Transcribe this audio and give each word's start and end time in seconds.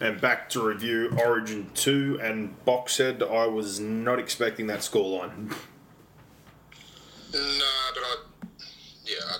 And 0.00 0.20
back 0.20 0.48
to 0.50 0.64
review 0.64 1.12
Origin 1.18 1.70
2, 1.74 2.20
and 2.22 2.64
Box 2.64 2.94
said 2.94 3.20
I 3.22 3.46
was 3.46 3.80
not 3.80 4.20
expecting 4.20 4.68
that 4.68 4.80
scoreline. 4.80 5.52
No, 7.32 7.66
but 7.94 8.02
I, 8.02 8.16
yeah, 9.04 9.38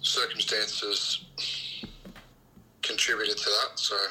circumstances 0.00 1.24
contributed 2.82 3.36
to 3.36 3.44
that. 3.44 3.78
So, 3.78 3.94
uh, 3.96 4.08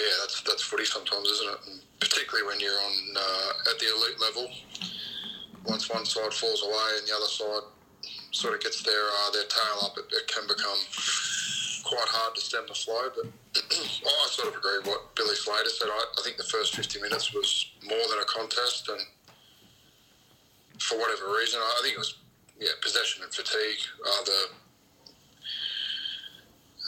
yeah, 0.00 0.16
that's 0.22 0.42
that's 0.42 0.62
footy 0.62 0.84
sometimes, 0.84 1.28
isn't 1.28 1.48
it? 1.48 1.58
And 1.68 1.80
particularly 2.00 2.46
when 2.46 2.60
you're 2.60 2.72
on 2.72 2.92
uh, 3.16 3.70
at 3.70 3.78
the 3.78 3.86
elite 3.86 4.20
level. 4.20 4.50
Once 5.64 5.88
one 5.90 6.04
side 6.04 6.32
falls 6.32 6.62
away 6.62 6.98
and 6.98 7.08
the 7.08 7.14
other 7.14 7.26
side 7.26 7.62
sort 8.30 8.54
of 8.54 8.60
gets 8.60 8.82
their 8.82 9.02
uh, 9.02 9.30
their 9.32 9.44
tail 9.44 9.78
up, 9.82 9.98
it, 9.98 10.04
it 10.12 10.28
can 10.28 10.46
become 10.46 10.78
quite 11.86 12.10
hard 12.10 12.34
to 12.34 12.40
stem 12.40 12.66
the 12.66 12.74
flow. 12.74 13.06
But 13.14 13.30
I 13.62 14.26
sort 14.34 14.50
of 14.50 14.58
agree 14.58 14.82
with 14.82 14.88
what 14.90 15.14
Billy 15.14 15.38
Slater 15.38 15.70
said. 15.70 15.86
I, 15.86 16.02
I 16.18 16.20
think 16.22 16.36
the 16.36 16.50
first 16.50 16.74
50 16.74 17.00
minutes 17.00 17.32
was 17.32 17.70
more 17.86 18.02
than 18.10 18.18
a 18.18 18.26
contest, 18.26 18.90
and 18.90 19.00
for 20.82 20.98
whatever 20.98 21.30
reason, 21.30 21.60
I 21.62 21.80
think 21.82 21.94
it 21.94 22.02
was 22.02 22.18
yeah 22.58 22.74
possession 22.82 23.22
and 23.22 23.32
fatigue 23.32 23.84
are 24.00 24.24
the 24.24 24.42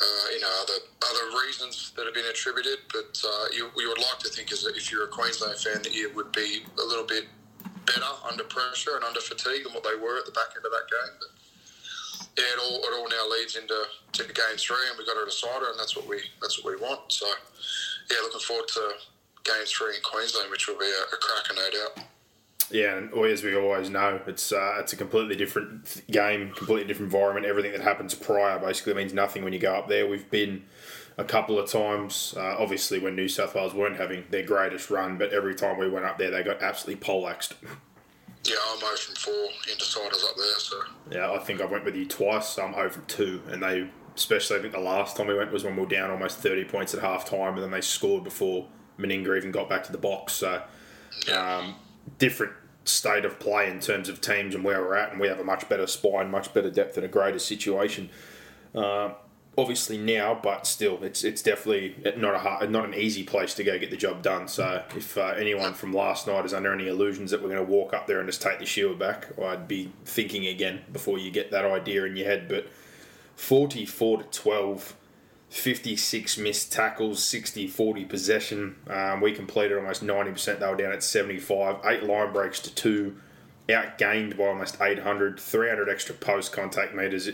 uh, 0.00 0.26
you 0.32 0.40
know 0.40 0.52
other 0.62 0.78
other 1.06 1.26
reasons 1.46 1.92
that 1.94 2.04
have 2.04 2.14
been 2.14 2.26
attributed. 2.26 2.82
But 2.90 3.14
uh, 3.22 3.54
you, 3.54 3.70
you 3.78 3.88
would 3.88 4.02
like 4.02 4.18
to 4.26 4.28
think 4.28 4.50
is 4.50 4.64
that 4.64 4.76
if 4.76 4.90
you're 4.90 5.04
a 5.04 5.12
Queensland 5.14 5.58
fan 5.58 5.82
that 5.82 5.94
you 5.94 6.10
would 6.14 6.32
be 6.32 6.66
a 6.74 6.84
little 6.84 7.06
bit 7.06 7.30
better 7.86 8.12
under 8.28 8.44
pressure 8.44 8.96
and 8.96 9.04
under 9.04 9.20
fatigue 9.20 9.64
than 9.64 9.72
what 9.72 9.86
they 9.86 9.96
were 9.96 10.18
at 10.18 10.26
the 10.26 10.34
back 10.34 10.52
end 10.58 10.66
of 10.66 10.72
that 10.74 10.86
game. 10.90 11.14
But 11.22 11.37
yeah, 12.36 12.44
it 12.44 12.58
all 12.60 12.78
it 12.78 12.92
all 12.98 13.08
now 13.08 13.36
leads 13.36 13.56
into 13.56 13.74
to 14.12 14.22
game 14.24 14.56
three, 14.56 14.76
and 14.88 14.98
we 14.98 15.04
have 15.04 15.14
got 15.14 15.22
a 15.22 15.26
decider, 15.26 15.70
and 15.70 15.78
that's 15.78 15.96
what 15.96 16.08
we 16.08 16.20
that's 16.40 16.62
what 16.62 16.74
we 16.74 16.80
want. 16.80 17.12
So 17.12 17.26
yeah, 18.10 18.18
looking 18.22 18.40
forward 18.40 18.68
to 18.68 18.92
game 19.44 19.64
three 19.66 19.96
in 19.96 20.02
Queensland, 20.02 20.50
which 20.50 20.68
will 20.68 20.78
be 20.78 20.86
a, 20.86 21.14
a 21.14 21.18
cracker, 21.18 21.54
no 21.54 21.70
doubt. 21.70 22.06
Yeah, 22.70 22.98
and 22.98 23.12
as 23.24 23.42
we 23.42 23.56
always 23.56 23.88
know, 23.88 24.20
it's 24.26 24.52
uh, 24.52 24.76
it's 24.78 24.92
a 24.92 24.96
completely 24.96 25.36
different 25.36 26.02
game, 26.10 26.52
completely 26.52 26.86
different 26.86 27.12
environment. 27.12 27.46
Everything 27.46 27.72
that 27.72 27.80
happens 27.80 28.14
prior 28.14 28.58
basically 28.58 28.94
means 28.94 29.14
nothing 29.14 29.42
when 29.42 29.52
you 29.52 29.58
go 29.58 29.74
up 29.74 29.88
there. 29.88 30.06
We've 30.06 30.30
been 30.30 30.64
a 31.16 31.24
couple 31.24 31.58
of 31.58 31.68
times, 31.70 32.34
uh, 32.36 32.56
obviously 32.58 32.98
when 32.98 33.16
New 33.16 33.28
South 33.28 33.54
Wales 33.54 33.74
weren't 33.74 33.96
having 33.96 34.24
their 34.30 34.44
greatest 34.44 34.88
run, 34.90 35.18
but 35.18 35.32
every 35.32 35.54
time 35.54 35.76
we 35.78 35.88
went 35.88 36.04
up 36.04 36.16
there, 36.18 36.30
they 36.30 36.42
got 36.42 36.62
absolutely 36.62 37.04
poleaxed. 37.04 37.54
Yeah, 38.48 38.56
I'm 38.72 38.78
0 38.80 38.96
from 38.96 39.14
4 39.14 39.34
indeciders 39.74 40.24
up 40.24 40.36
there, 40.36 40.58
so. 40.58 40.76
Yeah, 41.10 41.32
I 41.32 41.38
think 41.38 41.60
I 41.60 41.66
went 41.66 41.84
with 41.84 41.94
you 41.94 42.06
twice, 42.06 42.48
so 42.48 42.62
I'm 42.62 42.72
0 42.72 42.90
from 42.90 43.04
2, 43.06 43.42
and 43.48 43.62
they, 43.62 43.90
especially 44.16 44.58
I 44.58 44.62
think 44.62 44.72
the 44.72 44.80
last 44.80 45.16
time 45.16 45.26
we 45.26 45.34
went 45.34 45.52
was 45.52 45.64
when 45.64 45.76
we 45.76 45.82
were 45.82 45.88
down 45.88 46.10
almost 46.10 46.38
30 46.38 46.64
points 46.64 46.94
at 46.94 47.00
half 47.00 47.26
time, 47.26 47.54
and 47.54 47.62
then 47.62 47.70
they 47.70 47.82
scored 47.82 48.24
before 48.24 48.66
Meninga 48.98 49.36
even 49.36 49.50
got 49.50 49.68
back 49.68 49.84
to 49.84 49.92
the 49.92 49.98
box, 49.98 50.32
so 50.32 50.62
um, 51.34 51.74
different 52.16 52.52
state 52.84 53.26
of 53.26 53.38
play 53.38 53.70
in 53.70 53.80
terms 53.80 54.08
of 54.08 54.20
teams 54.20 54.54
and 54.54 54.64
where 54.64 54.80
we're 54.80 54.94
at, 54.94 55.10
and 55.10 55.20
we 55.20 55.28
have 55.28 55.38
a 55.38 55.44
much 55.44 55.68
better 55.68 55.86
spine, 55.86 56.30
much 56.30 56.54
better 56.54 56.70
depth, 56.70 56.96
and 56.96 57.04
a 57.04 57.08
greater 57.08 57.38
situation. 57.38 58.08
Uh, 58.74 59.10
obviously 59.58 59.98
now, 59.98 60.38
but 60.40 60.66
still, 60.66 61.02
it's 61.02 61.24
it's 61.24 61.42
definitely 61.42 61.96
not 62.16 62.34
a 62.34 62.38
hard, 62.38 62.70
not 62.70 62.84
an 62.84 62.94
easy 62.94 63.24
place 63.24 63.54
to 63.54 63.64
go 63.64 63.76
get 63.76 63.90
the 63.90 63.96
job 63.96 64.22
done. 64.22 64.46
So 64.46 64.84
if 64.96 65.18
uh, 65.18 65.34
anyone 65.36 65.74
from 65.74 65.92
last 65.92 66.28
night 66.28 66.46
is 66.46 66.54
under 66.54 66.72
any 66.72 66.86
illusions 66.86 67.32
that 67.32 67.42
we're 67.42 67.50
going 67.50 67.66
to 67.66 67.70
walk 67.70 67.92
up 67.92 68.06
there 68.06 68.20
and 68.20 68.28
just 68.28 68.40
take 68.40 68.60
the 68.60 68.66
shield 68.66 69.00
back, 69.00 69.26
I'd 69.42 69.66
be 69.66 69.90
thinking 70.04 70.46
again 70.46 70.82
before 70.92 71.18
you 71.18 71.32
get 71.32 71.50
that 71.50 71.64
idea 71.64 72.04
in 72.04 72.16
your 72.16 72.26
head. 72.26 72.48
But 72.48 72.68
forty-four 73.34 74.22
to 74.22 74.24
twelve. 74.24 74.94
56 75.50 76.36
missed 76.36 76.70
tackles, 76.70 77.24
60 77.24 77.68
40 77.68 78.04
possession. 78.04 78.76
Um, 78.86 79.22
we 79.22 79.32
completed 79.32 79.78
almost 79.78 80.04
90%. 80.04 80.58
They 80.60 80.66
were 80.66 80.76
down 80.76 80.92
at 80.92 81.02
75. 81.02 81.76
Eight 81.86 82.02
line 82.02 82.34
breaks 82.34 82.60
to 82.60 82.74
two. 82.74 83.16
Outgained 83.66 84.36
by 84.36 84.44
almost 84.44 84.78
800. 84.78 85.40
300 85.40 85.88
extra 85.88 86.14
post 86.14 86.52
contact 86.52 86.94
meters, 86.94 87.30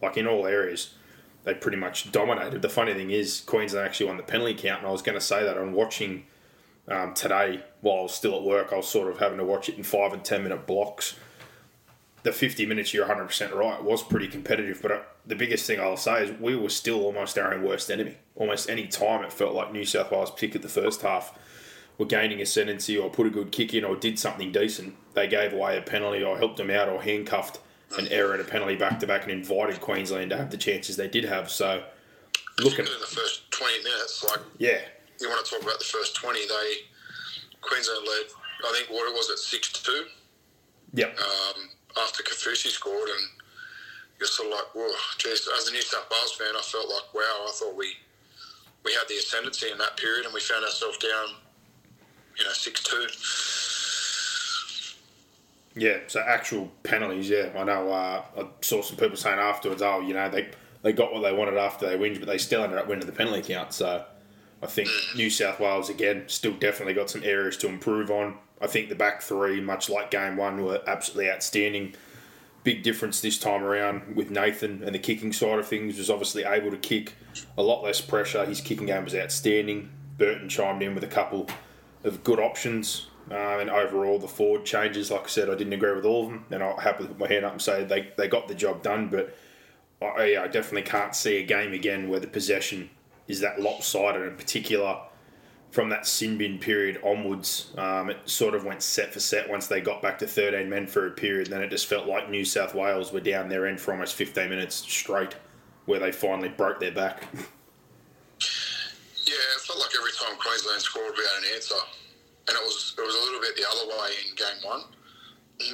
like 0.00 0.16
in 0.16 0.28
all 0.28 0.46
areas 0.46 0.94
they 1.44 1.54
pretty 1.54 1.78
much 1.78 2.12
dominated. 2.12 2.62
The 2.62 2.68
funny 2.68 2.94
thing 2.94 3.10
is, 3.10 3.40
Queensland 3.40 3.86
actually 3.86 4.06
won 4.06 4.16
the 4.16 4.22
penalty 4.22 4.54
count, 4.54 4.80
and 4.80 4.88
I 4.88 4.92
was 4.92 5.02
going 5.02 5.18
to 5.18 5.24
say 5.24 5.42
that 5.44 5.56
on 5.56 5.72
watching 5.72 6.24
um, 6.88 7.14
today 7.14 7.64
while 7.80 8.00
I 8.00 8.02
was 8.02 8.14
still 8.14 8.36
at 8.36 8.42
work. 8.42 8.72
I 8.72 8.76
was 8.76 8.88
sort 8.88 9.08
of 9.08 9.18
having 9.18 9.38
to 9.38 9.44
watch 9.44 9.68
it 9.68 9.76
in 9.76 9.82
five 9.82 10.12
and 10.12 10.24
ten 10.24 10.42
minute 10.42 10.66
blocks. 10.66 11.16
The 12.24 12.32
50 12.32 12.66
minutes, 12.66 12.92
you're 12.92 13.06
100% 13.06 13.54
right, 13.54 13.82
was 13.82 14.02
pretty 14.02 14.26
competitive. 14.26 14.82
But 14.82 14.90
uh, 14.90 15.00
the 15.24 15.36
biggest 15.36 15.66
thing 15.66 15.80
I'll 15.80 15.96
say 15.96 16.24
is 16.24 16.40
we 16.40 16.56
were 16.56 16.68
still 16.68 17.04
almost 17.04 17.38
our 17.38 17.54
own 17.54 17.62
worst 17.62 17.90
enemy. 17.90 18.16
Almost 18.34 18.68
any 18.68 18.88
time 18.88 19.24
it 19.24 19.32
felt 19.32 19.54
like 19.54 19.72
New 19.72 19.84
South 19.84 20.10
Wales, 20.10 20.30
particularly 20.30 20.62
the 20.62 20.80
first 20.82 21.02
half, 21.02 21.38
were 21.96 22.06
gaining 22.06 22.40
ascendancy 22.40 22.98
or 22.98 23.08
put 23.08 23.26
a 23.26 23.30
good 23.30 23.52
kick 23.52 23.72
in 23.72 23.84
or 23.84 23.96
did 23.96 24.18
something 24.18 24.50
decent. 24.50 24.96
They 25.14 25.28
gave 25.28 25.52
away 25.52 25.78
a 25.78 25.82
penalty 25.82 26.22
or 26.22 26.38
helped 26.38 26.56
them 26.56 26.70
out 26.70 26.88
or 26.88 27.02
handcuffed 27.02 27.60
an 27.96 28.08
error 28.08 28.32
and 28.32 28.40
a 28.40 28.44
penalty 28.44 28.76
back 28.76 29.00
to 29.00 29.06
back 29.06 29.22
and 29.22 29.32
invited 29.32 29.80
Queensland 29.80 30.30
to 30.30 30.36
have 30.36 30.50
the 30.50 30.56
chances 30.56 30.96
they 30.96 31.08
did 31.08 31.24
have. 31.24 31.50
So, 31.50 31.82
looking 32.60 32.84
at 32.84 33.00
the 33.00 33.06
first 33.06 33.50
20 33.50 33.82
minutes, 33.82 34.24
like, 34.24 34.40
yeah, 34.58 34.80
you 35.20 35.28
want 35.28 35.44
to 35.44 35.50
talk 35.50 35.62
about 35.62 35.78
the 35.78 35.84
first 35.84 36.16
20, 36.16 36.38
they, 36.40 36.72
Queensland 37.60 38.06
led, 38.06 38.26
I 38.66 38.72
think, 38.76 38.90
what 38.90 39.08
it 39.08 39.14
was 39.14 39.30
at 39.30 39.38
6 39.38 39.72
2. 39.72 40.04
Yep. 40.94 41.18
Um, 41.18 41.68
after 42.02 42.22
Kaufusi 42.22 42.68
scored, 42.68 43.08
and 43.08 43.28
you're 44.18 44.28
sort 44.28 44.48
of 44.48 44.54
like, 44.54 44.74
whoa, 44.74 44.92
geez, 45.16 45.48
as 45.58 45.68
a 45.68 45.72
New 45.72 45.82
South 45.82 46.08
Wales 46.10 46.32
fan, 46.34 46.54
I 46.56 46.60
felt 46.60 46.88
like, 46.88 47.14
wow, 47.14 47.46
I 47.48 47.52
thought 47.54 47.76
we 47.76 47.94
we 48.84 48.92
had 48.92 49.08
the 49.08 49.14
ascendancy 49.14 49.70
in 49.70 49.78
that 49.78 49.96
period, 49.96 50.24
and 50.24 50.32
we 50.32 50.40
found 50.40 50.64
ourselves 50.64 50.98
down, 50.98 51.36
you 52.38 52.44
know, 52.44 52.52
6 52.52 52.82
2 52.84 53.06
yeah, 55.78 55.98
so 56.06 56.20
actual 56.20 56.70
penalties, 56.82 57.30
yeah. 57.30 57.50
I 57.56 57.64
know 57.64 57.90
uh, 57.90 58.24
I 58.36 58.46
saw 58.60 58.82
some 58.82 58.96
people 58.96 59.16
saying 59.16 59.38
afterwards, 59.38 59.82
oh, 59.82 60.00
you 60.00 60.14
know, 60.14 60.28
they 60.28 60.50
they 60.82 60.92
got 60.92 61.12
what 61.12 61.22
they 61.22 61.32
wanted 61.32 61.56
after 61.56 61.88
they 61.88 61.96
winged, 61.96 62.20
but 62.20 62.26
they 62.26 62.38
still 62.38 62.62
ended 62.62 62.78
up 62.78 62.88
winning 62.88 63.06
the 63.06 63.12
penalty 63.12 63.42
count. 63.42 63.72
So 63.72 64.04
I 64.62 64.66
think 64.66 64.88
New 65.16 65.30
South 65.30 65.60
Wales, 65.60 65.88
again, 65.88 66.24
still 66.26 66.52
definitely 66.52 66.94
got 66.94 67.10
some 67.10 67.22
areas 67.24 67.56
to 67.58 67.68
improve 67.68 68.10
on. 68.10 68.38
I 68.60 68.66
think 68.66 68.88
the 68.88 68.94
back 68.94 69.22
three, 69.22 69.60
much 69.60 69.88
like 69.88 70.10
game 70.10 70.36
one, 70.36 70.64
were 70.64 70.82
absolutely 70.86 71.30
outstanding. 71.30 71.94
Big 72.64 72.82
difference 72.82 73.20
this 73.20 73.38
time 73.38 73.62
around 73.62 74.16
with 74.16 74.30
Nathan 74.30 74.82
and 74.84 74.94
the 74.94 74.98
kicking 74.98 75.32
side 75.32 75.58
of 75.58 75.66
things 75.66 75.96
was 75.96 76.10
obviously 76.10 76.44
able 76.44 76.70
to 76.70 76.76
kick 76.76 77.14
a 77.56 77.62
lot 77.62 77.82
less 77.82 78.00
pressure. 78.00 78.44
His 78.44 78.60
kicking 78.60 78.86
game 78.86 79.04
was 79.04 79.14
outstanding. 79.14 79.90
Burton 80.18 80.48
chimed 80.48 80.82
in 80.82 80.94
with 80.94 81.04
a 81.04 81.08
couple 81.08 81.48
of 82.02 82.24
good 82.24 82.40
options. 82.40 83.06
Um, 83.30 83.60
and 83.60 83.70
overall, 83.70 84.18
the 84.18 84.28
forward 84.28 84.64
changes, 84.64 85.10
like 85.10 85.24
I 85.24 85.28
said, 85.28 85.50
I 85.50 85.54
didn't 85.54 85.74
agree 85.74 85.94
with 85.94 86.04
all 86.04 86.24
of 86.24 86.30
them, 86.30 86.46
and 86.50 86.62
I'll 86.62 86.78
happily 86.78 87.08
put 87.08 87.18
my 87.18 87.28
hand 87.28 87.44
up 87.44 87.52
and 87.52 87.62
say 87.62 87.84
they, 87.84 88.12
they 88.16 88.28
got 88.28 88.48
the 88.48 88.54
job 88.54 88.82
done. 88.82 89.08
But 89.08 89.36
I, 90.00 90.36
I 90.36 90.48
definitely 90.48 90.82
can't 90.82 91.14
see 91.14 91.38
a 91.38 91.44
game 91.44 91.72
again 91.72 92.08
where 92.08 92.20
the 92.20 92.26
possession 92.26 92.90
is 93.26 93.40
that 93.40 93.60
lopsided, 93.60 94.22
in 94.22 94.36
particular 94.36 95.00
from 95.70 95.90
that 95.90 96.06
sin 96.06 96.38
bin 96.38 96.58
period 96.58 96.98
onwards. 97.04 97.72
Um, 97.76 98.10
it 98.10 98.18
sort 98.24 98.54
of 98.54 98.64
went 98.64 98.82
set 98.82 99.12
for 99.12 99.20
set 99.20 99.50
once 99.50 99.66
they 99.66 99.82
got 99.82 100.00
back 100.00 100.18
to 100.20 100.26
13 100.26 100.68
men 100.68 100.86
for 100.86 101.06
a 101.06 101.10
period. 101.10 101.48
Then 101.48 101.62
it 101.62 101.68
just 101.68 101.86
felt 101.86 102.06
like 102.06 102.30
New 102.30 102.44
South 102.44 102.74
Wales 102.74 103.12
were 103.12 103.20
down 103.20 103.48
their 103.48 103.66
end 103.66 103.80
for 103.80 103.92
almost 103.92 104.14
15 104.14 104.48
minutes 104.48 104.76
straight, 104.76 105.36
where 105.84 106.00
they 106.00 106.12
finally 106.12 106.48
broke 106.48 106.80
their 106.80 106.92
back. 106.92 107.28
Yeah, 107.32 109.34
it 109.56 109.60
felt 109.66 109.78
like 109.78 109.90
every 109.98 110.12
time 110.12 110.38
Queensland 110.38 110.80
scored, 110.80 111.12
we 111.16 111.22
had 111.22 111.44
an 111.44 111.54
answer 111.54 111.74
and 112.48 112.56
it 112.56 112.62
was 112.64 112.94
it 112.96 113.02
was 113.02 113.14
a 113.14 113.24
little 113.24 113.40
bit 113.40 113.56
the 113.56 113.68
other 113.68 113.86
way 113.88 114.10
in 114.26 114.34
game 114.34 114.60
one. 114.64 114.82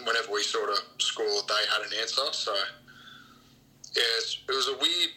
Whenever 0.07 0.33
we 0.33 0.43
sort 0.43 0.71
of 0.71 0.79
scored, 0.99 1.47
they 1.47 1.65
had 1.71 1.87
an 1.87 1.93
answer. 2.01 2.23
So 2.33 2.55
yes, 3.95 4.39
it 4.49 4.53
was 4.53 4.69
a 4.69 4.77
weird. 4.79 5.11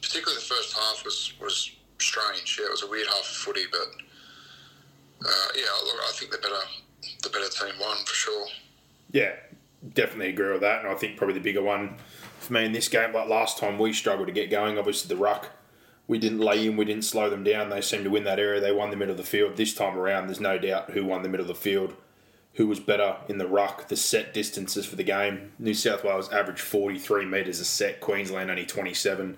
Particularly 0.00 0.36
the 0.36 0.46
first 0.46 0.74
half 0.74 1.04
was 1.04 1.32
was 1.40 1.70
strange. 1.98 2.58
Yeah, 2.58 2.66
it 2.66 2.70
was 2.72 2.82
a 2.82 2.90
weird 2.90 3.06
half 3.06 3.20
of 3.20 3.26
footy, 3.26 3.64
but 3.70 5.26
uh, 5.26 5.48
yeah, 5.54 5.64
look, 5.84 5.96
I 6.08 6.12
think 6.14 6.32
the 6.32 6.38
better 6.38 6.64
the 7.22 7.30
better 7.30 7.48
team 7.48 7.78
won 7.80 7.96
for 8.04 8.14
sure. 8.14 8.46
Yeah, 9.12 9.32
definitely 9.94 10.30
agree 10.30 10.50
with 10.50 10.62
that, 10.62 10.82
and 10.82 10.88
I 10.88 10.94
think 10.94 11.16
probably 11.16 11.34
the 11.34 11.40
bigger 11.40 11.62
one 11.62 11.96
for 12.38 12.52
me 12.54 12.64
in 12.64 12.72
this 12.72 12.88
game. 12.88 13.12
Like 13.12 13.28
last 13.28 13.58
time, 13.58 13.78
we 13.78 13.92
struggled 13.92 14.28
to 14.28 14.32
get 14.32 14.50
going. 14.50 14.78
Obviously, 14.78 15.14
the 15.14 15.20
ruck, 15.20 15.50
we 16.08 16.18
didn't 16.18 16.40
lay 16.40 16.66
in, 16.66 16.76
we 16.76 16.84
didn't 16.84 17.04
slow 17.04 17.28
them 17.28 17.42
down. 17.42 17.68
They 17.68 17.80
seemed 17.80 18.04
to 18.04 18.10
win 18.10 18.24
that 18.24 18.38
area. 18.38 18.60
They 18.60 18.72
won 18.72 18.90
the 18.90 18.96
middle 18.96 19.12
of 19.12 19.18
the 19.18 19.24
field. 19.24 19.56
This 19.56 19.74
time 19.74 19.98
around, 19.98 20.26
there's 20.26 20.40
no 20.40 20.58
doubt 20.58 20.90
who 20.90 21.04
won 21.04 21.22
the 21.22 21.28
middle 21.28 21.44
of 21.44 21.48
the 21.48 21.54
field, 21.54 21.94
who 22.54 22.66
was 22.66 22.78
better 22.78 23.16
in 23.28 23.38
the 23.38 23.48
ruck, 23.48 23.88
the 23.88 23.96
set 23.96 24.32
distances 24.32 24.86
for 24.86 24.96
the 24.96 25.02
game. 25.02 25.52
New 25.58 25.74
South 25.74 26.04
Wales 26.04 26.32
averaged 26.32 26.60
43 26.60 27.24
metres 27.24 27.60
a 27.60 27.64
set, 27.64 28.00
Queensland 28.00 28.50
only 28.50 28.66
27. 28.66 29.36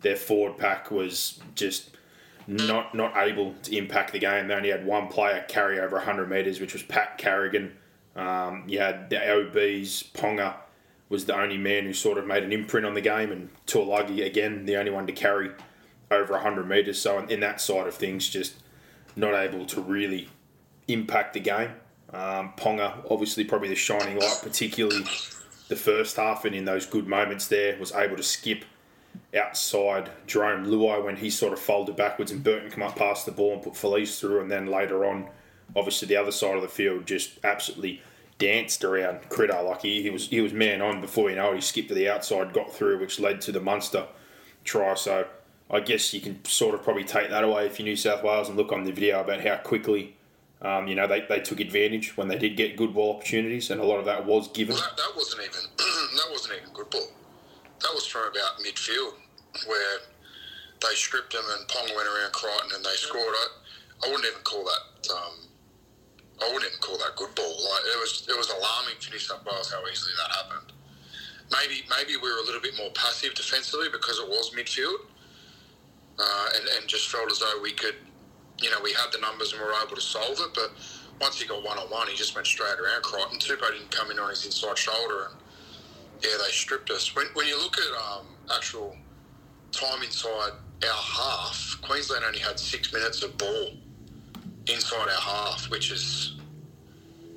Their 0.00 0.16
forward 0.16 0.58
pack 0.58 0.90
was 0.90 1.40
just 1.54 1.90
not 2.46 2.94
not 2.94 3.16
able 3.16 3.54
to 3.64 3.76
impact 3.76 4.12
the 4.12 4.18
game. 4.18 4.48
They 4.48 4.54
only 4.54 4.70
had 4.70 4.86
one 4.86 5.08
player 5.08 5.44
carry 5.48 5.80
over 5.80 5.96
100 5.96 6.30
metres, 6.30 6.60
which 6.60 6.72
was 6.72 6.82
Pat 6.82 7.18
Carrigan. 7.18 7.76
Um, 8.14 8.64
you 8.66 8.78
had 8.78 9.10
the 9.10 9.18
OBs, 9.18 10.04
Ponga 10.14 10.54
was 11.08 11.26
the 11.26 11.38
only 11.38 11.58
man 11.58 11.84
who 11.84 11.92
sort 11.92 12.18
of 12.18 12.26
made 12.26 12.42
an 12.42 12.52
imprint 12.52 12.86
on 12.86 12.94
the 12.94 13.00
game, 13.00 13.30
and 13.30 13.50
Taulagi, 13.66 14.24
again, 14.24 14.64
the 14.64 14.76
only 14.76 14.90
one 14.90 15.06
to 15.06 15.12
carry 15.12 15.50
over 16.10 16.34
100 16.34 16.68
metres. 16.68 17.00
So, 17.00 17.18
in 17.18 17.40
that 17.40 17.60
side 17.60 17.86
of 17.86 17.94
things, 17.94 18.28
just 18.28 18.54
not 19.16 19.34
able 19.34 19.66
to 19.66 19.80
really 19.80 20.28
impact 20.88 21.34
the 21.34 21.40
game. 21.40 21.70
Um, 22.12 22.52
Ponga, 22.56 23.04
obviously, 23.10 23.44
probably 23.44 23.68
the 23.68 23.74
shining 23.74 24.18
light, 24.18 24.40
particularly 24.42 25.04
the 25.68 25.76
first 25.76 26.16
half, 26.16 26.44
and 26.44 26.54
in 26.54 26.64
those 26.64 26.86
good 26.86 27.06
moments 27.06 27.48
there, 27.48 27.76
was 27.78 27.92
able 27.92 28.16
to 28.16 28.22
skip 28.22 28.64
outside 29.36 30.10
Jarome 30.26 30.66
Luai 30.66 31.02
when 31.02 31.16
he 31.16 31.30
sort 31.30 31.52
of 31.52 31.58
folded 31.58 31.96
backwards 31.96 32.30
and 32.30 32.44
Burton 32.44 32.70
come 32.70 32.82
up 32.82 32.96
past 32.96 33.26
the 33.26 33.32
ball 33.32 33.54
and 33.54 33.62
put 33.62 33.74
Felise 33.74 34.20
through, 34.20 34.40
and 34.40 34.50
then 34.50 34.66
later 34.66 35.04
on, 35.04 35.28
obviously 35.74 36.06
the 36.06 36.16
other 36.16 36.30
side 36.30 36.56
of 36.56 36.62
the 36.62 36.68
field 36.68 37.06
just 37.06 37.38
absolutely 37.44 38.02
danced 38.38 38.84
around 38.84 39.28
Critter 39.30 39.60
like 39.62 39.82
he, 39.82 40.02
he 40.02 40.10
was 40.10 40.28
he 40.28 40.40
was 40.40 40.52
man 40.52 40.82
on 40.82 41.00
before 41.00 41.30
you 41.30 41.36
know 41.36 41.52
it. 41.52 41.56
He 41.56 41.60
skipped 41.60 41.88
to 41.88 41.94
the 41.94 42.08
outside, 42.08 42.52
got 42.52 42.72
through, 42.72 43.00
which 43.00 43.18
led 43.18 43.40
to 43.42 43.52
the 43.52 43.60
Munster 43.60 44.06
try. 44.64 44.94
So 44.94 45.26
I 45.70 45.80
guess 45.80 46.14
you 46.14 46.20
can 46.20 46.44
sort 46.44 46.74
of 46.74 46.82
probably 46.82 47.04
take 47.04 47.30
that 47.30 47.42
away 47.42 47.66
if 47.66 47.78
you're 47.78 47.86
New 47.86 47.96
South 47.96 48.22
Wales 48.22 48.48
and 48.48 48.56
look 48.56 48.72
on 48.72 48.84
the 48.84 48.92
video 48.92 49.20
about 49.20 49.40
how 49.40 49.56
quickly. 49.56 50.16
Um, 50.62 50.88
you 50.88 50.94
know, 50.94 51.06
they, 51.06 51.20
they 51.28 51.40
took 51.40 51.60
advantage 51.60 52.16
when 52.16 52.28
they 52.28 52.38
did 52.38 52.56
get 52.56 52.76
good 52.76 52.94
ball 52.94 53.16
opportunities, 53.16 53.70
and 53.70 53.80
a 53.80 53.84
lot 53.84 53.98
of 53.98 54.06
that 54.06 54.24
was 54.24 54.48
given. 54.48 54.74
That, 54.76 54.96
that 54.96 55.12
wasn't 55.14 55.42
even 55.42 55.60
that 55.76 56.28
wasn't 56.30 56.54
even 56.62 56.72
good 56.72 56.88
ball. 56.90 57.08
That 57.82 57.90
was 57.92 58.06
from 58.06 58.22
about 58.22 58.58
midfield 58.64 59.14
where 59.66 59.98
they 60.80 60.94
stripped 60.94 61.32
them 61.32 61.44
and 61.56 61.68
Pong 61.68 61.88
went 61.96 62.08
around 62.08 62.32
Crichton 62.32 62.70
and 62.74 62.84
they 62.84 62.96
scored 62.96 63.36
it. 63.44 63.52
I 64.04 64.08
wouldn't 64.08 64.28
even 64.28 64.42
call 64.44 64.64
that. 64.64 65.08
Um, 65.08 65.34
I 66.42 66.52
wouldn't 66.52 66.68
even 66.68 66.80
call 66.80 66.98
that 66.98 67.16
good 67.16 67.34
ball. 67.34 67.48
Like 67.48 67.84
it 67.88 67.98
was, 68.00 68.26
it 68.28 68.36
was 68.36 68.50
alarming 68.52 69.00
for 69.00 69.10
New 69.10 69.18
South 69.18 69.44
Wales 69.44 69.72
how 69.72 69.80
easily 69.88 70.12
that 70.20 70.36
happened. 70.36 70.72
Maybe, 71.48 71.86
maybe 71.88 72.20
we 72.20 72.28
were 72.28 72.42
a 72.42 72.44
little 72.44 72.60
bit 72.60 72.76
more 72.76 72.90
passive 72.92 73.34
defensively 73.34 73.88
because 73.88 74.18
it 74.18 74.28
was 74.28 74.52
midfield, 74.52 75.08
uh, 76.18 76.48
and, 76.56 76.68
and 76.78 76.88
just 76.88 77.10
felt 77.10 77.30
as 77.30 77.38
though 77.38 77.60
we 77.62 77.72
could, 77.72 77.96
you 78.60 78.70
know, 78.70 78.78
we 78.82 78.92
had 78.92 79.12
the 79.12 79.18
numbers 79.18 79.52
and 79.52 79.60
we 79.60 79.66
were 79.66 79.74
able 79.84 79.96
to 79.96 80.02
solve 80.02 80.38
it. 80.40 80.54
But 80.54 80.72
once 81.20 81.40
he 81.40 81.46
got 81.46 81.62
one 81.62 81.78
on 81.78 81.90
one, 81.90 82.08
he 82.08 82.16
just 82.16 82.34
went 82.34 82.46
straight 82.46 82.78
around 82.78 83.02
Crichton. 83.02 83.38
Tupou 83.38 83.72
didn't 83.72 83.90
come 83.90 84.10
in 84.10 84.18
on 84.18 84.30
his 84.30 84.44
inside 84.44 84.78
shoulder, 84.78 85.28
and 85.30 85.34
yeah, 86.22 86.36
they 86.44 86.50
stripped 86.50 86.90
us. 86.90 87.14
When, 87.14 87.26
when 87.34 87.46
you 87.46 87.58
look 87.58 87.76
at 87.78 88.18
um, 88.18 88.26
actual 88.54 88.96
time 89.72 90.02
inside 90.02 90.52
our 90.82 90.92
half, 90.92 91.78
Queensland 91.82 92.24
only 92.24 92.38
had 92.38 92.58
six 92.58 92.92
minutes 92.92 93.22
of 93.22 93.36
ball 93.38 93.70
inside 94.66 95.08
our 95.08 95.20
half, 95.20 95.70
which 95.70 95.90
is 95.90 96.36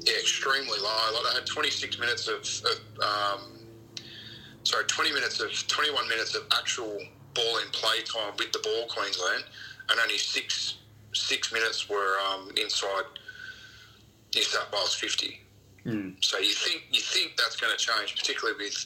yeah, 0.01 0.13
extremely 0.13 0.79
low. 0.79 1.11
Like 1.13 1.23
they 1.33 1.39
had 1.39 1.45
26 1.45 1.99
minutes 1.99 2.27
of, 2.27 2.39
of 2.39 3.03
um, 3.03 3.59
sorry, 4.63 4.85
20 4.85 5.13
minutes 5.13 5.39
of 5.39 5.51
21 5.67 6.07
minutes 6.07 6.35
of 6.35 6.43
actual 6.57 6.99
ball 7.33 7.57
in 7.59 7.69
play 7.71 8.01
time 8.03 8.33
with 8.37 8.51
the 8.51 8.59
ball, 8.59 8.87
Queensland, 8.87 9.43
and 9.89 9.99
only 9.99 10.17
six 10.17 10.75
six 11.13 11.51
minutes 11.51 11.89
were 11.89 12.17
um, 12.31 12.51
inside 12.57 13.03
New 14.35 14.43
South 14.43 14.71
Wales 14.71 14.93
50. 14.95 15.41
Mm. 15.85 16.23
So 16.23 16.37
you 16.37 16.53
think 16.53 16.83
you 16.91 17.01
think 17.01 17.35
that's 17.37 17.55
going 17.55 17.75
to 17.75 17.77
change, 17.77 18.15
particularly 18.15 18.57
with 18.57 18.85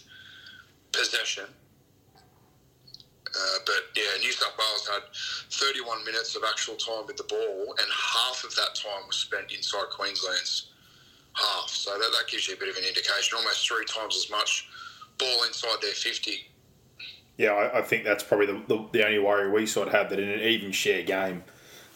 possession. 0.92 1.46
Uh, 3.36 3.58
but 3.66 3.90
yeah, 3.96 4.20
New 4.20 4.32
South 4.32 4.54
Wales 4.60 4.88
had 4.88 5.02
31 5.50 6.06
minutes 6.06 6.36
of 6.36 6.44
actual 6.48 6.76
time 6.76 7.08
with 7.08 7.18
the 7.18 7.24
ball, 7.24 7.76
and 7.80 7.88
half 7.92 8.44
of 8.44 8.54
that 8.56 8.76
time 8.76 9.08
was 9.08 9.16
spent 9.16 9.52
inside 9.52 9.90
Queensland's 9.92 10.70
half. 11.34 11.70
So 11.70 11.92
that, 11.92 12.00
that 12.00 12.30
gives 12.30 12.48
you 12.48 12.54
a 12.54 12.58
bit 12.58 12.70
of 12.70 12.78
an 12.78 12.84
indication. 12.84 13.38
Almost 13.38 13.68
three 13.68 13.86
times 13.86 14.16
as 14.16 14.30
much 14.30 14.70
ball 15.18 15.44
inside 15.46 15.78
their 15.82 15.94
50. 15.94 16.46
Yeah, 17.38 17.52
I, 17.52 17.80
I 17.80 17.82
think 17.82 18.04
that's 18.04 18.24
probably 18.24 18.46
the, 18.48 18.62
the, 18.68 18.86
the, 18.92 19.06
only 19.06 19.20
worry 19.20 19.50
we 19.50 19.66
sort 19.66 19.88
of 19.88 19.94
had 19.94 20.10
that 20.10 20.20
in 20.20 20.30
an 20.30 20.40
even 20.40 20.72
share 20.72 21.02
game, 21.02 21.44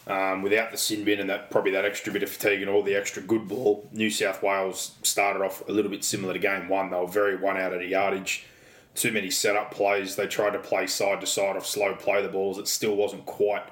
um, 0.08 0.42
without 0.42 0.72
the 0.72 0.78
sin 0.78 1.04
bin 1.04 1.20
and 1.20 1.30
that 1.30 1.52
probably 1.52 1.72
that 1.72 1.86
extra 1.86 2.12
bit 2.12 2.24
of 2.24 2.30
fatigue 2.30 2.62
and 2.62 2.70
all 2.70 2.82
the 2.82 2.96
extra 2.96 3.22
good 3.22 3.48
ball, 3.48 3.88
New 3.92 4.10
South 4.10 4.42
Wales 4.42 4.96
started 5.04 5.44
off 5.44 5.68
a 5.68 5.72
little 5.72 5.92
bit 5.92 6.04
similar 6.04 6.34
to 6.34 6.40
game 6.40 6.70
one. 6.70 6.90
They 6.90 6.98
were 6.98 7.08
very 7.08 7.36
one 7.36 7.58
out 7.58 7.74
of 7.74 7.80
the 7.80 7.88
yardage 7.88 8.46
too 8.98 9.12
many 9.12 9.30
setup 9.30 9.72
plays. 9.72 10.16
They 10.16 10.28
tried 10.28 10.52
to 10.52 10.60
play 10.60 10.88
side 10.88 11.22
to 11.22 11.28
side 11.28 11.56
of 11.56 11.66
slow 11.66 11.94
play 11.96 12.22
the 12.22 12.28
balls. 12.28 12.58
It 12.58 12.68
still 12.68 12.96
wasn't 12.96 13.26
quite 13.26 13.64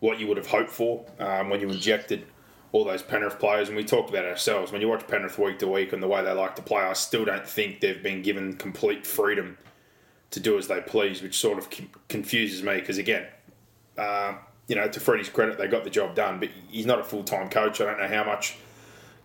what 0.00 0.20
you 0.20 0.28
would 0.28 0.36
have 0.36 0.46
hoped 0.46 0.70
for 0.70 1.04
um, 1.18 1.48
when 1.48 1.60
you 1.60 1.70
injected 1.70 2.26
all 2.70 2.84
those 2.84 3.02
Penrith 3.02 3.38
players. 3.38 3.68
And 3.68 3.76
we 3.76 3.82
talked 3.82 4.10
about 4.10 4.26
ourselves. 4.26 4.70
When 4.70 4.80
you 4.80 4.88
watch 4.88 5.08
Penrith 5.08 5.38
week 5.38 5.58
to 5.60 5.66
week 5.66 5.92
and 5.92 6.02
the 6.02 6.06
way 6.06 6.22
they 6.22 6.32
like 6.32 6.54
to 6.56 6.62
play, 6.62 6.82
I 6.82 6.92
still 6.92 7.24
don't 7.24 7.48
think 7.48 7.80
they've 7.80 8.02
been 8.02 8.22
given 8.22 8.56
complete 8.56 9.06
freedom 9.06 9.56
to 10.30 10.40
do 10.40 10.58
as 10.58 10.68
they 10.68 10.80
please, 10.80 11.22
which 11.22 11.38
sort 11.38 11.58
of 11.58 11.68
confuses 12.08 12.62
me 12.62 12.76
because, 12.76 12.98
again, 12.98 13.26
uh, 13.96 14.34
you 14.66 14.76
know, 14.76 14.86
to 14.86 15.00
Freddie's 15.00 15.28
credit, 15.28 15.58
they 15.58 15.66
got 15.66 15.84
the 15.84 15.90
job 15.90 16.14
done, 16.14 16.38
but 16.38 16.50
he's 16.68 16.86
not 16.86 17.00
a 17.00 17.04
full 17.04 17.24
time 17.24 17.48
coach. 17.48 17.80
I 17.80 17.86
don't 17.86 17.98
know 17.98 18.08
how 18.08 18.24
much 18.24 18.56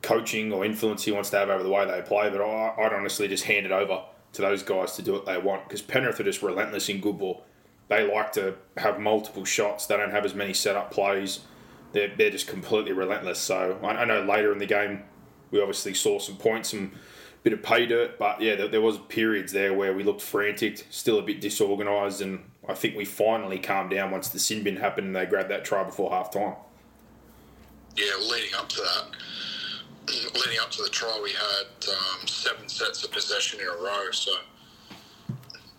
coaching 0.02 0.52
or 0.52 0.66
influence 0.66 1.04
he 1.04 1.12
wants 1.12 1.30
to 1.32 1.38
have 1.38 1.50
over 1.50 1.64
the 1.64 1.70
way 1.70 1.86
they 1.86 2.02
play, 2.02 2.30
but 2.30 2.42
I, 2.42 2.76
I'd 2.78 2.94
honestly 2.94 3.28
just 3.28 3.44
hand 3.46 3.66
it 3.66 3.72
over 3.72 4.04
to 4.34 4.42
those 4.42 4.64
guys 4.64 4.96
to 4.96 5.02
do 5.02 5.14
what 5.14 5.26
they 5.26 5.38
want 5.38 5.64
because 5.68 5.82
Penrith 5.82 6.20
are 6.20 6.24
just 6.24 6.42
relentless 6.42 6.90
in 6.90 7.00
good 7.00 7.18
ball. 7.18 7.46
They 7.88 8.12
like 8.12 8.32
to 8.34 8.56
have 8.78 9.00
multiple 9.00 9.46
shots. 9.46 9.86
They 9.86 9.98
don't 9.98 10.12
have 10.12 10.26
as 10.26 10.34
many 10.34 10.54
setup 10.54 10.92
plays. 10.92 11.42
They're, 11.92 12.14
they're 12.16 12.32
just 12.32 12.48
completely 12.48 12.94
relentless. 12.94 13.40
So 13.40 13.80
I, 13.84 13.88
I 13.88 14.06
know 14.06 14.22
later 14.24 14.52
in 14.52 14.58
the 14.58 14.66
game 14.66 15.04
we 15.52 15.60
obviously 15.60 15.94
saw 15.94 16.20
some 16.20 16.38
points, 16.38 16.72
some 16.72 16.94
bit 17.44 17.54
of 17.54 17.62
pay 17.62 17.86
dirt, 17.86 18.18
but 18.18 18.42
yeah, 18.42 18.56
there, 18.56 18.68
there 18.70 18.82
was 18.82 18.98
periods 19.10 19.52
there 19.52 19.74
where 19.74 19.94
we 19.94 20.04
looked 20.04 20.22
frantic, 20.22 20.88
still 20.90 21.20
a 21.20 21.22
bit 21.22 21.42
disorganised, 21.42 22.22
and 22.22 22.40
I 22.68 22.74
think 22.74 22.96
we 22.96 23.04
finally 23.06 23.60
calmed 23.60 23.92
down 23.92 24.12
once 24.12 24.30
the 24.30 24.40
sin 24.40 24.64
bin 24.64 24.78
happened 24.78 25.08
and 25.08 25.16
they 25.16 25.26
grabbed 25.26 25.50
that 25.50 25.66
try 25.66 25.84
before 25.84 26.12
half 26.12 26.32
time. 26.32 26.56
Yeah, 27.98 28.16
leading 28.32 28.56
up 28.56 28.70
to 28.70 28.82
that, 28.82 29.06
leading 30.34 30.60
up 30.62 30.72
to 30.72 30.84
the 30.84 30.90
trial, 30.90 31.22
we 31.22 31.32
had 31.32 31.90
um, 31.90 32.28
seven 32.28 32.68
sets 32.70 33.04
of 33.04 33.12
possession 33.12 33.60
in 33.60 33.68
a 33.68 33.84
row. 33.84 34.10
So 34.12 34.32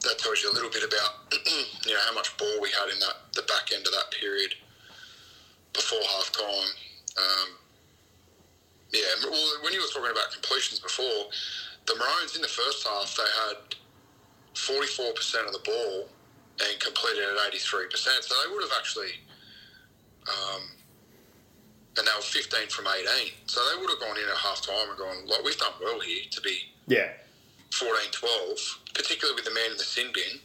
that 0.04 0.18
tells 0.18 0.42
you 0.42 0.52
a 0.52 0.54
little 0.54 0.70
bit 0.70 0.84
about 0.84 1.32
you 1.86 1.92
know 1.92 2.00
how 2.06 2.14
much 2.14 2.36
ball 2.36 2.60
we 2.60 2.68
had 2.70 2.92
in 2.92 2.98
that 3.00 3.16
the 3.34 3.42
back 3.42 3.72
end 3.74 3.86
of 3.86 3.92
that 3.92 4.10
period 4.20 4.54
before 5.72 5.98
half 6.16 6.30
time. 6.30 6.70
Um, 7.16 7.48
yeah, 8.94 9.28
well, 9.30 9.62
when 9.62 9.72
you 9.72 9.80
were 9.80 9.90
talking 9.92 10.10
about 10.10 10.30
completions 10.32 10.80
before, 10.80 11.28
the 11.86 11.94
Maroons 11.96 12.36
in 12.36 12.42
the 12.42 12.48
first 12.48 12.86
half 12.86 13.16
they 13.16 13.28
had 13.50 13.74
44% 14.54 15.46
of 15.46 15.52
the 15.52 15.60
ball 15.64 16.08
and 16.62 16.80
completed 16.80 17.24
at 17.24 17.52
83%. 17.52 17.90
So 17.90 18.34
they 18.34 18.54
would 18.54 18.62
have 18.62 18.72
actually 18.78 19.18
um, 20.24 20.62
and 21.96 22.06
they 22.06 22.14
were 22.16 22.22
15 22.22 22.68
from 22.68 22.86
18. 22.86 23.06
So 23.46 23.60
they 23.70 23.80
would 23.80 23.90
have 23.90 24.00
gone 24.00 24.16
in 24.16 24.26
at 24.26 24.36
half 24.36 24.62
time 24.62 24.90
and 24.90 24.98
gone, 24.98 25.26
like, 25.26 25.44
we've 25.44 25.58
done 25.58 25.74
well 25.80 26.00
here 26.00 26.24
to 26.30 26.40
be 26.40 26.58
yeah 26.86 27.10
14 27.72 28.10
12, 28.12 28.94
particularly 28.94 29.34
with 29.34 29.44
the 29.44 29.54
man 29.54 29.70
in 29.70 29.76
the 29.76 29.84
sin 29.84 30.10
bin. 30.12 30.38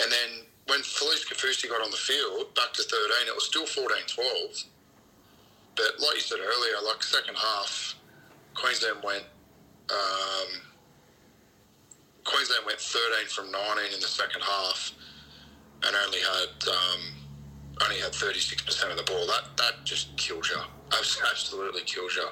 And 0.00 0.10
then 0.10 0.46
when 0.66 0.80
Felise 0.80 1.26
Kaufusi 1.26 1.68
got 1.68 1.82
on 1.82 1.90
the 1.90 1.96
field, 1.96 2.54
back 2.54 2.72
to 2.74 2.82
13, 2.82 3.28
it 3.28 3.34
was 3.34 3.46
still 3.46 3.66
14 3.66 3.96
12. 4.06 4.64
But 5.76 6.00
like 6.00 6.14
you 6.14 6.20
said 6.20 6.38
earlier, 6.40 6.74
like 6.84 7.02
second 7.02 7.36
half, 7.36 7.94
Queensland 8.54 8.98
went. 9.04 9.24
Um, 9.90 10.60
Queensland 12.24 12.64
went 12.66 12.78
13 12.78 13.26
from 13.28 13.50
19 13.50 13.94
in 13.94 14.00
the 14.00 14.06
second 14.06 14.42
half 14.42 14.92
and 15.82 15.96
only 16.06 16.18
had 16.20 16.68
um, 16.68 17.00
only 17.82 17.98
had 17.98 18.12
36% 18.12 18.90
of 18.90 18.96
the 18.96 19.02
ball. 19.04 19.26
That 19.26 19.56
that 19.56 19.84
just 19.84 20.16
kills 20.16 20.50
you. 20.50 20.60
Absolutely 20.92 21.82
kills 21.82 22.16
you. 22.16 22.26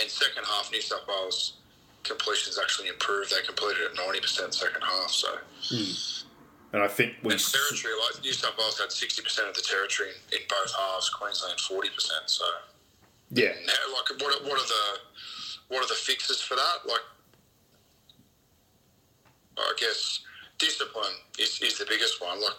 And 0.00 0.10
second 0.10 0.44
half, 0.44 0.70
New 0.72 0.80
South 0.80 1.06
Wales 1.08 1.54
completions 2.02 2.58
actually 2.60 2.88
improved. 2.88 3.30
They 3.30 3.42
completed 3.46 3.82
at 3.84 3.94
90% 3.94 4.54
second 4.54 4.82
half. 4.82 5.10
So. 5.10 5.28
Mm. 5.70 6.24
And 6.74 6.82
I 6.82 6.88
think 6.88 7.14
we 7.22 7.30
territory 7.30 7.94
like 8.02 8.20
New 8.24 8.32
South 8.32 8.58
Wales 8.58 8.80
had 8.80 8.90
60% 8.90 9.48
of 9.48 9.54
the 9.54 9.62
territory 9.62 10.10
in, 10.32 10.40
both 10.50 10.74
halves. 10.74 11.08
Queensland 11.08 11.56
40%. 11.56 11.86
So. 12.26 12.44
Yeah. 13.30 13.52
Now, 13.64 13.94
like, 13.94 14.20
what, 14.20 14.42
what 14.42 14.58
are 14.60 14.66
the 14.66 14.98
what 15.68 15.84
are 15.84 15.88
the 15.88 15.94
fixes 15.94 16.42
for 16.42 16.56
that? 16.56 16.78
Like, 16.84 17.06
I 19.56 19.72
guess 19.78 20.20
discipline 20.58 21.14
is, 21.38 21.62
is 21.62 21.78
the 21.78 21.86
biggest 21.88 22.20
one. 22.20 22.40
Like 22.42 22.58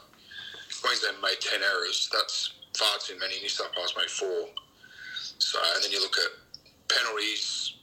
Queensland 0.82 1.18
made 1.22 1.42
ten 1.42 1.60
errors. 1.62 2.10
That's 2.14 2.54
far 2.74 2.98
too 3.00 3.20
many. 3.20 3.42
New 3.42 3.50
South 3.50 3.72
Wales 3.76 3.96
made 3.98 4.10
four. 4.10 4.48
So 5.40 5.60
and 5.76 5.84
then 5.84 5.92
you 5.92 6.00
look 6.02 6.16
at 6.18 6.32
penalties. 6.88 7.74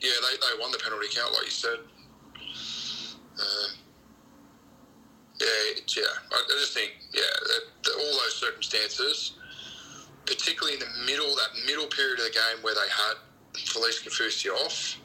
Yeah, 0.00 0.12
they, 0.22 0.36
they 0.36 0.60
won 0.60 0.70
the 0.70 0.78
penalty 0.78 1.08
count, 1.12 1.32
like 1.32 1.46
you 1.46 1.50
said. 1.50 1.78
Um, 3.40 3.83
yeah, 5.40 5.82
yeah. 5.96 6.02
I, 6.32 6.36
I 6.36 6.56
just 6.60 6.74
think, 6.74 6.92
yeah, 7.12 7.22
that, 7.22 7.60
that 7.82 7.94
all 7.96 8.12
those 8.12 8.36
circumstances, 8.36 9.32
particularly 10.26 10.74
in 10.74 10.80
the 10.80 11.04
middle, 11.06 11.34
that 11.36 11.50
middle 11.66 11.86
period 11.86 12.18
of 12.20 12.26
the 12.26 12.32
game 12.32 12.62
where 12.62 12.74
they 12.74 12.80
had 12.80 13.16
Felise 13.54 14.02
Kaufusi 14.02 14.50
off, 14.50 14.98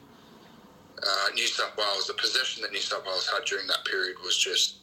uh, 1.02 1.28
New 1.34 1.46
South 1.46 1.76
Wales, 1.76 2.06
the 2.06 2.14
possession 2.14 2.62
that 2.62 2.72
New 2.72 2.80
South 2.80 3.04
Wales 3.06 3.28
had 3.28 3.44
during 3.44 3.66
that 3.66 3.84
period 3.84 4.16
was 4.22 4.36
just 4.36 4.76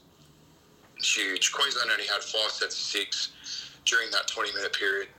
huge. 1.02 1.52
Queensland 1.52 1.92
only 1.92 2.08
had 2.08 2.24
five 2.24 2.52
sets 2.52 2.76
of 2.76 2.82
six 2.82 3.32
during 3.86 4.10
that 4.12 4.28
20 4.28 4.54
minute 4.54 4.74
period. 4.74 5.10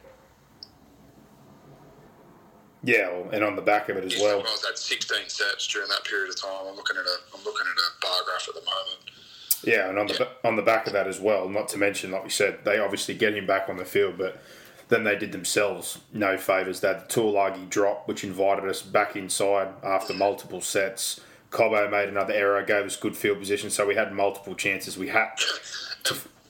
Yeah, 2.85 3.11
well, 3.11 3.29
and 3.33 3.43
on 3.43 3.57
the 3.57 3.63
back 3.63 3.89
of 3.89 3.97
it 3.97 4.05
as 4.05 4.17
New 4.17 4.23
well. 4.23 4.39
South 4.39 4.47
Wales 4.47 4.65
had 4.67 4.79
16 4.79 5.29
sets 5.29 5.67
during 5.67 5.89
that 5.89 6.05
period 6.05 6.31
of 6.31 6.41
time. 6.41 6.67
I'm 6.69 6.77
looking 6.77 6.97
at 6.97 7.05
a, 7.05 7.17
I'm 7.35 7.45
looking 7.45 7.67
at 7.67 7.79
a 7.79 8.07
bar 8.07 8.21
graph 8.25 8.49
at 8.49 8.55
the 8.55 8.63
moment. 8.63 9.18
Yeah, 9.65 9.89
and 9.89 9.99
on 9.99 10.07
the 10.07 10.29
on 10.45 10.57
the 10.57 10.63
back 10.63 10.87
of 10.87 10.93
that 10.93 11.07
as 11.07 11.21
well. 11.21 11.49
Not 11.49 11.69
to 11.69 11.79
mention, 11.79 12.11
like 12.11 12.25
we 12.25 12.31
said, 12.31 12.65
they 12.65 12.79
obviously 12.79 13.15
get 13.15 13.35
him 13.35 13.47
back 13.47 13.69
on 13.69 13.77
the 13.77 13.85
field, 13.85 14.17
but 14.19 14.41
then 14.89 15.05
they 15.05 15.17
did 15.17 15.33
themselves 15.33 15.99
no 16.13 16.39
favours. 16.39 16.81
They 16.81 16.89
had 16.89 17.09
the 17.09 17.13
Taulagi 17.13 17.69
drop, 17.69 18.07
which 18.09 18.25
invited 18.25 18.69
us 18.69 18.83
back 18.83 19.17
inside 19.17 19.69
after 19.83 20.15
multiple 20.15 20.61
sets. 20.61 21.21
Cobbo 21.51 21.91
made 21.91 22.09
another 22.09 22.35
error, 22.35 22.63
gave 22.63 22.85
us 22.85 22.97
good 22.97 23.17
field 23.17 23.39
position, 23.39 23.71
so 23.71 23.87
we 23.87 23.95
had 23.95 24.13
multiple 24.13 24.55
chances. 24.55 24.97
We 24.99 25.09
had 25.09 25.31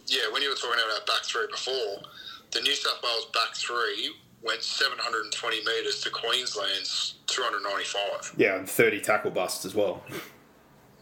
Yeah, 0.06 0.32
when 0.32 0.42
you 0.42 0.48
were 0.48 0.54
talking 0.56 0.80
about 0.84 1.00
our 1.00 1.06
back 1.06 1.24
three 1.24 1.46
before, 1.50 2.02
the 2.50 2.60
New 2.60 2.74
South 2.74 3.02
Wales 3.02 3.26
back 3.34 3.54
three 3.54 4.12
went 4.42 4.62
720 4.62 5.58
metres 5.58 6.00
to 6.02 6.10
Queensland's 6.10 7.14
295. 7.26 8.34
yeah, 8.38 8.56
and 8.56 8.68
thirty 8.68 9.00
tackle 9.00 9.30
busts 9.30 9.64
as 9.64 9.74
well. 9.74 10.02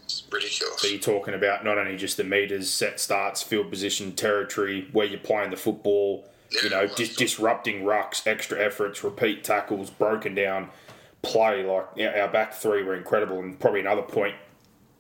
It's 0.07 0.23
ridiculous. 0.31 0.81
So 0.81 0.87
you're 0.89 1.01
talking 1.01 1.35
about 1.35 1.65
not 1.65 1.79
only 1.79 1.97
just 1.97 2.17
the 2.17 2.23
meters, 2.23 2.71
set 2.71 3.01
starts, 3.01 3.43
field 3.43 3.71
position, 3.71 4.13
territory, 4.13 4.89
where 4.93 5.05
you're 5.05 5.19
playing 5.19 5.51
the 5.51 5.57
football, 5.57 6.25
you 6.63 6.71
know, 6.71 6.83
Yeah, 6.83 6.95
dis- 6.95 7.17
disrupting 7.17 7.83
rucks, 7.83 8.25
extra 8.25 8.65
efforts, 8.65 9.03
repeat 9.03 9.43
tackles, 9.43 9.91
broken 9.91 10.35
down 10.35 10.71
play. 11.23 11.65
Like 11.65 11.87
yeah, 11.97 12.21
our 12.21 12.29
back 12.29 12.55
three 12.55 12.85
were 12.85 12.95
incredible, 12.95 13.41
and 13.41 13.59
probably 13.59 13.81
another 13.81 14.03
point 14.03 14.37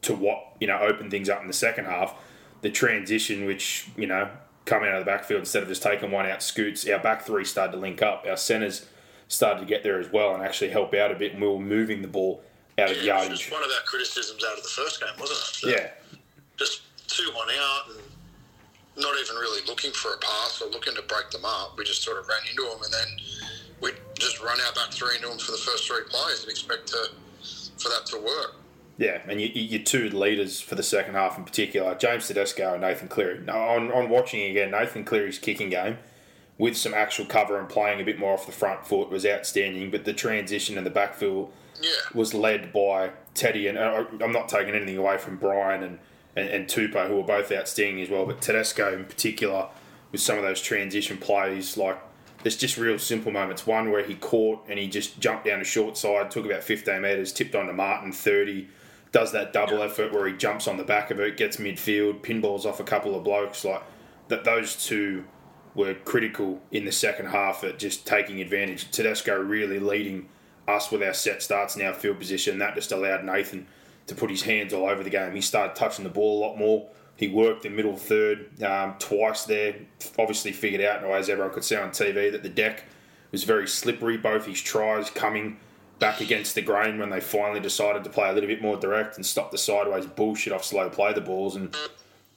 to 0.02 0.14
what 0.14 0.56
you 0.60 0.66
know 0.66 0.78
opened 0.80 1.12
things 1.12 1.28
up 1.28 1.40
in 1.40 1.46
the 1.46 1.52
second 1.52 1.84
half. 1.84 2.16
The 2.62 2.70
transition, 2.70 3.46
which 3.46 3.88
you 3.96 4.08
know, 4.08 4.28
coming 4.64 4.88
out 4.88 4.96
of 4.96 5.04
the 5.04 5.10
backfield 5.10 5.40
instead 5.40 5.62
of 5.62 5.68
just 5.68 5.82
taking 5.84 6.10
one 6.10 6.26
out, 6.26 6.42
scoots. 6.42 6.88
Our 6.88 6.98
back 6.98 7.22
three 7.22 7.44
started 7.44 7.72
to 7.72 7.78
link 7.78 8.02
up. 8.02 8.26
Our 8.28 8.36
centers 8.36 8.86
started 9.28 9.60
to 9.60 9.66
get 9.66 9.84
there 9.84 10.00
as 10.00 10.10
well 10.10 10.34
and 10.34 10.42
actually 10.42 10.70
help 10.70 10.94
out 10.94 11.12
a 11.12 11.14
bit. 11.14 11.32
And 11.32 11.40
we 11.40 11.48
were 11.48 11.60
moving 11.60 12.02
the 12.02 12.08
ball 12.08 12.42
out 12.78 12.90
of 12.90 13.02
Yeah, 13.02 13.23
it 13.25 13.30
was 13.30 13.40
just 13.40 13.52
one 13.52 13.62
of 13.62 13.71
our 13.71 13.83
criticisms 13.87 14.45
out 14.45 14.56
of 14.56 14.62
the 14.62 14.68
first 14.68 15.00
game, 15.00 15.09
wasn't 15.18 15.73
it? 15.73 15.80
Yeah, 15.80 15.88
Just 16.56 16.83
2 17.09 17.30
1 17.35 17.49
out 17.59 17.83
and 17.90 18.00
not 19.02 19.14
even 19.21 19.37
really 19.37 19.64
looking 19.66 19.92
for 19.92 20.12
a 20.12 20.18
pass 20.18 20.61
or 20.62 20.71
looking 20.71 20.95
to 20.95 21.02
break 21.02 21.30
them 21.30 21.45
up. 21.45 21.76
We 21.78 21.85
just 21.85 22.02
sort 22.02 22.18
of 22.18 22.28
ran 22.28 22.38
into 22.50 22.62
them 22.62 22.83
and 22.83 22.92
then 22.92 23.09
we 23.80 23.90
just 24.18 24.40
run 24.42 24.59
our 24.66 24.73
back 24.75 24.92
three 24.92 25.16
into 25.16 25.28
them 25.28 25.38
for 25.38 25.52
the 25.52 25.59
first 25.59 25.87
three 25.87 26.02
plays 26.09 26.42
and 26.42 26.50
expect 26.50 26.88
to 26.88 27.09
for 27.78 27.88
that 27.90 28.06
to 28.06 28.16
work. 28.18 28.56
Yeah, 28.99 29.21
and 29.28 29.40
you, 29.40 29.49
you- 29.49 29.62
your 29.76 29.83
two 29.83 30.09
leaders 30.11 30.61
for 30.61 30.75
the 30.75 30.83
second 30.83 31.14
half 31.14 31.37
in 31.37 31.45
particular, 31.45 31.95
James 31.95 32.26
Tedesco 32.28 32.73
and 32.73 32.80
Nathan 32.80 33.09
Cleary. 33.09 33.40
Now, 33.40 33.59
on, 33.68 33.92
on 33.92 34.09
watching 34.09 34.50
again, 34.50 34.71
Nathan 34.71 35.04
Cleary's 35.04 35.38
kicking 35.38 35.68
game 35.68 35.99
with 36.58 36.76
some 36.76 36.94
actual 36.94 37.26
cover 37.26 37.58
and 37.58 37.68
playing 37.68 38.00
a 38.00 38.04
bit 38.04 38.18
more 38.18 38.32
off 38.34 38.46
the 38.46 38.52
front 38.52 38.86
foot 38.86 39.10
was 39.10 39.26
outstanding, 39.26 39.90
but 39.90 40.04
the 40.04 40.12
transition 40.12 40.78
and 40.78 40.86
the 40.86 40.90
backfill 40.90 41.50
Yeah. 41.80 41.90
was 42.14 42.32
led 42.32 42.72
by 42.72 43.10
Teddy, 43.34 43.66
and 43.66 43.76
uh, 43.76 44.04
I'm 44.22 44.32
not 44.32 44.48
taking 44.48 44.75
anything 44.75 44.96
away 44.96 45.18
from 45.18 45.36
Brian 45.36 45.82
and, 45.82 45.98
and, 46.34 46.48
and 46.48 46.66
Tupou, 46.66 47.08
who 47.08 47.16
were 47.16 47.22
both 47.22 47.52
outstanding 47.52 48.02
as 48.02 48.08
well, 48.08 48.25
but 48.25 48.40
Tedesco 48.40 48.94
in 48.94 49.04
particular 49.04 49.68
with 50.12 50.20
some 50.22 50.38
of 50.38 50.44
those 50.44 50.62
transition 50.62 51.18
plays, 51.18 51.76
like 51.76 51.98
there's 52.42 52.56
just 52.56 52.78
real 52.78 52.98
simple 52.98 53.32
moments. 53.32 53.66
One 53.66 53.90
where 53.90 54.02
he 54.04 54.14
caught 54.14 54.64
and 54.68 54.78
he 54.78 54.86
just 54.88 55.20
jumped 55.20 55.44
down 55.44 55.58
the 55.58 55.64
short 55.66 55.98
side, 55.98 56.30
took 56.30 56.46
about 56.46 56.62
15 56.62 57.02
metres, 57.02 57.32
tipped 57.32 57.54
onto 57.54 57.72
Martin 57.72 58.12
30, 58.12 58.68
does 59.12 59.32
that 59.32 59.52
double 59.52 59.82
effort 59.82 60.12
where 60.12 60.26
he 60.26 60.34
jumps 60.34 60.66
on 60.68 60.76
the 60.78 60.84
back 60.84 61.10
of 61.10 61.18
it, 61.20 61.36
gets 61.36 61.56
midfield, 61.58 62.20
pinballs 62.22 62.64
off 62.64 62.80
a 62.80 62.84
couple 62.84 63.14
of 63.14 63.25
blokes. 63.25 63.64
Like 63.64 63.82
that, 64.28 64.44
those 64.44 64.76
two 64.86 65.25
were 65.76 65.95
critical 65.95 66.61
in 66.73 66.87
the 66.87 66.92
second 66.92 67.26
half 67.26 67.62
at 67.62 67.78
just 67.78 68.06
taking 68.06 68.40
advantage. 68.40 68.90
Tedesco 68.90 69.38
really 69.38 69.78
leading 69.78 70.28
us 70.66 70.90
with 70.90 71.02
our 71.02 71.14
set 71.14 71.42
starts 71.42 71.76
and 71.76 71.85
our 71.87 71.92
field 71.92 72.18
position. 72.18 72.59
That 72.59 72.75
just 72.75 72.90
allowed 72.90 73.25
Nathan 73.25 73.66
to 74.06 74.14
put 74.14 74.30
his 74.30 74.42
hands 74.42 74.73
all 74.73 74.88
over 74.88 75.04
the 75.04 75.11
game. 75.11 75.35
He 75.35 75.40
started 75.40 75.76
touching 75.76 76.04
the 76.04 76.11
ball 76.11 76.38
a 76.38 76.40
lot 76.47 76.56
more. 76.56 76.88
He 77.16 77.28
worked 77.28 77.62
the 77.62 77.71
middle 77.71 77.97
third 77.97 78.62
um, 78.62 78.95
twice 78.99 79.45
there. 79.45 79.76
Obviously 80.18 80.52
figured 80.52 80.83
out, 80.83 81.04
as 81.04 81.28
everyone 81.28 81.52
could 81.52 81.64
see 81.64 81.76
on 81.76 81.90
TV, 81.90 82.33
that 82.33 82.42
the 82.42 82.49
deck 82.49 82.85
was 83.30 83.45
very 83.45 83.68
slippery. 83.68 84.16
Both 84.16 84.47
his 84.47 84.61
tries 84.61 85.11
coming 85.11 85.59
back 85.99 86.21
against 86.21 86.54
the 86.54 86.62
grain 86.62 86.99
when 86.99 87.11
they 87.11 87.21
finally 87.21 87.61
decided 87.61 88.04
to 88.04 88.11
play 88.11 88.28
a 88.28 88.33
little 88.33 88.49
bit 88.49 88.61
more 88.61 88.76
direct 88.76 89.16
and 89.16 89.25
stop 89.25 89.50
the 89.50 89.59
sideways 89.59 90.06
bullshit 90.06 90.52
off 90.52 90.64
slow 90.64 90.90
play 90.90 91.12
the 91.12 91.21
balls. 91.21 91.56
And 91.56 91.75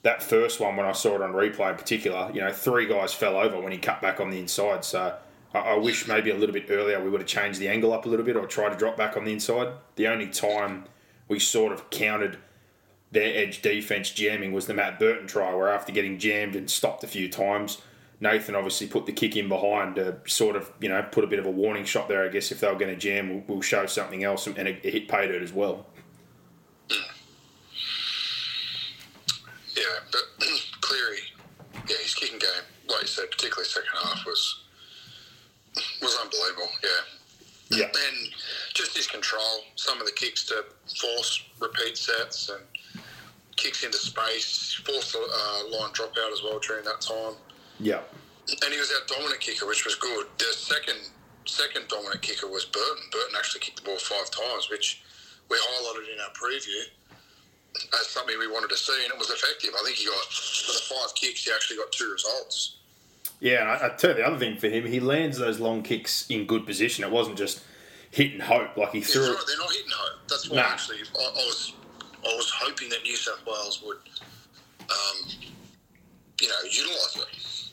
that 0.04 0.24
first 0.24 0.60
one, 0.60 0.76
when 0.78 0.86
I 0.86 0.94
saw 0.94 1.16
it 1.16 1.22
on 1.22 1.34
replay 1.34 1.72
in 1.72 1.78
particular, 1.78 2.32
you 2.34 2.42
know, 2.42 2.52
three 2.52 2.86
guys 2.86 3.14
fell 3.14 3.36
over 3.36 3.60
when 3.60 3.72
he 3.72 3.78
cut 3.78 4.02
back 4.02 4.20
on 4.20 4.30
the 4.30 4.40
inside. 4.40 4.86
So 4.86 5.16
I, 5.54 5.60
I 5.60 5.78
wish 5.78 6.08
maybe 6.08 6.30
a 6.30 6.36
little 6.36 6.54
bit 6.54 6.68
earlier 6.70 7.04
we 7.04 7.10
would 7.10 7.22
have 7.22 7.28
changed 7.28 7.60
the 7.60 7.68
angle 7.68 7.92
up 7.92 8.06
a 8.06 8.10
little 8.10 8.26
bit 8.26 8.36
or 8.36 8.46
tried 8.46 8.70
to 8.70 8.78
drop 8.78 8.96
back 8.96 9.18
on 9.18 9.26
the 9.26 9.34
inside. 9.34 9.74
The 9.96 10.08
only 10.08 10.28
time 10.28 10.86
we 11.28 11.40
sort 11.40 11.74
of 11.74 11.90
countered 11.90 12.38
their 13.12 13.36
edge 13.36 13.62
defense 13.62 14.12
jamming 14.12 14.54
was 14.54 14.68
the 14.68 14.74
Matt 14.74 15.00
Burton 15.00 15.28
try, 15.28 15.54
where 15.54 15.70
after 15.70 15.92
getting 15.92 16.20
jammed 16.20 16.56
and 16.56 16.70
stopped 16.70 17.04
a 17.04 17.08
few 17.08 17.28
times, 17.28 17.82
Nathan 18.22 18.56
obviously 18.56 18.88
put 18.88 19.06
the 19.06 19.12
kick 19.12 19.36
in 19.36 19.48
behind 19.48 19.96
to 19.96 20.18
sort 20.28 20.56
of, 20.56 20.72
you 20.80 20.90
know, 20.90 21.02
put 21.12 21.24
a 21.24 21.28
bit 21.28 21.40
of 21.40 21.46
a 21.46 21.52
warning 21.52 21.86
shot 21.86 22.08
there. 22.08 22.26
I 22.26 22.30
guess 22.30 22.52
if 22.52 22.60
they 22.60 22.68
were 22.68 22.78
going 22.78 22.94
to 22.94 22.98
jam, 22.98 23.44
we'll, 23.48 23.62
show 23.62 23.86
something 23.86 24.24
else, 24.24 24.46
and 24.46 24.58
it, 24.68 24.80
it 24.84 24.94
hit 24.94 25.08
pay 25.08 25.28
dirt 25.28 25.42
as 25.42 25.54
well. 25.54 25.86
Yeah, 29.80 30.00
but 30.12 30.46
Cleary, 30.82 31.20
yeah, 31.88 31.98
his 32.04 32.14
kicking 32.14 32.40
game, 32.40 32.66
like 32.90 33.02
you 33.02 33.08
said, 33.08 33.32
particularly 33.32 33.66
second 33.66 33.90
half, 34.04 34.26
was 34.26 34.64
was 36.02 36.18
unbelievable. 36.22 36.70
Yeah, 36.84 37.78
Yeah, 37.78 37.86
and 37.86 38.34
just 38.74 38.96
his 38.98 39.08
control, 39.08 39.64
some 39.76 40.00
of 40.02 40.06
the 40.06 40.12
kicks 40.12 40.44
to 40.48 40.66
force 41.00 41.44
repeat 41.60 41.98
sets 41.98 42.50
and 42.50 42.62
kicks 43.56 43.84
into 43.84 43.98
space, 43.98 44.82
forced 44.86 45.16
a 45.16 45.20
uh, 45.20 45.70
line 45.70 45.92
dropout 45.92 46.32
as 46.34 46.44
well 46.44 46.60
during 46.60 46.84
that 46.86 47.00
time. 47.02 47.36
yeah, 47.80 48.02
And 48.64 48.74
he 48.74 48.80
was 48.80 48.92
our 48.92 49.06
dominant 49.16 49.40
kicker, 49.40 49.66
which 49.66 49.86
was 49.86 49.96
good. 49.96 50.26
The 50.38 50.52
second 50.54 50.98
second 51.46 51.88
dominant 51.88 52.22
kicker 52.22 52.48
was 52.48 52.66
Burton. 52.66 53.04
Burton 53.12 53.36
actually 53.38 53.62
kicked 53.62 53.78
the 53.78 53.84
ball 53.84 53.98
five 53.98 54.30
times, 54.30 54.70
which 54.70 55.02
we 55.50 55.58
highlighted 55.58 56.14
in 56.14 56.20
our 56.20 56.30
preview 56.32 56.84
as 58.00 58.08
something 58.08 58.38
we 58.40 58.48
wanted 58.48 58.70
to 58.70 58.78
see, 58.78 59.04
and 59.04 59.14
it 59.14 59.18
was 59.20 59.30
effective. 59.30 59.72
I 59.80 59.84
think 59.84 59.96
he 59.98 60.06
got 60.06 60.24
for 60.26 60.72
the 60.74 60.80
five 60.96 61.16
kicks, 61.16 61.44
he 61.46 61.52
actually 61.54 61.78
got 61.78 61.92
two 61.92 62.12
results. 62.12 62.78
yeah. 63.40 63.62
And 63.62 63.70
I, 63.70 63.88
I 63.88 63.90
tell 63.98 64.12
you 64.12 64.18
the 64.18 64.28
other 64.28 64.38
thing 64.40 64.58
for 64.58 64.70
him, 64.70 64.86
he 64.86 65.00
lands 65.00 65.38
those 65.38 65.60
long 65.60 65.84
kicks 65.84 66.26
in 66.30 66.46
good 66.46 66.66
position. 66.66 67.04
It 67.04 67.12
wasn't 67.12 67.38
just 67.38 67.62
hit 68.12 68.34
and 68.34 68.42
hope. 68.42 68.76
Like 68.78 68.92
he 68.92 69.00
It's 69.00 69.14
threw. 69.14 69.28
not, 69.28 69.46
they're 69.48 69.58
not 69.58 69.72
hitting 69.72 69.92
hope. 69.94 70.20
That's 70.28 70.50
why 70.50 70.58
Nah. 70.58 70.64
actually 70.64 70.98
I, 71.18 71.22
I 71.24 71.32
was 71.46 71.74
I 72.26 72.36
was 72.36 72.50
hoping 72.54 72.90
that 72.90 73.02
New 73.04 73.16
South 73.16 73.46
Wales 73.48 73.82
would, 73.86 73.98
um, 74.90 75.30
you 76.42 76.48
know, 76.50 76.56
utilise 76.70 77.16
it. 77.18 77.72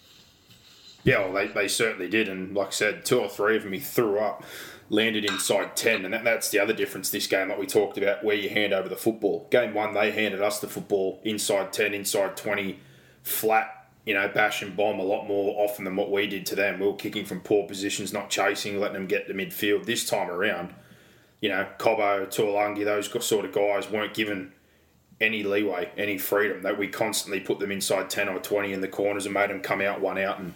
Yeah, 1.03 1.21
well, 1.21 1.33
they, 1.33 1.47
they 1.49 1.69
certainly 1.69 2.09
did, 2.09 2.29
and 2.29 2.55
like 2.55 2.69
I 2.69 2.71
said, 2.71 3.05
two 3.05 3.21
or 3.21 3.29
three 3.29 3.57
of 3.57 3.62
them 3.62 3.73
he 3.73 3.79
threw 3.81 4.19
up, 4.19 4.43
landed 4.88 5.25
inside 5.25 5.76
ten, 5.76 6.05
and 6.05 6.14
that, 6.14 6.25
that's 6.25 6.50
the 6.50 6.59
other 6.59 6.73
difference 6.73 7.11
this 7.11 7.26
game 7.26 7.49
that 7.49 7.59
we 7.59 7.66
talked 7.66 7.99
about, 7.99 8.25
where 8.25 8.37
you 8.37 8.49
hand 8.49 8.73
over 8.73 8.88
the 8.88 8.97
football. 8.97 9.49
Game 9.50 9.75
one, 9.75 9.95
they 9.95 10.12
handed 10.12 10.40
us 10.40 10.61
the 10.61 10.69
football 10.69 11.21
inside 11.25 11.73
ten, 11.73 11.93
inside 11.93 12.37
twenty, 12.37 12.78
flat, 13.23 13.88
you 14.05 14.14
know, 14.14 14.28
bash 14.28 14.62
and 14.62 14.76
bomb 14.76 15.00
a 15.00 15.02
lot 15.02 15.26
more 15.26 15.64
often 15.64 15.85
than 15.85 15.97
what 15.97 16.11
we 16.11 16.26
did 16.28 16.47
to 16.47 16.55
them. 16.55 16.78
We 16.78 16.87
were 16.87 16.95
kicking 16.95 17.25
from 17.25 17.40
poor 17.40 17.66
positions, 17.66 18.12
not 18.12 18.31
chasing, 18.31 18.78
letting 18.78 18.95
them 18.95 19.07
get 19.07 19.26
to 19.26 19.35
midfield. 19.35 19.87
This 19.87 20.09
time 20.09 20.31
around, 20.31 20.73
you 21.40 21.49
know, 21.49 21.66
Cobbo, 21.78 22.26
Taulagi, 22.26 22.85
those 22.85 23.11
sort 23.26 23.45
of 23.45 23.52
guys 23.52 23.90
weren't 23.90 24.14
given 24.14 24.52
any 25.21 25.43
leeway, 25.43 25.90
any 25.97 26.19
freedom. 26.19 26.62
That 26.62 26.78
we 26.78 26.87
constantly 26.87 27.40
put 27.40 27.59
them 27.59 27.73
inside 27.73 28.09
ten 28.09 28.28
or 28.28 28.38
twenty 28.38 28.73
in 28.73 28.83
the 28.83 28.88
corners 28.88 29.25
and 29.25 29.35
made 29.35 29.50
them 29.50 29.61
come 29.61 29.81
out 29.81 30.00
one 30.00 30.19
out 30.19 30.38
and 30.38 30.55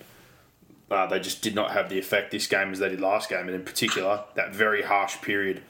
uh, 0.90 1.06
they 1.06 1.20
just 1.20 1.42
did 1.42 1.54
not 1.54 1.70
have 1.70 1.88
the 1.88 1.98
effect 1.98 2.30
this 2.30 2.46
game 2.46 2.72
as 2.72 2.78
they 2.78 2.88
did 2.88 3.00
last 3.00 3.28
game, 3.28 3.46
and 3.46 3.50
in 3.50 3.64
particular 3.64 4.24
that 4.34 4.54
very 4.54 4.82
harsh 4.82 5.20
period 5.22 5.62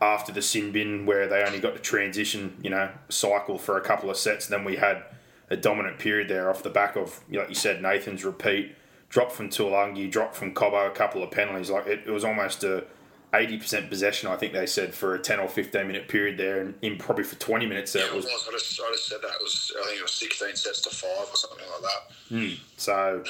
after 0.00 0.32
the 0.32 0.42
sin 0.42 0.72
bin 0.72 1.06
where 1.06 1.26
they 1.26 1.42
only 1.42 1.60
got 1.60 1.74
to 1.74 1.80
transition, 1.80 2.56
you 2.62 2.70
know, 2.70 2.90
cycle 3.08 3.58
for 3.58 3.76
a 3.76 3.80
couple 3.80 4.10
of 4.10 4.16
sets. 4.16 4.46
And 4.46 4.54
Then 4.54 4.64
we 4.64 4.76
had 4.76 5.02
a 5.50 5.56
dominant 5.56 5.98
period 5.98 6.28
there 6.28 6.50
off 6.50 6.62
the 6.62 6.70
back 6.70 6.96
of, 6.96 7.20
like 7.30 7.48
you 7.48 7.54
said, 7.54 7.80
Nathan's 7.82 8.24
repeat, 8.24 8.74
drop 9.08 9.30
from 9.30 9.48
Taulagi, 9.48 10.10
drop 10.10 10.34
from 10.34 10.52
Cobbo, 10.52 10.86
a 10.86 10.90
couple 10.90 11.22
of 11.22 11.30
penalties. 11.30 11.70
Like 11.70 11.86
it, 11.86 12.02
it 12.06 12.10
was 12.10 12.24
almost 12.24 12.64
a 12.64 12.84
80% 13.32 13.88
possession, 13.88 14.28
I 14.28 14.36
think 14.36 14.52
they 14.52 14.66
said, 14.66 14.94
for 14.94 15.14
a 15.14 15.18
10 15.18 15.40
or 15.40 15.48
15 15.48 15.86
minute 15.86 16.08
period 16.08 16.38
there, 16.38 16.60
and 16.60 16.74
in 16.82 16.96
probably 16.96 17.24
for 17.24 17.36
20 17.36 17.66
minutes 17.66 17.92
there 17.92 18.04
Yeah, 18.04 18.12
it 18.12 18.16
was. 18.16 18.26
I 18.26 18.52
just, 18.52 18.80
I 18.80 18.90
just 18.92 19.08
said 19.08 19.18
that. 19.22 19.28
It 19.28 19.42
was, 19.42 19.72
I 19.78 19.86
think 19.86 19.98
it 19.98 20.02
was 20.02 20.12
16 20.12 20.56
sets 20.56 20.80
to 20.82 20.90
5 20.90 21.10
or 21.10 21.36
something 21.36 21.66
like 21.72 21.82
that. 21.82 22.14
So, 22.76 23.24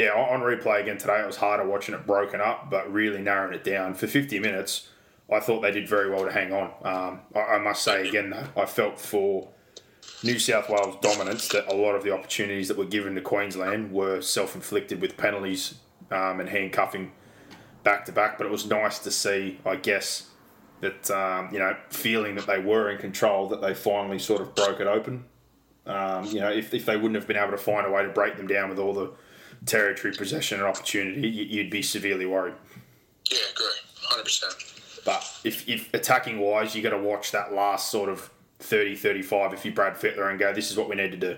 yeah, 0.00 0.12
on 0.12 0.40
replay 0.40 0.80
again 0.80 0.96
today, 0.96 1.20
it 1.20 1.26
was 1.26 1.36
harder 1.36 1.66
watching 1.66 1.94
it 1.94 2.06
broken 2.06 2.40
up, 2.40 2.70
but 2.70 2.90
really 2.90 3.20
narrowing 3.20 3.52
it 3.52 3.62
down. 3.62 3.92
For 3.92 4.06
50 4.06 4.38
minutes, 4.38 4.88
I 5.30 5.40
thought 5.40 5.60
they 5.60 5.70
did 5.70 5.86
very 5.86 6.10
well 6.10 6.24
to 6.24 6.32
hang 6.32 6.54
on. 6.54 6.72
Um, 6.82 7.20
I, 7.34 7.56
I 7.56 7.58
must 7.58 7.82
say 7.82 8.08
again, 8.08 8.32
I 8.56 8.64
felt 8.64 8.98
for 8.98 9.48
New 10.24 10.38
South 10.38 10.70
Wales 10.70 10.96
dominance 11.02 11.48
that 11.48 11.70
a 11.70 11.76
lot 11.76 11.94
of 11.94 12.02
the 12.02 12.14
opportunities 12.14 12.68
that 12.68 12.78
were 12.78 12.86
given 12.86 13.14
to 13.14 13.20
Queensland 13.20 13.92
were 13.92 14.22
self 14.22 14.54
inflicted 14.54 15.02
with 15.02 15.18
penalties 15.18 15.74
um, 16.10 16.40
and 16.40 16.48
handcuffing 16.48 17.12
back 17.82 18.06
to 18.06 18.12
back. 18.12 18.38
But 18.38 18.46
it 18.46 18.50
was 18.50 18.66
nice 18.66 19.00
to 19.00 19.10
see, 19.10 19.58
I 19.66 19.76
guess, 19.76 20.28
that, 20.80 21.10
um, 21.10 21.50
you 21.52 21.58
know, 21.58 21.76
feeling 21.90 22.36
that 22.36 22.46
they 22.46 22.58
were 22.58 22.90
in 22.90 22.96
control, 22.96 23.48
that 23.48 23.60
they 23.60 23.74
finally 23.74 24.18
sort 24.18 24.40
of 24.40 24.54
broke 24.54 24.80
it 24.80 24.86
open. 24.86 25.26
Um, 25.84 26.24
you 26.24 26.40
know, 26.40 26.50
if, 26.50 26.72
if 26.72 26.86
they 26.86 26.96
wouldn't 26.96 27.16
have 27.16 27.26
been 27.26 27.36
able 27.36 27.50
to 27.50 27.58
find 27.58 27.86
a 27.86 27.90
way 27.90 28.02
to 28.02 28.08
break 28.08 28.38
them 28.38 28.46
down 28.46 28.70
with 28.70 28.78
all 28.78 28.94
the 28.94 29.12
territory 29.66 30.14
possession 30.16 30.58
and 30.58 30.66
opportunity, 30.66 31.28
you- 31.28 31.44
you'd 31.44 31.70
be 31.70 31.82
severely 31.82 32.26
worried. 32.26 32.54
Yeah, 33.30 33.38
agree. 33.52 33.66
100%. 34.10 35.02
But 35.04 35.24
if, 35.44 35.68
if 35.68 35.92
attacking 35.94 36.38
wise, 36.38 36.74
you 36.74 36.82
got 36.82 36.90
to 36.90 36.98
watch 36.98 37.30
that 37.32 37.52
last 37.52 37.90
sort 37.90 38.08
of 38.08 38.30
30, 38.60 38.96
35 38.96 39.54
if 39.54 39.64
you 39.64 39.72
Brad 39.72 39.94
Fittler 39.94 40.28
and 40.30 40.38
go, 40.38 40.52
this 40.52 40.70
is 40.70 40.76
what 40.76 40.88
we 40.88 40.96
need 40.96 41.10
to 41.12 41.16
do. 41.16 41.36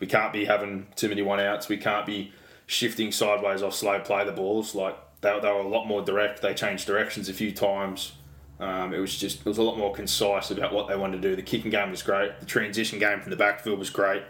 We 0.00 0.06
can't 0.06 0.32
be 0.32 0.44
having 0.44 0.88
too 0.96 1.08
many 1.08 1.22
one 1.22 1.40
outs. 1.40 1.68
We 1.68 1.76
can't 1.76 2.04
be 2.06 2.32
shifting 2.66 3.12
sideways 3.12 3.62
off 3.62 3.74
slow 3.74 4.00
play 4.00 4.24
the 4.24 4.32
balls. 4.32 4.74
Like 4.74 4.96
they, 5.20 5.38
they 5.40 5.48
were 5.48 5.60
a 5.60 5.68
lot 5.68 5.86
more 5.86 6.02
direct. 6.02 6.42
They 6.42 6.52
changed 6.54 6.86
directions 6.86 7.28
a 7.28 7.32
few 7.32 7.52
times. 7.52 8.12
Um, 8.58 8.92
it 8.94 8.98
was 8.98 9.16
just 9.16 9.40
it 9.40 9.46
was 9.46 9.58
a 9.58 9.62
lot 9.62 9.78
more 9.78 9.92
concise 9.94 10.50
about 10.50 10.72
what 10.72 10.88
they 10.88 10.96
wanted 10.96 11.22
to 11.22 11.28
do. 11.28 11.36
The 11.36 11.42
kicking 11.42 11.70
game 11.70 11.90
was 11.90 12.02
great. 12.02 12.40
The 12.40 12.46
transition 12.46 12.98
game 12.98 13.20
from 13.20 13.30
the 13.30 13.36
backfield 13.36 13.78
was 13.78 13.90
great. 13.90 14.22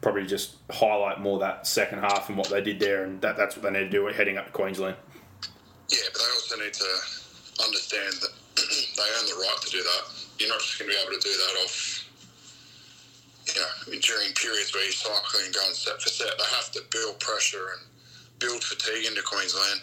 Probably 0.00 0.26
just 0.26 0.56
highlight 0.70 1.20
more 1.20 1.38
that 1.40 1.66
second 1.66 2.00
half 2.00 2.28
and 2.28 2.38
what 2.38 2.48
they 2.48 2.60
did 2.60 2.78
there, 2.78 3.04
and 3.04 3.20
that, 3.22 3.36
that's 3.36 3.56
what 3.56 3.62
they 3.62 3.70
need 3.70 3.90
to 3.90 3.90
do 3.90 4.06
heading 4.06 4.36
up 4.38 4.46
to 4.46 4.52
Queensland. 4.52 4.96
Yeah, 5.88 5.98
but 6.12 6.18
they 6.18 6.30
also 6.34 6.56
need 6.56 6.74
to 6.74 6.90
understand 7.64 8.12
that 8.20 8.32
they 8.56 9.08
earn 9.18 9.26
the 9.26 9.38
right 9.40 9.58
to 9.62 9.70
do 9.70 9.82
that. 9.82 10.02
You're 10.38 10.48
not 10.50 10.60
just 10.60 10.78
going 10.78 10.90
to 10.90 10.96
be 10.96 11.02
able 11.02 11.16
to 11.16 11.22
do 11.22 11.32
that 11.32 11.64
off, 11.64 12.04
you 13.46 13.60
know, 13.60 14.00
during 14.00 14.32
periods 14.34 14.74
where 14.74 14.84
you're 14.84 14.92
cycling 14.92 15.46
and 15.46 15.54
going 15.54 15.72
set 15.72 16.00
for 16.02 16.10
set. 16.10 16.36
They 16.36 16.50
have 16.56 16.70
to 16.72 16.82
build 16.90 17.18
pressure 17.20 17.78
and 17.78 17.88
build 18.38 18.62
fatigue 18.62 19.06
into 19.06 19.22
Queensland, 19.22 19.80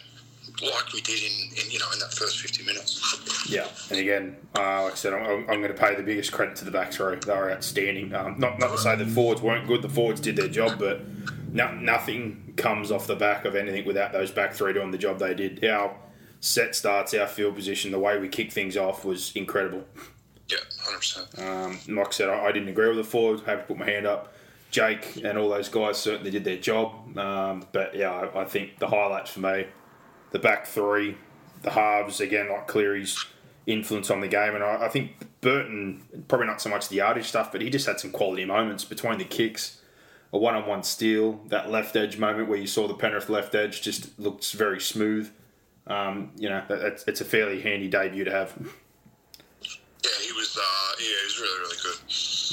like 0.62 0.93
we 0.93 1.01
did 1.01 1.19
in, 1.21 1.57
in 1.57 1.71
you 1.71 1.79
know 1.79 1.91
in 1.91 2.00
that 2.00 2.13
first 2.13 2.39
50 2.39 2.63
minutes. 2.63 3.47
Yeah, 3.50 3.67
and 3.89 4.00
again, 4.00 4.38
uh, 4.55 4.83
like 4.83 4.93
I 4.93 4.95
said, 4.95 5.13
I'm, 5.13 5.50
I'm 5.50 5.62
going 5.62 5.73
to 5.73 5.73
pay 5.73 5.95
the 5.95 6.03
biggest 6.03 6.31
credit 6.31 6.55
to 6.57 6.65
the 6.65 6.71
back 6.71 6.91
three. 6.91 7.15
They 7.15 7.35
were 7.35 7.51
outstanding. 7.51 8.13
Um, 8.13 8.35
not 8.38 8.59
not 8.59 8.71
to 8.71 8.77
say 8.77 8.95
the 8.95 9.05
forwards 9.05 9.41
weren't 9.41 9.67
good. 9.67 9.81
The 9.81 9.89
forwards 9.89 10.21
did 10.21 10.35
their 10.35 10.47
job, 10.47 10.79
but 10.79 11.01
no, 11.51 11.73
nothing 11.73 12.53
comes 12.57 12.91
off 12.91 13.07
the 13.07 13.15
back 13.15 13.45
of 13.45 13.55
anything 13.55 13.85
without 13.85 14.12
those 14.12 14.31
back 14.31 14.53
three 14.53 14.73
doing 14.73 14.91
the 14.91 14.97
job 14.97 15.19
they 15.19 15.33
did. 15.33 15.63
Our 15.63 15.95
set 16.39 16.75
starts, 16.75 17.13
our 17.13 17.27
field 17.27 17.55
position, 17.55 17.91
the 17.91 18.00
way 18.00 18.17
we 18.19 18.27
kick 18.27 18.51
things 18.51 18.75
off 18.75 19.05
was 19.05 19.35
incredible. 19.35 19.85
Yeah, 20.50 20.57
100%. 20.85 21.39
Um, 21.39 21.95
like 21.95 22.07
I 22.07 22.12
said, 22.12 22.29
I, 22.29 22.45
I 22.45 22.51
didn't 22.51 22.69
agree 22.69 22.88
with 22.88 22.97
the 22.97 23.03
forwards. 23.03 23.41
I 23.45 23.51
have 23.51 23.62
to 23.62 23.65
put 23.65 23.77
my 23.77 23.85
hand 23.85 24.05
up. 24.05 24.33
Jake 24.69 25.23
and 25.23 25.38
all 25.38 25.50
those 25.50 25.69
guys 25.69 25.97
certainly 25.97 26.31
did 26.31 26.43
their 26.43 26.57
job. 26.57 27.17
Um, 27.17 27.65
but 27.71 27.95
yeah, 27.95 28.09
I, 28.09 28.41
I 28.41 28.45
think 28.45 28.79
the 28.79 28.88
highlights 28.88 29.29
for 29.31 29.39
me, 29.39 29.67
the 30.34 30.39
back 30.39 30.65
three, 30.65 31.15
the 31.62 31.72
halves, 31.72 32.19
again, 32.19 32.50
like 32.50 32.67
Cleary's 32.67 33.26
influence 33.65 34.10
on 34.10 34.19
the 34.19 34.28
game. 34.28 34.56
And 34.56 34.63
I, 34.63 34.86
I 34.86 34.89
think 34.89 35.12
Burton, 35.39 36.02
probably 36.28 36.48
not 36.48 36.60
so 36.60 36.69
much 36.69 36.89
the 36.89 36.98
yardage 36.98 37.28
stuff, 37.28 37.52
but 37.52 37.62
he 37.62 37.69
just 37.69 37.86
had 37.88 38.00
some 38.00 38.12
quality 38.12 38.43
moments 38.43 38.84
between 38.84 39.19
the 39.19 39.26
kicks, 39.26 39.80
a 40.34 40.38
one 40.38 40.56
on 40.56 40.67
one 40.67 40.84
steal, 40.84 41.39
that 41.48 41.72
left 41.72 41.96
edge 41.96 42.17
moment 42.17 42.50
where 42.50 42.60
you 42.60 42.67
saw 42.67 42.88
the 42.88 42.96
Penrith 42.96 43.30
left 43.30 43.56
edge 43.56 43.82
just 43.82 44.19
looks 44.19 44.52
very 44.52 44.82
smooth. 44.82 45.32
Um, 45.86 46.32
you 46.36 46.50
know, 46.50 46.63
that, 46.67 47.04
it's 47.08 47.22
a 47.22 47.26
fairly 47.26 47.62
handy 47.62 47.88
debut 47.88 48.24
to 48.24 48.32
have. 48.32 48.54
Yeah, 48.60 50.10
he 50.22 50.32
was. 50.34 50.58
Uh, 50.58 50.96
yeah, 51.00 51.06
he 51.06 51.26
was 51.26 51.39
really, 51.39 51.60
really 51.60 51.80
good. 51.84 52.00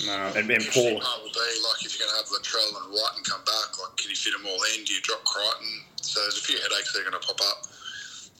Uh, 0.09 0.39
and, 0.39 0.51
and 0.51 0.65
Paul. 0.73 1.01
part 1.01 1.23
will 1.23 1.31
be 1.31 1.41
like 1.63 1.85
if 1.85 1.99
you're 1.99 2.07
going 2.07 2.11
to 2.11 2.23
have 2.23 2.31
Latrell 2.31 2.83
and 2.83 2.93
Wighton 2.93 3.25
come 3.25 3.45
back, 3.45 3.79
like 3.79 3.97
can 3.97 4.11
you 4.11 4.17
fit 4.17 4.33
them 4.33 4.47
all 4.47 4.59
in? 4.75 4.85
Do 4.85 4.95
you 4.95 5.01
drop 5.03 5.25
Crichton? 5.25 5.85
So 6.11 6.21
there's 6.23 6.39
a 6.39 6.41
few 6.41 6.57
headaches 6.57 6.93
that 6.93 7.07
are 7.07 7.09
going 7.09 7.23
to 7.23 7.25
pop 7.25 7.41
up 7.41 7.67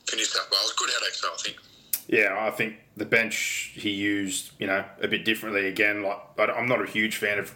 for 0.05 0.17
New 0.17 0.25
South 0.25 0.51
Wales. 0.51 0.75
Good 0.77 0.91
headaches, 0.91 1.21
though, 1.21 1.29
I 1.33 1.37
think. 1.41 1.57
Yeah, 2.09 2.37
I 2.37 2.51
think 2.51 2.79
the 2.97 3.05
bench 3.05 3.71
he 3.75 3.91
used, 3.91 4.51
you 4.59 4.67
know, 4.67 4.85
a 5.01 5.07
bit 5.07 5.25
differently 5.25 5.69
again. 5.69 6.03
Like, 6.03 6.19
I'm 6.37 6.67
not 6.67 6.83
a 6.83 6.87
huge 6.87 7.17
fan 7.17 7.39
of 7.39 7.55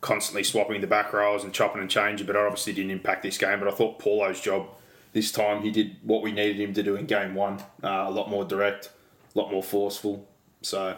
constantly 0.00 0.42
swapping 0.42 0.80
the 0.80 0.88
back 0.88 1.12
rows 1.12 1.44
and 1.44 1.52
chopping 1.52 1.80
and 1.80 1.88
changing, 1.88 2.26
but 2.26 2.34
it 2.34 2.40
obviously 2.40 2.72
didn't 2.72 2.90
impact 2.90 3.22
this 3.22 3.38
game. 3.38 3.60
But 3.60 3.68
I 3.68 3.70
thought 3.70 4.00
Paulo's 4.00 4.40
job 4.40 4.70
this 5.12 5.30
time, 5.30 5.62
he 5.62 5.70
did 5.70 5.94
what 6.02 6.22
we 6.22 6.32
needed 6.32 6.58
him 6.58 6.74
to 6.74 6.82
do 6.82 6.96
in 6.96 7.06
game 7.06 7.36
one. 7.36 7.60
Uh, 7.80 8.06
a 8.08 8.10
lot 8.10 8.28
more 8.28 8.44
direct, 8.44 8.90
a 9.36 9.38
lot 9.38 9.52
more 9.52 9.62
forceful. 9.62 10.26
So 10.62 10.96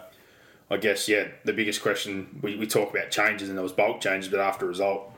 I 0.70 0.78
guess, 0.78 1.10
yeah, 1.10 1.28
the 1.44 1.52
biggest 1.52 1.82
question, 1.82 2.40
we, 2.40 2.56
we 2.56 2.66
talk 2.66 2.90
about 2.90 3.10
changes 3.10 3.50
and 3.50 3.58
there 3.58 3.62
was 3.62 3.72
bulk 3.72 4.00
changes, 4.00 4.30
but 4.30 4.40
after 4.40 4.64
result, 4.64 5.12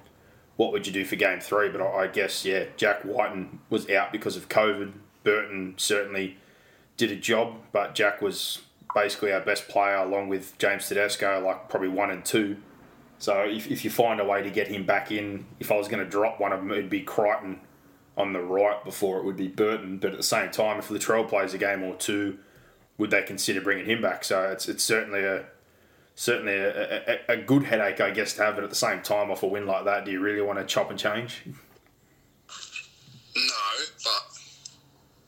what 0.56 0.72
would 0.72 0.86
you 0.86 0.92
do 0.92 1.04
for 1.04 1.16
game 1.16 1.40
three? 1.40 1.68
But 1.68 1.82
I, 1.82 2.06
guess, 2.06 2.44
yeah, 2.44 2.64
Jack 2.76 3.04
Wighton 3.04 3.60
was 3.70 3.88
out 3.90 4.12
because 4.12 4.36
of 4.36 4.48
COVID. 4.48 4.92
Burton 5.24 5.74
certainly 5.76 6.36
did 6.96 7.10
a 7.10 7.16
job, 7.16 7.56
but 7.72 7.94
Jack 7.94 8.20
was 8.20 8.62
basically 8.94 9.32
our 9.32 9.40
best 9.40 9.68
player 9.68 9.96
along 9.96 10.28
with 10.28 10.56
James 10.58 10.88
Tedesco, 10.88 11.40
like 11.44 11.68
probably 11.68 11.88
one 11.88 12.10
and 12.10 12.24
two. 12.24 12.56
So 13.18 13.42
if, 13.42 13.70
if 13.70 13.84
you 13.84 13.90
find 13.90 14.20
a 14.20 14.24
way 14.24 14.42
to 14.42 14.50
get 14.50 14.68
him 14.68 14.84
back 14.84 15.12
in, 15.12 15.46
if 15.60 15.70
I 15.70 15.76
was 15.76 15.88
going 15.88 16.04
to 16.04 16.10
drop 16.10 16.40
one 16.40 16.52
of 16.52 16.58
them, 16.58 16.72
it'd 16.72 16.90
be 16.90 17.02
Crichton 17.02 17.60
on 18.16 18.32
the 18.32 18.40
right 18.40 18.84
before 18.84 19.18
it 19.18 19.24
would 19.24 19.36
be 19.36 19.48
Burton. 19.48 19.98
But 19.98 20.10
at 20.10 20.16
the 20.16 20.22
same 20.24 20.50
time, 20.50 20.78
if 20.78 20.88
Latrell 20.88 21.28
plays 21.28 21.54
a 21.54 21.58
game 21.58 21.82
or 21.82 21.94
two, 21.94 22.38
would 22.98 23.10
they 23.10 23.22
consider 23.22 23.60
bringing 23.60 23.86
him 23.86 24.02
back? 24.02 24.24
So 24.24 24.42
it's 24.50 24.68
it's 24.68 24.84
certainly 24.84 25.24
a 25.24 25.44
certainly 26.14 26.54
a, 26.54 27.18
a, 27.28 27.32
a 27.32 27.36
good 27.36 27.64
headache, 27.64 28.00
I 28.00 28.10
guess, 28.10 28.34
to 28.34 28.42
have. 28.42 28.54
But 28.54 28.64
at 28.64 28.70
the 28.70 28.76
same 28.76 29.02
time, 29.02 29.30
off 29.30 29.42
a 29.42 29.46
win 29.46 29.66
like 29.66 29.84
that, 29.84 30.04
do 30.04 30.10
you 30.10 30.20
really 30.20 30.40
want 30.40 30.58
to 30.58 30.64
chop 30.64 30.90
and 30.90 30.98
change? 30.98 31.42
No, 31.46 31.52
but 34.04 34.38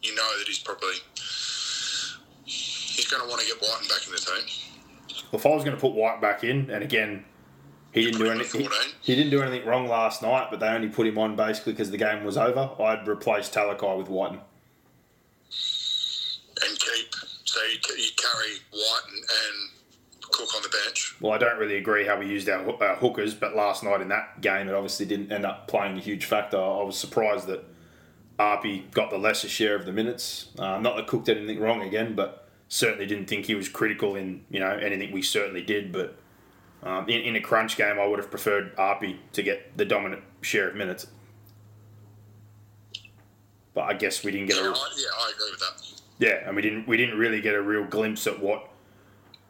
you 0.02 0.14
know 0.14 0.38
that 0.38 0.46
he's 0.46 0.58
probably 0.58 0.94
he's 2.44 3.06
going 3.10 3.22
to 3.22 3.28
want 3.28 3.40
to 3.40 3.46
get 3.46 3.60
Wighton 3.60 3.88
back 3.88 4.06
in 4.06 4.12
the 4.12 4.18
team. 4.18 5.24
Well, 5.32 5.40
if 5.40 5.46
I 5.46 5.48
was 5.50 5.64
going 5.64 5.76
to 5.76 5.80
put 5.80 5.92
White 5.92 6.20
back 6.20 6.44
in, 6.44 6.70
and 6.70 6.84
again, 6.84 7.24
he 7.92 8.04
didn't 8.04 8.18
do 8.18 8.24
Put 8.24 8.26
him 8.26 8.32
at 8.32 8.40
anything. 8.40 8.68
14. 8.68 8.92
He 9.00 9.14
didn't 9.14 9.30
do 9.30 9.42
anything 9.42 9.66
wrong 9.66 9.88
last 9.88 10.20
night, 10.22 10.48
but 10.50 10.60
they 10.60 10.66
only 10.66 10.88
put 10.88 11.06
him 11.06 11.16
on 11.18 11.36
basically 11.36 11.72
because 11.72 11.90
the 11.90 11.96
game 11.96 12.24
was 12.24 12.36
over. 12.36 12.70
I'd 12.80 13.06
replace 13.08 13.48
Talakai 13.48 13.96
with 13.96 14.08
Wighton. 14.08 14.40
and 16.62 16.78
keep 16.78 17.14
so 17.44 17.60
you, 17.64 17.78
you 17.96 18.10
carry 18.16 18.58
Wighton 18.72 19.16
and 19.16 19.70
Cook 20.34 20.54
on 20.56 20.62
the 20.62 20.68
bench. 20.68 21.14
Well, 21.20 21.32
I 21.32 21.38
don't 21.38 21.58
really 21.58 21.76
agree 21.76 22.06
how 22.06 22.18
we 22.18 22.26
used 22.26 22.48
our 22.48 22.62
hoo- 22.62 22.72
uh, 22.84 22.96
hookers, 22.96 23.34
but 23.34 23.54
last 23.54 23.82
night 23.84 24.00
in 24.00 24.08
that 24.08 24.40
game, 24.40 24.68
it 24.68 24.74
obviously 24.74 25.06
didn't 25.06 25.30
end 25.32 25.46
up 25.46 25.68
playing 25.68 25.96
a 25.96 26.00
huge 26.00 26.24
factor. 26.24 26.56
I 26.58 26.82
was 26.82 26.98
surprised 26.98 27.46
that 27.46 27.64
Arpy 28.38 28.90
got 28.90 29.10
the 29.10 29.18
lesser 29.18 29.48
share 29.48 29.76
of 29.76 29.86
the 29.86 29.92
minutes. 29.92 30.48
Uh, 30.58 30.78
not 30.80 30.96
that 30.96 31.06
Cook 31.06 31.24
did 31.24 31.38
anything 31.38 31.60
wrong 31.60 31.82
again, 31.82 32.14
but 32.14 32.48
certainly 32.68 33.06
didn't 33.06 33.26
think 33.26 33.46
he 33.46 33.54
was 33.54 33.68
critical 33.68 34.16
in 34.16 34.44
you 34.50 34.58
know 34.58 34.70
anything 34.72 35.12
we 35.12 35.22
certainly 35.22 35.62
did. 35.62 35.92
But 35.92 36.16
um, 36.82 37.08
in, 37.08 37.20
in 37.20 37.36
a 37.36 37.40
crunch 37.40 37.76
game, 37.76 37.98
I 38.00 38.06
would 38.06 38.18
have 38.18 38.30
preferred 38.30 38.74
Arpy 38.76 39.18
to 39.34 39.42
get 39.42 39.76
the 39.76 39.84
dominant 39.84 40.22
share 40.42 40.68
of 40.68 40.74
minutes. 40.74 41.06
But 43.72 43.82
I 43.82 43.94
guess 43.94 44.22
we 44.24 44.30
didn't 44.32 44.48
get 44.48 44.56
Yeah, 44.56 44.68
a 44.68 44.72
I, 44.72 44.88
yeah, 44.96 45.06
I 45.18 45.32
agree 45.34 45.50
with 45.50 45.60
that. 45.60 46.00
yeah, 46.18 46.46
and 46.46 46.56
we 46.56 46.62
didn't 46.62 46.86
we 46.86 46.96
didn't 46.96 47.18
really 47.18 47.40
get 47.40 47.54
a 47.54 47.62
real 47.62 47.84
glimpse 47.84 48.26
at 48.26 48.40
what 48.40 48.68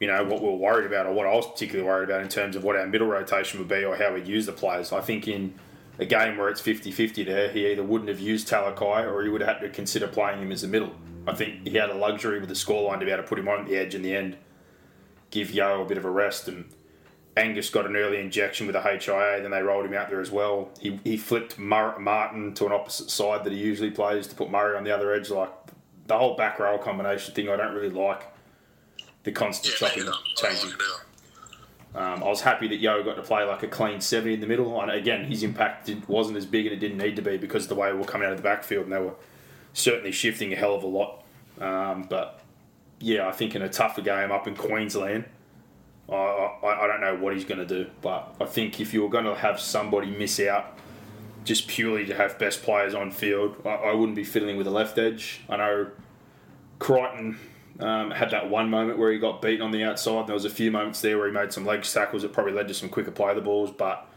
you 0.00 0.06
know 0.06 0.24
what 0.24 0.42
we're 0.42 0.54
worried 0.54 0.86
about 0.86 1.06
or 1.06 1.12
what 1.12 1.26
I 1.26 1.34
was 1.34 1.46
particularly 1.46 1.86
worried 1.88 2.08
about 2.08 2.20
in 2.20 2.28
terms 2.28 2.56
of 2.56 2.64
what 2.64 2.76
our 2.76 2.86
middle 2.86 3.06
rotation 3.06 3.58
would 3.58 3.68
be 3.68 3.84
or 3.84 3.96
how 3.96 4.12
we'd 4.12 4.26
use 4.26 4.46
the 4.46 4.52
players. 4.52 4.92
I 4.92 5.00
think 5.00 5.28
in 5.28 5.54
a 5.98 6.04
game 6.04 6.36
where 6.36 6.48
it's 6.48 6.60
50-50 6.60 7.24
there, 7.24 7.48
he 7.50 7.66
either 7.70 7.84
wouldn't 7.84 8.08
have 8.08 8.20
used 8.20 8.48
Talakai 8.48 9.06
or 9.06 9.22
he 9.22 9.28
would 9.28 9.40
have 9.40 9.58
had 9.58 9.60
to 9.60 9.70
consider 9.70 10.08
playing 10.08 10.40
him 10.42 10.52
as 10.52 10.64
a 10.64 10.68
middle. 10.68 10.92
I 11.26 11.34
think 11.34 11.66
he 11.66 11.76
had 11.76 11.90
a 11.90 11.94
luxury 11.94 12.40
with 12.40 12.48
the 12.48 12.54
scoreline 12.54 12.98
to 12.98 13.06
be 13.06 13.12
able 13.12 13.22
to 13.22 13.28
put 13.28 13.38
him 13.38 13.48
on 13.48 13.66
the 13.66 13.76
edge 13.76 13.94
in 13.94 14.02
the 14.02 14.14
end, 14.14 14.36
give 15.30 15.50
Yeo 15.50 15.82
a 15.82 15.86
bit 15.86 15.96
of 15.96 16.04
a 16.04 16.10
rest 16.10 16.48
and 16.48 16.66
Angus 17.36 17.68
got 17.70 17.86
an 17.86 17.96
early 17.96 18.20
injection 18.20 18.66
with 18.66 18.76
a 18.76 18.82
HIA, 18.82 19.42
then 19.42 19.50
they 19.50 19.62
rolled 19.62 19.86
him 19.86 19.94
out 19.94 20.08
there 20.08 20.20
as 20.20 20.30
well. 20.30 20.70
He, 20.80 21.00
he 21.02 21.16
flipped 21.16 21.58
Mur- 21.58 21.98
Martin 21.98 22.54
to 22.54 22.66
an 22.66 22.72
opposite 22.72 23.10
side 23.10 23.44
that 23.44 23.52
he 23.52 23.58
usually 23.58 23.90
plays 23.90 24.28
to 24.28 24.36
put 24.36 24.50
Murray 24.50 24.76
on 24.76 24.84
the 24.84 24.94
other 24.94 25.12
edge. 25.12 25.30
Like 25.30 25.50
the 26.06 26.16
whole 26.16 26.36
back 26.36 26.58
row 26.58 26.78
combination 26.78 27.34
thing, 27.34 27.48
I 27.48 27.56
don't 27.56 27.74
really 27.74 27.90
like. 27.90 28.22
The 29.24 29.32
constant 29.32 29.74
Yeah, 29.80 29.88
chopping, 29.88 30.04
neither. 30.04 30.12
I 30.12 30.22
don't 30.22 30.36
changing. 30.36 30.70
like 30.70 30.78
it 30.80 30.84
either. 30.84 31.00
Um, 31.96 32.24
I 32.24 32.26
was 32.26 32.40
happy 32.40 32.66
that 32.68 32.76
Yeo 32.76 33.02
got 33.04 33.14
to 33.16 33.22
play 33.22 33.44
like 33.44 33.62
a 33.62 33.68
clean 33.68 34.00
70 34.00 34.34
in 34.34 34.40
the 34.40 34.46
middle. 34.46 34.80
And 34.80 34.90
again, 34.90 35.24
his 35.26 35.42
impact 35.42 35.86
did, 35.86 36.06
wasn't 36.08 36.36
as 36.36 36.44
big 36.46 36.66
and 36.66 36.74
it 36.74 36.80
didn't 36.80 36.98
need 36.98 37.16
to 37.16 37.22
be 37.22 37.36
because 37.36 37.64
of 37.64 37.68
the 37.68 37.74
way 37.76 37.92
we 37.92 37.98
were 37.98 38.04
coming 38.04 38.26
out 38.26 38.32
of 38.32 38.38
the 38.38 38.42
backfield 38.42 38.84
and 38.84 38.92
they 38.92 38.98
were 39.00 39.14
certainly 39.72 40.10
shifting 40.12 40.52
a 40.52 40.56
hell 40.56 40.74
of 40.74 40.82
a 40.82 40.86
lot. 40.88 41.22
Um, 41.60 42.02
but 42.08 42.40
yeah, 42.98 43.28
I 43.28 43.32
think 43.32 43.54
in 43.54 43.62
a 43.62 43.68
tougher 43.68 44.00
game 44.02 44.32
up 44.32 44.48
in 44.48 44.56
Queensland, 44.56 45.24
I, 46.10 46.14
I, 46.14 46.84
I 46.84 46.86
don't 46.88 47.00
know 47.00 47.14
what 47.16 47.34
he's 47.34 47.44
going 47.44 47.64
to 47.64 47.66
do. 47.66 47.88
But 48.02 48.34
I 48.40 48.46
think 48.46 48.80
if 48.80 48.92
you 48.92 49.02
were 49.02 49.08
going 49.08 49.24
to 49.26 49.36
have 49.36 49.60
somebody 49.60 50.10
miss 50.10 50.40
out 50.40 50.76
just 51.44 51.68
purely 51.68 52.06
to 52.06 52.14
have 52.14 52.38
best 52.40 52.62
players 52.64 52.92
on 52.94 53.12
field, 53.12 53.56
I, 53.64 53.68
I 53.68 53.94
wouldn't 53.94 54.16
be 54.16 54.24
fiddling 54.24 54.56
with 54.56 54.66
the 54.66 54.72
left 54.72 54.98
edge. 54.98 55.42
I 55.48 55.58
know 55.58 55.86
Crichton 56.80 57.38
um, 57.80 58.10
had 58.10 58.30
that 58.30 58.48
one 58.48 58.70
moment 58.70 58.98
where 58.98 59.12
he 59.12 59.18
got 59.18 59.42
beaten 59.42 59.62
on 59.62 59.70
the 59.70 59.82
outside. 59.82 60.26
There 60.26 60.34
was 60.34 60.44
a 60.44 60.50
few 60.50 60.70
moments 60.70 61.00
there 61.00 61.18
where 61.18 61.26
he 61.26 61.32
made 61.32 61.52
some 61.52 61.66
leg 61.66 61.82
tackles 61.82 62.22
that 62.22 62.32
probably 62.32 62.52
led 62.52 62.68
to 62.68 62.74
some 62.74 62.88
quicker 62.88 63.10
play 63.10 63.30
of 63.30 63.36
the 63.36 63.42
balls. 63.42 63.70
But 63.70 64.08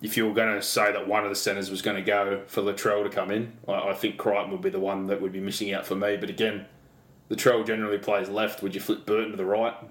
if 0.00 0.16
you 0.16 0.26
were 0.26 0.34
going 0.34 0.54
to 0.54 0.62
say 0.62 0.92
that 0.92 1.08
one 1.08 1.24
of 1.24 1.30
the 1.30 1.36
centres 1.36 1.70
was 1.70 1.82
going 1.82 1.96
to 1.96 2.02
go 2.02 2.42
for 2.46 2.62
Latrell 2.62 3.02
to 3.02 3.10
come 3.10 3.30
in, 3.30 3.52
I, 3.66 3.90
I 3.90 3.94
think 3.94 4.18
Crichton 4.18 4.50
would 4.52 4.62
be 4.62 4.70
the 4.70 4.80
one 4.80 5.06
that 5.08 5.20
would 5.20 5.32
be 5.32 5.40
missing 5.40 5.72
out 5.72 5.86
for 5.86 5.96
me. 5.96 6.16
But 6.16 6.30
again, 6.30 6.66
Latrell 7.30 7.66
generally 7.66 7.98
plays 7.98 8.28
left. 8.28 8.62
Would 8.62 8.74
you 8.74 8.80
flip 8.80 9.04
Burton 9.06 9.30
to 9.32 9.36
the 9.36 9.46
right? 9.46 9.74
Do 9.80 9.88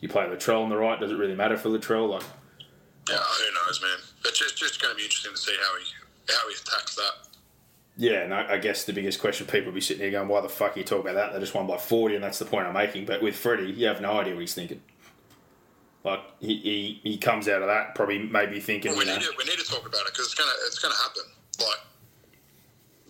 you 0.00 0.08
play 0.08 0.24
Latrell 0.24 0.62
on 0.62 0.68
the 0.68 0.76
right? 0.76 0.98
Does 0.98 1.10
it 1.10 1.16
really 1.16 1.34
matter 1.34 1.56
for 1.56 1.68
Latrell? 1.68 2.08
Like, 2.08 2.22
Yeah, 3.10 3.16
who 3.16 3.66
knows, 3.66 3.82
man? 3.82 3.98
It's 4.24 4.38
just, 4.38 4.56
just 4.56 4.80
going 4.80 4.92
to 4.92 4.96
be 4.96 5.04
interesting 5.04 5.32
to 5.32 5.38
see 5.38 5.56
how 5.60 5.78
he 5.78 5.84
how 6.32 6.48
he 6.48 6.54
attacks 6.54 6.94
that. 6.94 7.27
Yeah, 8.00 8.22
and 8.22 8.32
I, 8.32 8.54
I 8.54 8.58
guess 8.58 8.84
the 8.84 8.92
biggest 8.92 9.20
question 9.20 9.46
people 9.46 9.66
will 9.66 9.72
be 9.72 9.80
sitting 9.80 10.02
here 10.02 10.12
going, 10.12 10.28
why 10.28 10.40
the 10.40 10.48
fuck 10.48 10.76
are 10.76 10.78
you 10.78 10.84
talking 10.84 11.10
about 11.10 11.14
that? 11.16 11.32
They 11.34 11.40
just 11.40 11.52
won 11.52 11.66
by 11.66 11.78
40, 11.78 12.14
and 12.14 12.22
that's 12.22 12.38
the 12.38 12.44
point 12.44 12.66
I'm 12.66 12.72
making. 12.72 13.06
But 13.06 13.20
with 13.20 13.34
Freddie, 13.34 13.72
you 13.72 13.88
have 13.88 14.00
no 14.00 14.12
idea 14.20 14.34
what 14.34 14.40
he's 14.40 14.54
thinking. 14.54 14.80
Like, 16.04 16.20
he, 16.38 16.56
he, 16.62 17.00
he 17.02 17.18
comes 17.18 17.48
out 17.48 17.60
of 17.60 17.66
that 17.66 17.96
probably 17.96 18.20
maybe 18.20 18.60
thinking, 18.60 18.92
Well, 18.92 19.00
we 19.00 19.04
need 19.04 19.20
to 19.20 19.32
we 19.36 19.44
need 19.44 19.58
to 19.58 19.66
talk 19.66 19.82
about 19.82 20.06
it 20.06 20.14
because 20.14 20.26
it's 20.26 20.38
gonna 20.38 20.54
it's 20.66 20.78
gonna 20.78 20.94
happen. 20.94 21.26
Like, 21.58 21.82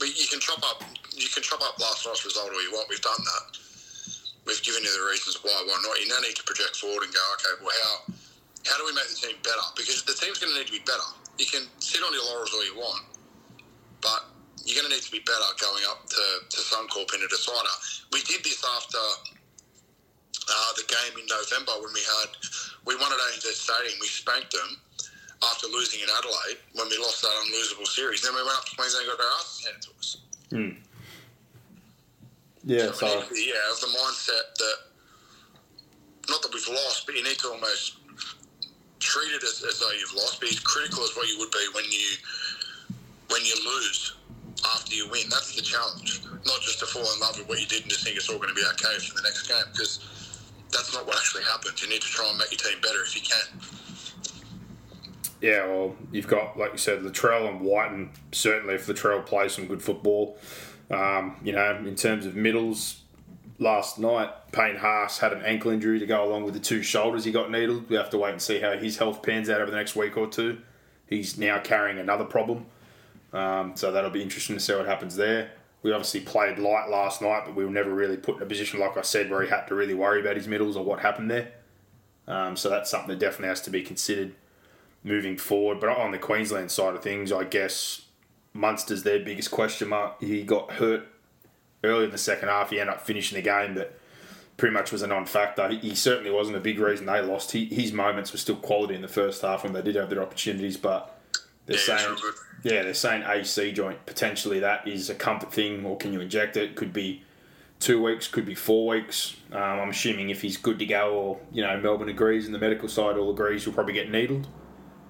we, 0.00 0.08
you 0.08 0.26
can 0.26 0.40
chop 0.40 0.64
up 0.64 0.82
you 1.18 1.28
can 1.28 1.42
chop 1.42 1.60
up 1.60 1.78
last 1.78 2.06
night's 2.06 2.24
result 2.24 2.48
all 2.48 2.62
you 2.62 2.72
want. 2.72 2.88
We've 2.88 3.02
done 3.02 3.18
that. 3.18 3.58
We've 4.46 4.62
given 4.62 4.82
you 4.82 4.88
the 4.88 5.04
reasons 5.10 5.36
why, 5.42 5.52
why 5.66 5.76
not. 5.84 6.00
You 6.00 6.08
now 6.08 6.22
need 6.24 6.36
to 6.36 6.44
project 6.44 6.76
forward 6.76 7.04
and 7.04 7.12
go, 7.12 7.20
okay, 7.36 7.54
well, 7.60 7.74
how 7.84 8.14
how 8.66 8.78
do 8.78 8.86
we 8.86 8.94
make 8.94 9.08
the 9.12 9.20
team 9.20 9.36
better? 9.42 9.66
Because 9.76 10.02
the 10.02 10.14
team's 10.14 10.38
going 10.38 10.52
to 10.52 10.58
need 10.58 10.66
to 10.66 10.72
be 10.72 10.82
better. 10.84 11.04
You 11.38 11.46
can 11.46 11.68
sit 11.78 12.02
on 12.02 12.12
your 12.12 12.24
laurels 12.24 12.50
all 12.54 12.64
you 12.64 12.74
want, 12.74 13.04
but 14.00 14.24
you're 14.64 14.78
going 14.80 14.90
to 14.90 14.94
need 14.94 15.04
to 15.04 15.12
be 15.12 15.20
better 15.20 15.48
going 15.60 15.84
up 15.90 16.06
to, 16.08 16.24
to 16.48 16.58
Suncorp 16.60 17.14
in 17.14 17.22
a 17.22 17.28
decider. 17.28 17.74
We 18.12 18.22
did 18.22 18.44
this 18.44 18.62
after 18.76 18.98
uh, 18.98 20.72
the 20.76 20.84
game 20.88 21.18
in 21.20 21.26
November 21.26 21.72
when 21.82 21.92
we 21.92 22.00
had 22.00 22.30
we 22.86 22.96
won 22.96 23.12
at 23.12 23.20
ANZ 23.32 23.44
Stadium. 23.52 23.98
We 24.00 24.06
spanked 24.08 24.52
them 24.52 24.80
after 25.44 25.66
losing 25.68 26.00
in 26.00 26.08
Adelaide 26.18 26.58
when 26.74 26.88
we 26.88 26.98
lost 26.98 27.22
that 27.22 27.34
unlosable 27.46 27.86
series. 27.86 28.22
Then 28.22 28.34
we 28.34 28.42
went 28.42 28.56
up 28.56 28.64
to 28.64 28.76
Queensland 28.76 29.08
and 29.08 29.18
got 29.18 29.24
our 29.24 29.32
asses 29.40 29.64
handed 29.64 29.82
to 29.82 29.90
us. 29.98 30.16
yeah, 32.64 32.92
So 32.92 32.92
so 32.92 33.20
need 33.20 33.28
be, 33.30 33.52
yeah, 33.52 33.72
of 33.72 33.80
the 33.80 33.92
mindset 33.92 34.56
that 34.56 34.76
not 36.28 36.42
that 36.42 36.52
we've 36.52 36.68
lost, 36.68 37.06
but 37.06 37.14
you 37.14 37.22
need 37.24 37.38
to 37.38 37.48
almost 37.48 37.96
treat 39.00 39.32
it 39.32 39.42
as, 39.42 39.64
as 39.66 39.80
though 39.80 39.90
you've 39.92 40.14
lost. 40.14 40.40
Be 40.40 40.48
as 40.48 40.60
critical 40.60 41.02
as 41.04 41.14
what 41.16 41.28
you 41.28 41.38
would 41.38 41.50
be 41.50 41.66
when 41.74 41.84
you 41.84 42.08
when 43.28 43.44
you 43.44 43.54
lose 43.64 44.14
after 44.74 44.94
you 44.94 45.08
win. 45.10 45.28
That's 45.30 45.54
the 45.54 45.62
challenge. 45.62 46.22
Not 46.24 46.60
just 46.62 46.78
to 46.80 46.86
fall 46.86 47.02
in 47.02 47.20
love 47.20 47.38
with 47.38 47.48
what 47.48 47.60
you 47.60 47.66
did 47.66 47.82
and 47.82 47.90
just 47.90 48.04
think 48.04 48.16
it's 48.16 48.28
all 48.28 48.38
going 48.38 48.48
to 48.48 48.54
be 48.54 48.64
okay 48.72 48.98
for 48.98 49.14
the 49.16 49.22
next 49.22 49.46
game 49.48 49.64
because 49.72 50.00
that's 50.72 50.92
not 50.94 51.06
what 51.06 51.16
actually 51.16 51.44
happens. 51.44 51.82
You 51.82 51.88
need 51.88 52.02
to 52.02 52.08
try 52.08 52.28
and 52.28 52.38
make 52.38 52.50
your 52.50 52.58
team 52.58 52.80
better 52.80 53.02
if 53.02 53.14
you 53.16 53.22
can. 53.22 53.60
yeah, 55.40 55.66
well, 55.66 55.96
you've 56.12 56.26
got, 56.26 56.58
like 56.58 56.72
you 56.72 56.78
said, 56.78 57.00
Latrell 57.00 57.48
and 57.48 57.60
Wighton. 57.60 58.10
Certainly, 58.32 58.74
if 58.74 58.86
Latrell 58.86 59.24
plays 59.24 59.52
some 59.52 59.66
good 59.66 59.82
football, 59.82 60.36
um, 60.90 61.36
you 61.42 61.52
know, 61.52 61.76
in 61.76 61.94
terms 61.94 62.26
of 62.26 62.34
middles, 62.34 63.02
last 63.58 63.98
night, 63.98 64.30
Payne 64.52 64.76
Haas 64.76 65.18
had 65.18 65.32
an 65.32 65.42
ankle 65.42 65.70
injury 65.70 65.98
to 65.98 66.06
go 66.06 66.24
along 66.24 66.44
with 66.44 66.54
the 66.54 66.60
two 66.60 66.82
shoulders 66.82 67.24
he 67.24 67.32
got 67.32 67.50
needled. 67.50 67.88
We 67.88 67.96
have 67.96 68.10
to 68.10 68.18
wait 68.18 68.32
and 68.32 68.42
see 68.42 68.60
how 68.60 68.76
his 68.76 68.98
health 68.98 69.22
pans 69.22 69.48
out 69.50 69.60
over 69.60 69.70
the 69.70 69.76
next 69.76 69.96
week 69.96 70.16
or 70.16 70.26
two. 70.26 70.58
He's 71.06 71.38
now 71.38 71.58
carrying 71.58 71.98
another 71.98 72.24
problem. 72.24 72.66
Um, 73.32 73.76
so 73.76 73.92
that'll 73.92 74.10
be 74.10 74.22
interesting 74.22 74.56
to 74.56 74.60
see 74.60 74.74
what 74.74 74.86
happens 74.86 75.16
there. 75.16 75.50
We 75.82 75.92
obviously 75.92 76.20
played 76.20 76.58
light 76.58 76.88
last 76.88 77.22
night, 77.22 77.42
but 77.44 77.54
we 77.54 77.64
were 77.64 77.70
never 77.70 77.94
really 77.94 78.16
put 78.16 78.36
in 78.36 78.42
a 78.42 78.46
position, 78.46 78.80
like 78.80 78.96
I 78.96 79.02
said, 79.02 79.30
where 79.30 79.42
he 79.42 79.48
had 79.48 79.66
to 79.68 79.74
really 79.74 79.94
worry 79.94 80.20
about 80.20 80.36
his 80.36 80.48
middles 80.48 80.76
or 80.76 80.84
what 80.84 81.00
happened 81.00 81.30
there. 81.30 81.52
Um, 82.26 82.56
so 82.56 82.68
that's 82.68 82.90
something 82.90 83.08
that 83.08 83.18
definitely 83.18 83.48
has 83.48 83.62
to 83.62 83.70
be 83.70 83.82
considered 83.82 84.34
moving 85.04 85.36
forward. 85.36 85.80
But 85.80 85.90
on 85.90 86.10
the 86.10 86.18
Queensland 86.18 86.70
side 86.70 86.94
of 86.94 87.02
things, 87.02 87.30
I 87.30 87.44
guess 87.44 88.02
Munster's 88.52 89.02
their 89.04 89.20
biggest 89.20 89.50
question 89.50 89.88
mark. 89.88 90.20
He 90.20 90.42
got 90.42 90.72
hurt 90.72 91.06
early 91.84 92.04
in 92.04 92.10
the 92.10 92.18
second 92.18 92.48
half. 92.48 92.70
He 92.70 92.80
ended 92.80 92.96
up 92.96 93.06
finishing 93.06 93.36
the 93.36 93.42
game, 93.42 93.74
but 93.74 93.98
pretty 94.56 94.74
much 94.74 94.90
was 94.90 95.02
a 95.02 95.06
non-factor. 95.06 95.68
He, 95.68 95.78
he 95.90 95.94
certainly 95.94 96.30
wasn't 96.30 96.56
a 96.56 96.60
big 96.60 96.80
reason 96.80 97.06
they 97.06 97.20
lost. 97.22 97.52
He, 97.52 97.66
his 97.66 97.92
moments 97.92 98.32
were 98.32 98.38
still 98.38 98.56
quality 98.56 98.94
in 98.96 99.02
the 99.02 99.08
first 99.08 99.42
half 99.42 99.62
when 99.62 99.72
they 99.72 99.82
did 99.82 99.94
have 99.94 100.10
their 100.10 100.22
opportunities, 100.22 100.76
but 100.76 101.18
they're 101.66 101.76
Yeah, 101.76 101.82
saying 101.82 102.12
it's 102.12 102.22
real 102.22 102.32
good. 102.32 102.40
Yeah, 102.62 102.82
they're 102.82 102.94
saying 102.94 103.22
AC 103.26 103.72
joint 103.72 104.04
potentially 104.06 104.60
that 104.60 104.86
is 104.86 105.10
a 105.10 105.14
comfort 105.14 105.52
thing, 105.52 105.84
or 105.84 105.96
can 105.96 106.12
you 106.12 106.20
inject 106.20 106.56
it? 106.56 106.76
Could 106.76 106.92
be 106.92 107.22
two 107.80 108.02
weeks, 108.02 108.26
could 108.28 108.44
be 108.46 108.54
four 108.54 108.88
weeks. 108.88 109.36
Um, 109.52 109.60
I'm 109.62 109.90
assuming 109.90 110.30
if 110.30 110.42
he's 110.42 110.56
good 110.56 110.78
to 110.78 110.86
go, 110.86 111.12
or 111.14 111.40
you 111.52 111.62
know 111.62 111.78
Melbourne 111.80 112.08
agrees 112.08 112.46
and 112.46 112.54
the 112.54 112.58
medical 112.58 112.88
side 112.88 113.16
all 113.16 113.30
agrees, 113.30 113.64
he'll 113.64 113.72
probably 113.74 113.94
get 113.94 114.10
needled. 114.10 114.46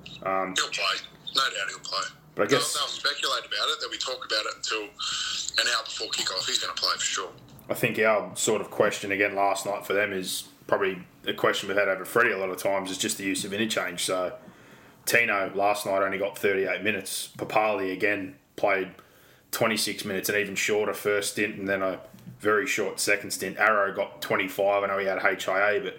He'll 0.05 0.69
play. 0.71 0.97
No 1.35 1.43
doubt 1.43 1.69
he'll 1.69 1.79
play. 1.81 2.07
But 2.35 2.43
I 2.43 2.47
guess- 2.51 2.73
they'll, 2.75 2.83
they'll 2.83 2.89
speculate 2.89 3.41
about 3.47 3.69
it. 3.69 3.81
That 3.81 3.89
we 3.91 3.99
talk 3.99 4.25
about 4.25 4.45
it 4.47 4.55
until 4.57 4.83
an 4.83 5.71
hour 5.77 5.85
before 5.85 6.09
kickoff. 6.09 6.47
He's 6.47 6.59
going 6.59 6.75
to 6.75 6.81
play 6.81 6.93
for 6.95 7.01
sure. 7.01 7.31
I 7.71 7.75
think 7.75 7.99
our 7.99 8.35
sort 8.37 8.61
of 8.61 8.71
question 8.71 9.13
again 9.13 9.35
last 9.35 9.67
night 9.67 9.87
for 9.87 9.93
them 9.93 10.13
is 10.13 10.45
probably 10.67 11.03
a 11.27 11.35
question 11.35 11.69
we've 11.69 11.77
had 11.79 11.89
over 11.89 12.05
Freddie 12.05 12.31
a 12.33 12.39
lot 12.39 12.49
of 12.51 12.57
times 12.59 12.91
is 12.91 12.97
just 12.99 13.19
the 13.19 13.25
use 13.25 13.45
of 13.45 13.53
interchange. 13.53 14.05
So 14.05 14.35
Tino 15.09 15.51
last 15.55 15.87
night 15.87 16.03
only 16.03 16.19
got 16.19 16.37
38 16.37 16.83
minutes. 16.83 17.31
Papalii 17.39 17.93
again 17.93 18.37
played 18.57 18.91
26 19.53 20.05
minutes, 20.05 20.29
an 20.29 20.37
even 20.37 20.55
shorter 20.55 20.93
first 20.93 21.33
stint, 21.33 21.57
and 21.57 21.67
then 21.67 21.81
a 21.83 21.99
very 22.41 22.67
short 22.67 23.01
second 23.01 23.31
stint. 23.31 23.57
Arrow 23.57 23.95
got 23.95 24.21
25. 24.21 24.85
I 24.85 24.87
know 24.87 24.99
he 24.99 25.07
had 25.07 25.23
HIA, 25.23 25.81
but 25.83 25.99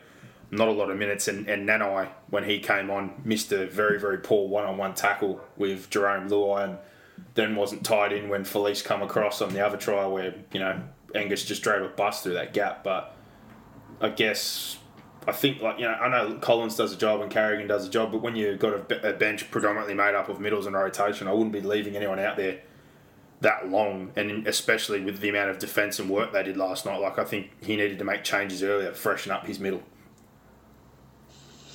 not 0.51 0.67
a 0.67 0.71
lot 0.71 0.91
of 0.91 0.97
minutes. 0.97 1.27
And, 1.27 1.49
and 1.49 1.67
Nanai, 1.67 2.07
when 2.29 2.43
he 2.43 2.59
came 2.59 2.91
on, 2.91 3.19
missed 3.25 3.51
a 3.51 3.65
very, 3.65 3.99
very 3.99 4.19
poor 4.19 4.47
one 4.47 4.65
on 4.65 4.77
one 4.77 4.93
tackle 4.93 5.41
with 5.57 5.89
Jarome 5.89 6.29
Luai 6.29 6.65
and 6.65 6.77
then 7.33 7.55
wasn't 7.55 7.83
tied 7.83 8.13
in 8.13 8.29
when 8.29 8.43
Felise 8.43 8.83
come 8.83 9.01
across 9.01 9.41
on 9.41 9.53
the 9.53 9.65
other 9.65 9.77
try 9.77 10.05
where, 10.05 10.35
you 10.53 10.59
know, 10.59 10.81
Angus 11.15 11.43
just 11.43 11.63
drove 11.63 11.83
a 11.83 11.89
bus 11.89 12.21
through 12.21 12.35
that 12.35 12.53
gap. 12.53 12.83
But 12.83 13.15
I 13.99 14.09
guess 14.09 14.77
I 15.29 15.31
think 15.31 15.61
like 15.61 15.77
you 15.77 15.85
know 15.85 15.93
I 15.93 16.09
know 16.09 16.39
Collins 16.39 16.75
does 16.75 16.91
a 16.91 16.97
job 16.97 17.21
and 17.21 17.29
Carrigan 17.29 17.67
does 17.67 17.85
a 17.85 17.89
job, 17.89 18.11
but 18.11 18.23
when 18.23 18.35
you've 18.35 18.57
got 18.57 18.91
a, 18.91 19.09
a 19.11 19.13
bench 19.13 19.51
predominantly 19.51 19.93
made 19.93 20.15
up 20.15 20.27
of 20.27 20.39
middles 20.39 20.65
and 20.65 20.75
rotation, 20.75 21.27
I 21.27 21.33
wouldn't 21.33 21.51
be 21.51 21.61
leaving 21.61 21.95
anyone 21.95 22.17
out 22.17 22.35
there 22.35 22.61
that 23.41 23.69
long, 23.69 24.11
and 24.15 24.47
especially 24.47 25.01
with 25.01 25.19
the 25.19 25.29
amount 25.29 25.51
of 25.51 25.59
defence 25.59 25.99
and 25.99 26.09
work 26.09 26.33
they 26.33 26.41
did 26.41 26.57
last 26.57 26.83
night. 26.83 26.97
Like 26.97 27.19
I 27.19 27.25
think 27.25 27.51
he 27.63 27.75
needed 27.75 27.99
to 27.99 28.05
make 28.05 28.23
changes 28.23 28.63
earlier, 28.63 28.91
freshen 28.91 29.31
up 29.31 29.45
his 29.45 29.59
middle. 29.59 29.83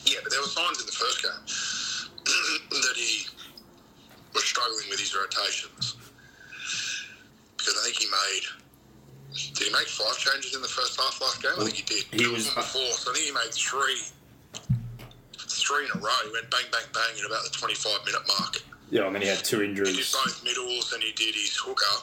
Yeah, 0.04 0.18
but 0.24 0.32
there 0.32 0.40
were 0.40 0.48
signs 0.48 0.80
in 0.80 0.86
the 0.86 0.92
first 0.92 1.22
game 1.22 1.30
that 2.70 2.96
he 2.96 3.28
was 4.34 4.42
struggling 4.42 4.84
with 4.90 4.98
his 4.98 5.14
rotations 5.14 5.96
because 7.56 7.78
I 7.80 7.84
think 7.84 7.98
he 7.98 8.06
made. 8.06 8.63
Did 9.32 9.66
he 9.66 9.72
make 9.72 9.88
five 9.88 10.16
changes 10.18 10.54
in 10.54 10.62
the 10.62 10.68
first 10.68 11.00
half 11.00 11.20
last 11.20 11.42
game? 11.42 11.52
I 11.58 11.64
think 11.64 11.76
he 11.76 11.82
did. 11.82 12.04
He 12.12 12.18
Two 12.18 12.32
was- 12.32 12.48
of 12.48 12.54
them 12.54 12.62
were 12.62 12.68
four, 12.68 12.90
so 12.94 13.10
I 13.10 13.14
think 13.14 13.26
he 13.26 13.32
made 13.32 13.52
three, 13.54 13.98
three 15.38 15.84
in 15.87 15.90
a 15.90 15.98
row. 15.98 16.14
He 16.24 16.30
went 16.32 16.50
bang, 16.50 16.66
bang, 16.70 16.87
bang 16.92 17.12
at 17.18 17.26
about 17.26 17.42
the 17.44 17.50
twenty-five 17.50 18.04
minute 18.06 18.22
mark. 18.28 18.62
Yeah, 18.90 19.06
and 19.06 19.14
then 19.14 19.22
he 19.22 19.28
had 19.28 19.42
two 19.42 19.62
injuries. 19.62 19.90
He 19.90 20.02
did 20.02 20.12
both 20.12 20.44
middles 20.44 20.92
and 20.92 21.02
he 21.02 21.10
did 21.12 21.34
his 21.34 21.56
hooker, 21.56 21.96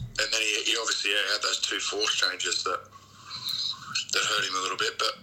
and 0.00 0.28
then 0.28 0.40
he, 0.42 0.68
he 0.68 0.76
obviously 0.76 1.12
yeah, 1.12 1.24
had 1.32 1.40
those 1.42 1.60
two 1.60 1.78
force 1.80 2.12
changes 2.16 2.64
that 2.64 2.80
that 4.12 4.22
hurt 4.28 4.44
him 4.44 4.56
a 4.56 4.62
little 4.62 4.76
bit. 4.76 4.98
But 4.98 5.14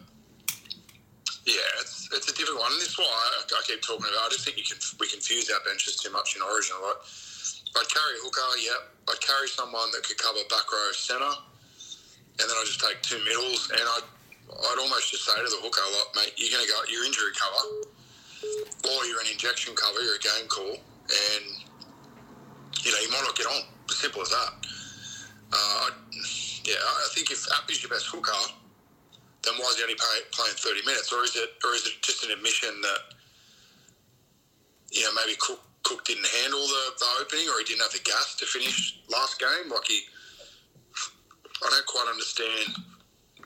yeah, 1.46 1.62
it's, 1.82 2.10
it's 2.14 2.32
a 2.32 2.36
different 2.36 2.60
one. 2.60 2.72
And 2.72 2.82
this 2.82 2.90
is 2.96 2.98
why 2.98 3.06
I, 3.06 3.44
I 3.46 3.62
keep 3.68 3.82
talking 3.84 4.08
about. 4.10 4.26
I 4.26 4.30
just 4.34 4.46
think 4.46 4.58
you 4.58 4.64
can 4.66 4.78
we 5.00 5.08
confuse 5.10 5.52
our 5.52 5.60
benches 5.62 5.98
too 5.98 6.10
much 6.10 6.36
in 6.36 6.42
Origin. 6.42 6.74
Like 6.82 6.98
I'd 7.78 7.90
carry 7.94 8.18
a 8.18 8.22
hooker, 8.26 8.50
yeah. 8.58 8.82
I'd 9.10 9.22
carry 9.22 9.48
someone 9.48 9.92
that 9.92 10.04
could 10.04 10.18
cover 10.18 10.40
back 10.50 10.72
row 10.72 10.92
centre, 10.94 11.36
and 12.40 12.46
then 12.46 12.56
I 12.56 12.64
just 12.66 12.80
take 12.80 13.02
two 13.02 13.20
middles, 13.24 13.70
and 13.72 13.82
I'd 13.82 14.08
I'd 14.54 14.80
almost 14.80 15.12
just 15.12 15.26
say 15.26 15.34
to 15.36 15.50
the 15.50 15.62
hooker, 15.64 15.82
like, 15.82 16.12
mate, 16.16 16.34
you're 16.38 16.52
going 16.52 16.66
to 16.66 16.70
go 16.70 16.78
your 16.92 17.06
injury 17.06 17.32
cover, 17.34 17.90
or 18.92 19.06
you're 19.06 19.22
an 19.22 19.32
injection 19.32 19.74
cover, 19.76 20.02
you're 20.02 20.16
a 20.16 20.24
game 20.24 20.48
call, 20.48 20.78
and 20.78 21.44
you 22.84 22.92
know 22.92 23.00
you 23.00 23.10
might 23.12 23.24
not 23.24 23.36
get 23.36 23.48
on. 23.48 23.62
Simple 23.90 24.22
as 24.22 24.30
that. 24.30 24.52
Uh, 25.52 25.90
yeah, 26.66 26.80
I 26.80 27.08
think 27.14 27.30
if 27.32 27.46
Appy's 27.52 27.84
your 27.84 27.92
best 27.92 28.08
hooker, 28.08 28.32
then 29.44 29.54
why 29.60 29.68
is 29.70 29.78
he 29.78 29.84
only 29.84 29.96
playing 29.96 30.56
30 30.56 30.86
minutes? 30.86 31.12
Or 31.12 31.24
is 31.24 31.36
it 31.36 31.50
or 31.64 31.76
is 31.76 31.86
it 31.86 32.02
just 32.02 32.24
an 32.24 32.32
admission 32.32 32.80
that 32.82 33.00
you 34.92 35.04
know 35.04 35.12
maybe 35.14 35.36
Cook 35.40 35.60
Cook 35.84 36.06
didn't 36.06 36.28
handle 36.42 36.60
the, 36.60 36.84
the 37.00 37.06
opening 37.22 37.48
or 37.50 37.60
he 37.60 37.66
didn't 37.66 37.82
have 37.82 37.92
the 37.92 38.04
gas 38.04 38.36
to 38.40 38.46
finish 38.46 39.00
last 39.10 39.40
game? 39.40 39.70
Like 39.70 39.86
he, 39.88 40.02
I 41.64 41.70
don't 41.70 41.86
quite 41.86 42.08
understand 42.10 42.76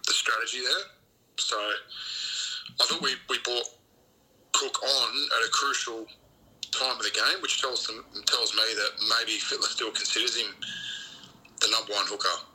the 0.06 0.14
strategy 0.14 0.60
there. 0.62 0.86
So 1.38 1.58
I 1.58 2.86
thought 2.86 3.02
we, 3.02 3.14
we 3.30 3.40
brought 3.44 3.70
Cook 4.54 4.82
on 4.82 5.10
at 5.38 5.48
a 5.48 5.52
crucial 5.52 6.08
time 6.72 6.98
of 6.98 7.04
the 7.04 7.14
game, 7.14 7.42
which 7.42 7.62
tells 7.62 7.86
them 7.86 8.06
tells 8.26 8.54
me 8.54 8.64
that 8.76 8.92
maybe 9.18 9.38
Fittler 9.38 9.70
still 9.70 9.92
considers 9.92 10.36
him 10.36 10.54
the 11.62 11.70
number 11.70 11.94
one 11.94 12.06
hooker 12.08 12.46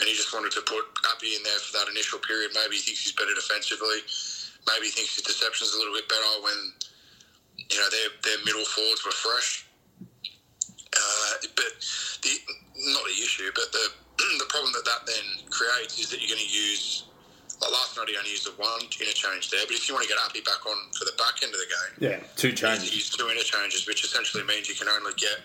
and 0.00 0.08
he 0.08 0.14
just 0.14 0.32
wanted 0.32 0.52
to 0.52 0.60
put 0.62 0.84
Appy 1.12 1.36
in 1.36 1.42
there 1.42 1.60
for 1.60 1.72
that 1.80 1.88
initial 1.88 2.18
period. 2.20 2.52
Maybe 2.52 2.76
he 2.76 2.82
thinks 2.84 3.00
he's 3.04 3.16
better 3.16 3.32
defensively. 3.32 4.04
Maybe 4.68 4.92
he 4.92 4.92
thinks 4.92 5.16
his 5.16 5.24
deception's 5.24 5.72
a 5.72 5.78
little 5.78 5.94
bit 5.94 6.08
better 6.08 6.32
when 6.44 6.58
you 7.70 7.78
know 7.78 7.88
their 7.90 8.08
their 8.22 8.38
middle 8.44 8.64
forwards 8.64 9.04
were 9.04 9.12
fresh. 9.12 9.66
Uh, 10.96 11.32
but 11.54 11.72
the 12.22 12.32
not 12.94 13.04
the 13.04 13.18
issue, 13.20 13.50
but 13.54 13.70
the 13.72 13.86
the 14.38 14.48
problem 14.48 14.72
that 14.72 14.84
that 14.84 15.06
then 15.06 15.26
creates 15.50 15.98
is 15.98 16.10
that 16.10 16.20
you're 16.20 16.30
going 16.30 16.46
to 16.46 16.52
use. 16.52 17.04
Like 17.56 17.72
last 17.72 17.96
night, 17.96 18.12
he 18.12 18.16
only 18.18 18.28
used 18.28 18.44
the 18.44 18.52
one 18.60 18.84
interchange 18.84 19.48
there, 19.48 19.64
but 19.64 19.72
if 19.72 19.88
you 19.88 19.94
want 19.94 20.04
to 20.04 20.12
get 20.12 20.20
Appy 20.20 20.44
back 20.44 20.60
on 20.66 20.76
for 20.92 21.06
the 21.08 21.16
back 21.16 21.40
end 21.40 21.56
of 21.56 21.60
the 21.60 21.64
game, 21.64 22.10
yeah, 22.12 22.20
two 22.36 22.52
changes. 22.52 22.92
Use 22.92 23.08
two 23.08 23.30
interchanges, 23.32 23.86
which 23.86 24.04
essentially 24.04 24.44
means 24.44 24.68
you 24.68 24.74
can 24.74 24.88
only 24.88 25.12
get 25.16 25.40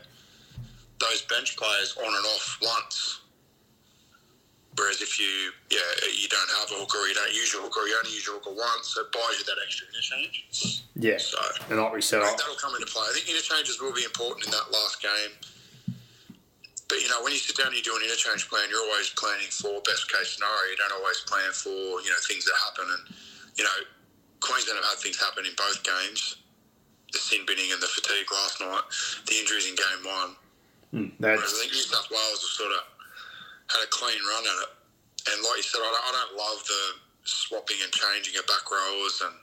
those 0.99 1.21
bench 1.23 1.55
players 1.55 1.95
on 1.97 2.11
and 2.11 2.25
off 2.35 2.59
once 2.61 3.20
Whereas 4.77 5.01
if 5.01 5.19
you 5.19 5.51
yeah 5.67 5.83
you 6.15 6.31
don't 6.31 6.51
have 6.63 6.71
a 6.71 6.79
hooker, 6.79 7.03
you 7.03 7.13
don't 7.13 7.33
use 7.35 7.51
your 7.51 7.61
hooker, 7.63 7.83
you 7.83 7.95
only 7.99 8.15
use 8.15 8.25
your 8.25 8.39
hooker 8.39 8.55
once, 8.55 8.95
it 8.95 9.11
buys 9.11 9.35
you 9.35 9.45
that 9.45 9.59
extra 9.59 9.87
interchange. 9.91 10.87
Yeah. 10.95 11.19
So 11.19 11.37
and 11.67 11.75
like 11.75 11.91
we 11.91 12.01
said, 12.01 12.23
I 12.23 12.31
think 12.31 12.39
that'll 12.39 12.55
come 12.55 12.75
into 12.79 12.87
play. 12.87 13.03
I 13.03 13.11
think 13.11 13.27
interchanges 13.27 13.81
will 13.83 13.91
be 13.91 14.07
important 14.07 14.47
in 14.47 14.51
that 14.55 14.71
last 14.71 15.03
game. 15.03 15.35
But 16.87 16.99
you 17.03 17.07
know, 17.07 17.23
when 17.23 17.31
you 17.31 17.39
sit 17.39 17.55
down 17.55 17.71
and 17.71 17.75
you 17.75 17.83
do 17.83 17.95
an 17.95 18.03
interchange 18.03 18.47
plan, 18.47 18.67
you're 18.71 18.83
always 18.83 19.11
planning 19.15 19.47
for 19.47 19.79
best 19.87 20.11
case 20.11 20.35
scenario. 20.35 20.71
You 20.71 20.79
don't 20.79 20.95
always 20.95 21.23
plan 21.23 21.51
for 21.51 21.99
you 22.03 22.11
know 22.11 22.19
things 22.27 22.43
that 22.47 22.55
happen. 22.67 22.87
And 22.87 23.15
you 23.55 23.63
know, 23.63 23.77
Queensland 24.39 24.79
have 24.79 24.87
had 24.87 24.99
things 24.99 25.19
happen 25.19 25.47
in 25.47 25.55
both 25.55 25.83
games. 25.83 26.39
The 27.11 27.19
sin 27.19 27.43
binning 27.47 27.71
and 27.71 27.79
the 27.83 27.91
fatigue 27.91 28.27
last 28.31 28.59
night. 28.59 28.83
The 29.27 29.35
injuries 29.35 29.67
in 29.67 29.75
game 29.75 30.03
one. 30.03 30.31
Mm, 30.91 31.11
Whereas 31.19 31.39
I 31.43 31.63
think 31.63 31.71
New 31.71 31.87
South 31.87 32.11
Wales 32.11 32.43
have 32.43 32.55
sort 32.59 32.71
of 32.75 32.83
had 33.71 33.81
a 33.83 33.89
clean 33.89 34.19
run 34.27 34.43
at 34.43 34.57
it. 34.67 34.71
And 35.31 35.37
like 35.45 35.57
you 35.61 35.67
said, 35.67 35.79
I 35.79 35.89
don't, 35.91 36.05
I 36.07 36.11
don't 36.11 36.33
love 36.37 36.59
the 36.65 36.83
swapping 37.23 37.77
and 37.83 37.91
changing 37.91 38.33
of 38.37 38.47
back 38.47 38.65
rowers 38.65 39.21
and 39.21 39.35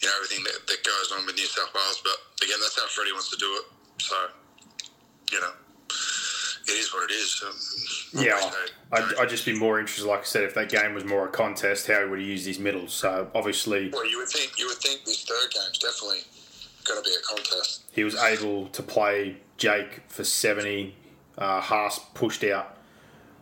you 0.00 0.08
know 0.08 0.14
everything 0.16 0.42
that, 0.44 0.66
that 0.66 0.80
goes 0.82 1.12
on 1.12 1.26
with 1.26 1.36
New 1.36 1.46
South 1.46 1.72
Wales. 1.74 2.00
But 2.02 2.16
again, 2.44 2.58
that's 2.60 2.78
how 2.78 2.86
Freddie 2.88 3.12
wants 3.12 3.30
to 3.30 3.36
do 3.36 3.50
it. 3.60 3.66
So 4.02 4.16
you 5.32 5.40
know, 5.40 5.52
it 6.68 6.72
is 6.72 6.92
what 6.92 7.10
it 7.10 7.14
is. 7.14 7.42
Um, 7.44 8.22
yeah, 8.22 8.50
I'd, 8.92 9.14
I'd, 9.20 9.28
just 9.28 9.44
be 9.44 9.58
more 9.58 9.78
interested, 9.78 10.06
like 10.06 10.20
I 10.20 10.24
said, 10.24 10.44
if 10.44 10.54
that 10.54 10.68
game 10.68 10.94
was 10.94 11.04
more 11.04 11.26
a 11.26 11.30
contest, 11.30 11.86
how 11.86 12.02
he 12.02 12.08
would 12.08 12.18
have 12.18 12.28
used 12.28 12.46
his 12.46 12.58
middles. 12.58 12.92
So 12.92 13.30
obviously, 13.34 13.90
well, 13.90 14.08
you 14.08 14.18
would 14.18 14.28
think 14.28 14.58
you 14.58 14.66
would 14.66 14.78
think 14.78 15.04
this 15.04 15.24
third 15.24 15.50
game's 15.52 15.78
definitely 15.78 16.22
going 16.84 17.02
to 17.02 17.08
be 17.08 17.14
a 17.14 17.22
contest. 17.22 17.84
He 17.92 18.04
was 18.04 18.14
able 18.16 18.68
to 18.68 18.82
play 18.82 19.36
Jake 19.56 20.02
for 20.08 20.24
seventy. 20.24 20.94
Uh, 21.36 21.60
Haas 21.60 21.98
pushed 22.14 22.44
out 22.44 22.76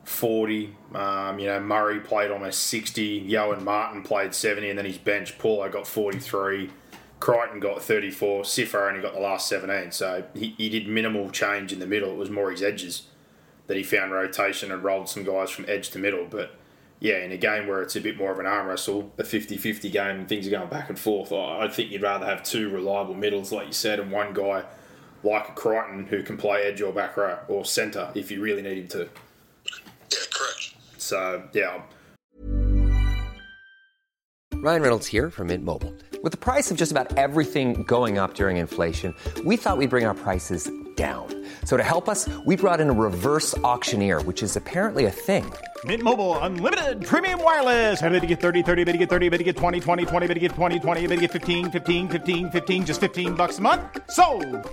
40. 0.05 0.77
Um, 0.95 1.38
you 1.38 1.47
know, 1.47 1.61
Murray 1.61 2.01
played 2.01 2.31
almost 2.31 2.62
60. 2.65 3.03
Yeo 3.03 3.53
and 3.53 3.65
Martin 3.65 4.03
played 4.03 4.35
70, 4.35 4.71
and 4.71 4.79
then 4.79 4.87
his 4.87 4.99
bench, 4.99 5.38
Paulo 5.38 5.69
got 5.69 5.87
43. 5.87 6.71
Crichton 7.21 7.61
got 7.61 7.83
34. 7.83 8.43
Sifar 8.43 8.88
only 8.88 9.01
got 9.01 9.15
the 9.15 9.21
last 9.21 9.49
17. 9.49 9.93
So 9.93 10.25
he, 10.35 10.55
he 10.59 10.69
did 10.69 10.88
minimal 10.88 11.31
change 11.31 11.73
in 11.73 11.79
the 11.79 11.87
middle. 11.87 12.11
It 12.11 12.17
was 12.17 12.31
more 12.31 12.51
his 12.51 12.62
edges 12.62 13.05
that 13.69 13.77
he 13.77 13.83
found 13.85 14.12
rotation 14.12 14.73
and 14.73 14.83
rolled 14.83 15.09
some 15.09 15.23
guys 15.23 15.51
from 15.51 15.65
edge 15.69 15.91
to 15.91 16.01
middle. 16.01 16.27
But 16.29 16.57
yeah, 16.99 17.19
in 17.19 17.31
a 17.31 17.37
game 17.37 17.69
where 17.69 17.81
it's 17.81 17.95
a 17.95 18.01
bit 18.01 18.17
more 18.17 18.33
of 18.33 18.41
an 18.41 18.47
arm 18.47 18.67
wrestle, 18.67 19.12
a 19.19 19.25
50 19.25 19.57
50 19.57 19.88
game, 19.88 20.19
and 20.19 20.29
things 20.29 20.49
are 20.49 20.51
going 20.51 20.69
back 20.69 20.88
and 20.88 20.99
forth, 20.99 21.33
I 21.33 21.69
think 21.69 21.93
you'd 21.93 22.03
rather 22.03 22.27
have 22.27 22.43
two 22.43 22.69
reliable 22.71 23.15
middles, 23.15 23.53
like 23.53 23.69
you 23.69 23.73
said, 23.73 24.01
and 24.01 24.11
one 24.11 24.33
guy 24.33 24.65
like 25.25 25.49
a 25.49 25.53
Crichton 25.53 26.07
who 26.07 26.23
can 26.23 26.37
play 26.37 26.62
edge 26.62 26.81
or 26.81 26.93
back 26.93 27.17
row 27.17 27.38
or 27.47 27.65
centre 27.65 28.11
if 28.15 28.31
you 28.31 28.41
really 28.41 28.62
need 28.62 28.79
him 28.79 28.88
to. 28.88 29.09
Yeah, 30.12 30.18
correct. 30.33 30.75
So, 30.98 31.42
yeah. 31.53 31.83
Ryan 34.55 34.83
Reynolds 34.83 35.09
here 35.09 35.29
from 35.29 35.48
Mint 35.48 35.64
Mobile. 35.64 35.92
With 36.22 36.31
the 36.31 36.38
price 36.38 36.70
of 36.70 36.77
just 36.77 36.92
about 36.92 37.16
everything 37.18 37.83
going 37.83 38.16
up 38.18 38.35
during 38.35 38.59
inflation, 38.59 39.12
we 39.44 39.57
thought 39.57 39.77
we'd 39.77 39.90
bring 39.90 40.05
our 40.05 40.14
prices 40.14 40.70
down. 40.94 41.27
So 41.64 41.77
to 41.77 41.83
help 41.83 42.09
us, 42.09 42.29
we 42.44 42.55
brought 42.57 42.81
in 42.81 42.88
a 42.88 42.92
reverse 42.92 43.57
auctioneer, 43.59 44.22
which 44.22 44.42
is 44.42 44.57
apparently 44.57 45.07
a 45.07 45.11
thing. 45.11 45.53
Mint 45.85 46.03
Mobile 46.03 46.38
unlimited 46.38 47.05
premium 47.05 47.42
wireless. 47.42 48.01
Have 48.01 48.12
to 48.12 48.27
get 48.27 48.40
30, 48.40 48.62
30, 48.62 48.85
bit 48.85 48.92
to 48.92 48.98
get 48.98 49.09
30, 49.09 49.31
bit 49.31 49.38
to 49.38 49.44
get 49.44 49.57
20, 49.57 49.81
20, 49.81 50.07
20, 50.07 50.27
bit 50.29 50.35
to 50.35 50.40
get 50.40 50.53
20, 50.53 50.79
20, 50.79 51.01
bit 51.09 51.16
to 51.16 51.20
get 51.22 51.33
15, 51.33 51.70
15, 51.72 52.09
15, 52.09 52.51
15 52.51 52.87
just 52.87 53.01
15 53.01 53.35
bucks 53.35 53.59
a 53.59 53.62
month. 53.62 53.83
So, 54.11 54.25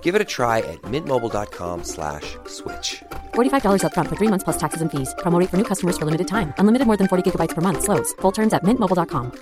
Give 0.02 0.14
it 0.14 0.20
a 0.20 0.24
try 0.24 0.58
at 0.58 0.80
mintmobile.com/switch. 0.82 2.36
slash 2.46 3.02
$45 3.34 3.82
up 3.82 3.92
front 3.94 4.08
for 4.08 4.16
3 4.16 4.28
months 4.28 4.44
plus 4.44 4.56
taxes 4.56 4.82
and 4.82 4.90
fees. 4.90 5.12
Promo 5.18 5.44
for 5.48 5.56
new 5.56 5.64
customers 5.64 5.98
for 5.98 6.04
limited 6.04 6.28
time. 6.28 6.54
Unlimited 6.58 6.86
more 6.86 6.96
than 6.96 7.08
40 7.08 7.28
gigabytes 7.28 7.54
per 7.56 7.60
month 7.60 7.82
slows. 7.82 8.12
Full 8.20 8.32
terms 8.32 8.52
at 8.52 8.62
mintmobile.com. 8.62 9.32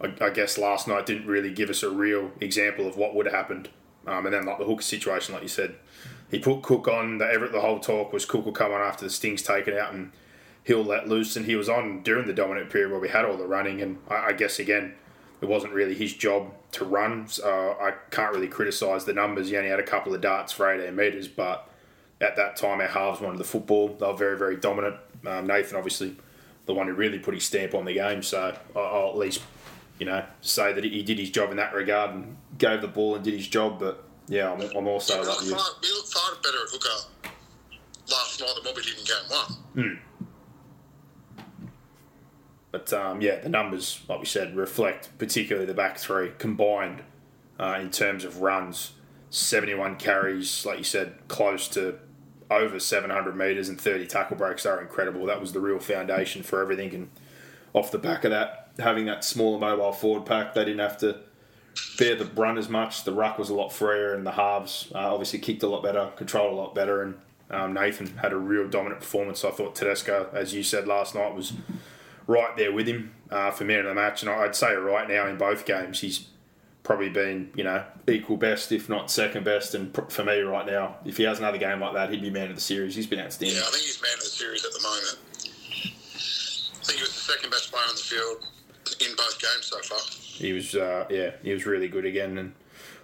I, 0.00 0.12
I 0.20 0.30
guess 0.30 0.58
last 0.58 0.86
night 0.86 1.06
didn't 1.06 1.26
really 1.26 1.50
give 1.52 1.70
us 1.70 1.82
a 1.82 1.90
real 1.90 2.30
example 2.40 2.86
of 2.86 2.96
what 2.96 3.14
would 3.14 3.26
have 3.26 3.34
happened. 3.34 3.70
Um, 4.06 4.26
and 4.26 4.34
then 4.34 4.46
like 4.46 4.58
the 4.58 4.64
hooker 4.64 4.82
situation, 4.82 5.34
like 5.34 5.42
you 5.42 5.48
said, 5.48 5.74
he 6.30 6.38
put 6.38 6.62
Cook 6.62 6.88
on. 6.88 7.18
The, 7.18 7.26
every, 7.26 7.48
the 7.48 7.60
whole 7.60 7.80
talk 7.80 8.12
was 8.12 8.24
Cook 8.24 8.44
will 8.44 8.52
come 8.52 8.72
on 8.72 8.80
after 8.80 9.04
the 9.04 9.10
sting's 9.10 9.42
taken 9.42 9.76
out 9.76 9.92
and 9.92 10.12
he'll 10.64 10.84
let 10.84 11.08
loose. 11.08 11.36
And 11.36 11.46
he 11.46 11.56
was 11.56 11.68
on 11.68 12.02
during 12.02 12.26
the 12.26 12.32
dominant 12.32 12.70
period 12.70 12.90
where 12.90 13.00
we 13.00 13.08
had 13.08 13.24
all 13.24 13.36
the 13.36 13.46
running. 13.46 13.80
And 13.80 13.98
I, 14.08 14.26
I 14.28 14.32
guess 14.32 14.58
again, 14.58 14.94
it 15.40 15.46
wasn't 15.46 15.72
really 15.72 15.94
his 15.94 16.14
job 16.14 16.52
to 16.72 16.84
run. 16.84 17.28
So 17.28 17.76
I 17.80 17.92
can't 18.10 18.34
really 18.34 18.48
criticise 18.48 19.04
the 19.04 19.12
numbers. 19.12 19.50
He 19.50 19.56
only 19.56 19.70
had 19.70 19.80
a 19.80 19.84
couple 19.84 20.14
of 20.14 20.20
darts 20.20 20.52
for 20.52 20.70
18 20.70 20.94
metres, 20.94 21.28
but 21.28 21.68
at 22.20 22.36
that 22.36 22.56
time 22.56 22.80
our 22.80 22.86
halves 22.86 23.20
wanted 23.20 23.38
the 23.38 23.44
football. 23.44 23.88
They 23.88 24.06
were 24.06 24.14
very, 24.14 24.38
very 24.38 24.56
dominant. 24.56 24.96
Um, 25.26 25.46
Nathan, 25.46 25.76
obviously, 25.76 26.16
the 26.66 26.74
one 26.74 26.86
who 26.86 26.94
really 26.94 27.18
put 27.18 27.34
his 27.34 27.44
stamp 27.44 27.74
on 27.74 27.84
the 27.84 27.94
game. 27.94 28.22
So 28.22 28.56
I'll 28.74 29.10
at 29.10 29.16
least, 29.16 29.42
you 29.98 30.06
know, 30.06 30.24
say 30.40 30.72
that 30.72 30.84
he 30.84 31.02
did 31.02 31.18
his 31.18 31.30
job 31.30 31.50
in 31.50 31.56
that 31.56 31.74
regard 31.74 32.10
and 32.14 32.36
gave 32.58 32.80
the 32.80 32.88
ball 32.88 33.14
and 33.14 33.24
did 33.24 33.34
his 33.34 33.48
job. 33.48 33.78
But 33.78 34.04
yeah, 34.28 34.52
I'm, 34.52 34.60
I'm 34.76 34.86
also 34.86 35.14
yeah, 35.14 35.20
we, 35.20 35.26
looked 35.26 35.60
far, 35.60 35.70
we 35.82 35.88
looked 35.88 36.12
far 36.12 36.34
better 36.42 36.58
at 36.62 36.68
hooker 36.70 37.32
last 38.10 38.40
night 38.40 38.52
than 38.54 38.64
what 38.64 38.76
we 38.76 38.82
did 38.82 38.98
in 38.98 39.04
game 39.04 39.16
one. 39.28 39.56
Mm. 39.76 39.98
But 42.72 42.92
um, 42.92 43.20
yeah, 43.20 43.40
the 43.40 43.48
numbers, 43.48 44.02
like 44.08 44.18
we 44.18 44.26
said, 44.26 44.54
reflect 44.54 45.16
particularly 45.18 45.66
the 45.66 45.74
back 45.74 45.98
three 45.98 46.32
combined 46.38 47.02
uh, 47.58 47.78
in 47.80 47.90
terms 47.90 48.24
of 48.24 48.42
runs. 48.42 48.92
71 49.30 49.96
carries, 49.96 50.64
like 50.64 50.78
you 50.78 50.84
said, 50.84 51.14
close 51.28 51.68
to 51.68 51.98
over 52.50 52.78
700 52.78 53.36
metres 53.36 53.68
and 53.68 53.80
30 53.80 54.06
tackle 54.06 54.36
breaks 54.36 54.64
are 54.66 54.80
incredible. 54.80 55.26
That 55.26 55.40
was 55.40 55.52
the 55.52 55.60
real 55.60 55.78
foundation 55.78 56.42
for 56.42 56.60
everything. 56.60 56.94
And 56.94 57.10
off 57.72 57.90
the 57.90 57.98
back 57.98 58.24
of 58.24 58.30
that, 58.30 58.65
having 58.78 59.06
that 59.06 59.24
smaller 59.24 59.58
mobile 59.58 59.92
forward 59.92 60.26
pack, 60.26 60.54
they 60.54 60.64
didn't 60.64 60.80
have 60.80 60.98
to 60.98 61.20
bear 61.98 62.14
the 62.14 62.24
brunt 62.24 62.58
as 62.58 62.68
much. 62.68 63.04
The 63.04 63.12
ruck 63.12 63.38
was 63.38 63.50
a 63.50 63.54
lot 63.54 63.72
freer, 63.72 64.14
and 64.14 64.26
the 64.26 64.32
halves 64.32 64.90
uh, 64.94 65.12
obviously 65.12 65.38
kicked 65.38 65.62
a 65.62 65.68
lot 65.68 65.82
better, 65.82 66.10
controlled 66.16 66.52
a 66.52 66.56
lot 66.56 66.74
better. 66.74 67.02
And 67.02 67.14
um, 67.50 67.74
Nathan 67.74 68.16
had 68.18 68.32
a 68.32 68.36
real 68.36 68.68
dominant 68.68 69.00
performance. 69.00 69.44
I 69.44 69.50
thought 69.50 69.74
Tedesco, 69.74 70.28
as 70.32 70.54
you 70.54 70.62
said 70.62 70.86
last 70.86 71.14
night, 71.14 71.34
was 71.34 71.52
right 72.26 72.56
there 72.56 72.72
with 72.72 72.86
him 72.86 73.14
uh, 73.30 73.50
for 73.50 73.64
man 73.64 73.80
of 73.80 73.86
the 73.86 73.94
match. 73.94 74.22
And 74.22 74.30
I'd 74.30 74.56
say 74.56 74.74
right 74.74 75.08
now 75.08 75.26
in 75.26 75.36
both 75.36 75.64
games, 75.64 76.00
he's 76.00 76.28
probably 76.82 77.08
been, 77.08 77.50
you 77.54 77.64
know, 77.64 77.84
equal 78.08 78.36
best, 78.36 78.72
if 78.72 78.88
not 78.88 79.10
second 79.10 79.44
best. 79.44 79.74
And 79.74 79.96
for 80.08 80.24
me 80.24 80.40
right 80.40 80.66
now, 80.66 80.96
if 81.04 81.16
he 81.16 81.24
has 81.24 81.38
another 81.38 81.58
game 81.58 81.80
like 81.80 81.94
that, 81.94 82.10
he'd 82.10 82.22
be 82.22 82.30
man 82.30 82.50
of 82.50 82.56
the 82.56 82.62
series. 82.62 82.94
He's 82.94 83.06
been 83.06 83.20
outstanding. 83.20 83.56
Yeah, 83.56 83.64
I 83.66 83.70
think 83.70 83.84
he's 83.84 84.00
man 84.00 84.14
of 84.14 84.20
the 84.20 84.26
series 84.26 84.64
at 84.64 84.72
the 84.72 84.82
moment. 84.82 85.18
I 85.84 86.84
think 86.84 86.98
he 86.98 87.02
was 87.02 87.14
the 87.14 87.32
second 87.32 87.50
best 87.50 87.72
player 87.72 87.84
on 87.88 87.96
the 87.96 88.00
field 88.00 88.46
in 89.00 89.14
both 89.16 89.40
games 89.40 89.66
so 89.66 89.78
far. 89.80 89.98
He 90.10 90.52
was, 90.52 90.74
uh, 90.74 91.06
yeah, 91.10 91.32
he 91.42 91.52
was 91.52 91.66
really 91.66 91.88
good 91.88 92.04
again. 92.04 92.38
And 92.38 92.54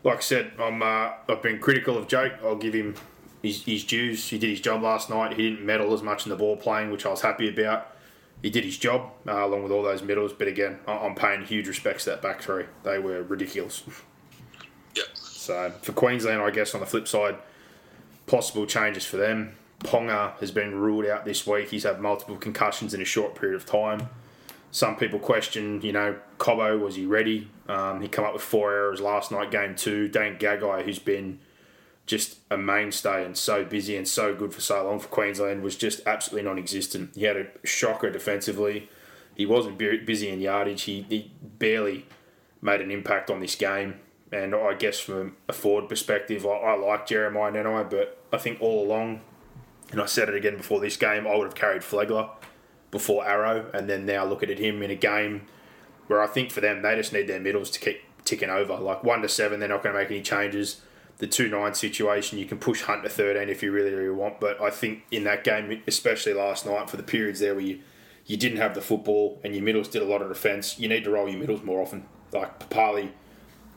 like 0.05 0.18
I 0.18 0.20
said, 0.20 0.52
I'm, 0.59 0.83
uh, 0.83 1.12
I've 1.28 1.42
been 1.42 1.59
critical 1.59 1.96
of 1.96 2.09
Jake. 2.09 2.33
I'll 2.42 2.57
give 2.57 2.74
him 2.74 2.94
his, 3.42 3.64
his 3.64 3.85
dues. 3.85 4.28
He 4.28 4.38
did 4.38 4.50
his 4.50 4.61
job 4.61 4.83
last 4.83 5.11
night. 5.11 5.37
He 5.37 5.50
didn't 5.50 5.64
meddle 5.64 5.92
as 5.94 6.02
much 6.02 6.26
in 6.26 6.31
the 6.31 6.37
ball 6.37 6.57
playing, 6.57 6.90
which 6.90 7.07
I 7.07 7.11
was 7.11 7.22
happy 7.22 7.48
about 7.48 7.88
he 8.42 8.50
did 8.50 8.64
his 8.64 8.76
job 8.76 9.12
uh, 9.26 9.46
along 9.46 9.62
with 9.62 9.72
all 9.72 9.83
those 9.83 10.02
medals. 10.02 10.33
But 10.33 10.48
again, 10.48 10.81
I'm 10.87 11.14
paying 11.14 11.44
huge 11.44 11.68
respects 11.68 12.05
to 12.05 12.11
that 12.11 12.22
back 12.22 12.42
three. 12.42 12.64
They 12.83 12.98
were 12.98 13.22
ridiculous. 13.22 13.85
Yep. 14.96 15.07
So 15.14 15.72
for 15.83 15.92
Queensland, 15.92 16.42
I 16.42 16.50
guess 16.50 16.74
on 16.74 16.81
the 16.81 16.87
flip 16.87 17.07
side, 17.07 17.37
possible 18.26 18.66
changes 18.66 19.07
for 19.07 19.16
them. 19.16 19.55
Ponga 19.81 20.38
has 20.38 20.50
been 20.50 20.74
ruled 20.74 21.07
out 21.07 21.24
this 21.24 21.46
week. 21.46 21.70
He's 21.70 21.85
had 21.85 22.00
multiple 22.00 22.37
concussions 22.37 22.94
in 22.94 23.00
a 23.00 23.05
short 23.05 23.35
period 23.35 23.57
of 23.57 23.66
time. 23.66 24.09
Some 24.72 24.96
people 24.96 25.18
question, 25.18 25.82
you 25.82 25.92
know, 25.92 26.16
Cobbo, 26.38 26.80
was 26.80 26.96
he 26.96 27.04
ready? 27.04 27.50
Um, 27.68 28.00
he 28.00 28.08
come 28.08 28.24
up 28.24 28.32
with 28.32 28.40
four 28.40 28.72
errors 28.72 29.02
last 29.02 29.30
night, 29.30 29.50
game 29.50 29.76
two. 29.76 30.08
Dane 30.08 30.38
Gagai, 30.38 30.87
who's 30.87 30.98
been 30.98 31.40
just 32.06 32.38
a 32.50 32.56
mainstay 32.56 33.22
and 33.22 33.37
so 33.37 33.66
busy 33.66 33.98
and 33.98 34.08
so 34.08 34.35
good 34.35 34.54
for 34.54 34.62
so 34.62 34.82
long 34.82 34.98
for 34.98 35.08
Queensland, 35.08 35.62
was 35.62 35.76
just 35.76 36.00
absolutely 36.06 36.48
non 36.48 36.58
existent. 36.58 37.11
He 37.14 37.24
had 37.24 37.37
a 37.37 37.48
shocker 37.64 38.11
defensively. 38.11 38.88
He 39.37 39.44
wasn't 39.44 39.76
busy 39.76 40.30
in 40.30 40.40
yardage. 40.40 40.82
He, 40.85 41.02
he 41.02 41.30
barely 41.42 42.06
made 42.62 42.80
an 42.80 42.90
impact 42.90 43.30
on 43.30 43.40
this 43.40 43.54
game. 43.54 44.00
And 44.32 44.54
I 44.54 44.72
guess 44.72 44.98
from 44.98 45.37
a 45.50 45.52
forward 45.52 45.90
perspective, 45.90 46.46
I, 46.46 46.48
I 46.48 46.76
like 46.76 47.06
Jeremiah 47.06 47.52
Nanai, 47.52 47.90
but 47.90 48.18
I 48.32 48.38
think 48.38 48.62
all 48.62 48.87
along, 48.87 49.20
and 49.90 50.00
I 50.00 50.06
said 50.06 50.30
it 50.30 50.35
again 50.35 50.56
before 50.56 50.80
this 50.80 50.96
game, 50.96 51.26
I 51.26 51.37
would 51.37 51.44
have 51.44 51.54
carried 51.54 51.82
Flegler 51.82 52.30
before 52.92 53.26
Arrow, 53.26 53.68
and 53.74 53.90
then 53.90 54.07
now 54.07 54.24
looking 54.24 54.50
at 54.50 54.61
him 54.61 54.81
in 54.83 54.90
a 54.92 54.94
game 54.94 55.46
where 56.07 56.22
I 56.22 56.28
think 56.28 56.52
for 56.52 56.61
them 56.61 56.83
they 56.83 56.94
just 56.94 57.12
need 57.12 57.26
their 57.26 57.40
middles 57.40 57.70
to 57.70 57.81
keep 57.81 58.02
ticking 58.24 58.50
over. 58.50 58.76
Like 58.76 59.02
one 59.02 59.22
to 59.22 59.28
seven, 59.28 59.59
they're 59.59 59.68
not 59.68 59.83
going 59.83 59.94
to 59.96 60.00
make 60.00 60.11
any 60.11 60.22
changes. 60.22 60.81
The 61.18 61.26
two 61.26 61.48
nine 61.48 61.74
situation, 61.74 62.38
you 62.38 62.46
can 62.46 62.59
push 62.59 62.83
Hunt 62.83 63.02
to 63.02 63.09
thirteen 63.09 63.48
if 63.48 63.62
you 63.62 63.72
really 63.72 63.92
really 63.92 64.14
want, 64.14 64.38
but 64.38 64.61
I 64.61 64.70
think 64.70 65.05
in 65.11 65.24
that 65.24 65.42
game, 65.42 65.83
especially 65.88 66.35
last 66.35 66.64
night 66.66 66.88
for 66.88 66.96
the 66.96 67.02
periods 67.02 67.40
there 67.40 67.55
where 67.55 67.64
you 67.64 67.81
you 68.26 68.37
didn't 68.37 68.59
have 68.59 68.74
the 68.74 68.81
football 68.81 69.40
and 69.42 69.55
your 69.55 69.64
middles 69.64 69.88
did 69.88 70.02
a 70.02 70.05
lot 70.05 70.22
of 70.22 70.28
defence, 70.28 70.78
you 70.78 70.88
need 70.88 71.05
to 71.05 71.11
roll 71.11 71.28
your 71.28 71.38
middles 71.38 71.62
more 71.62 71.81
often. 71.81 72.07
Like 72.33 72.61
Papalii 72.61 73.11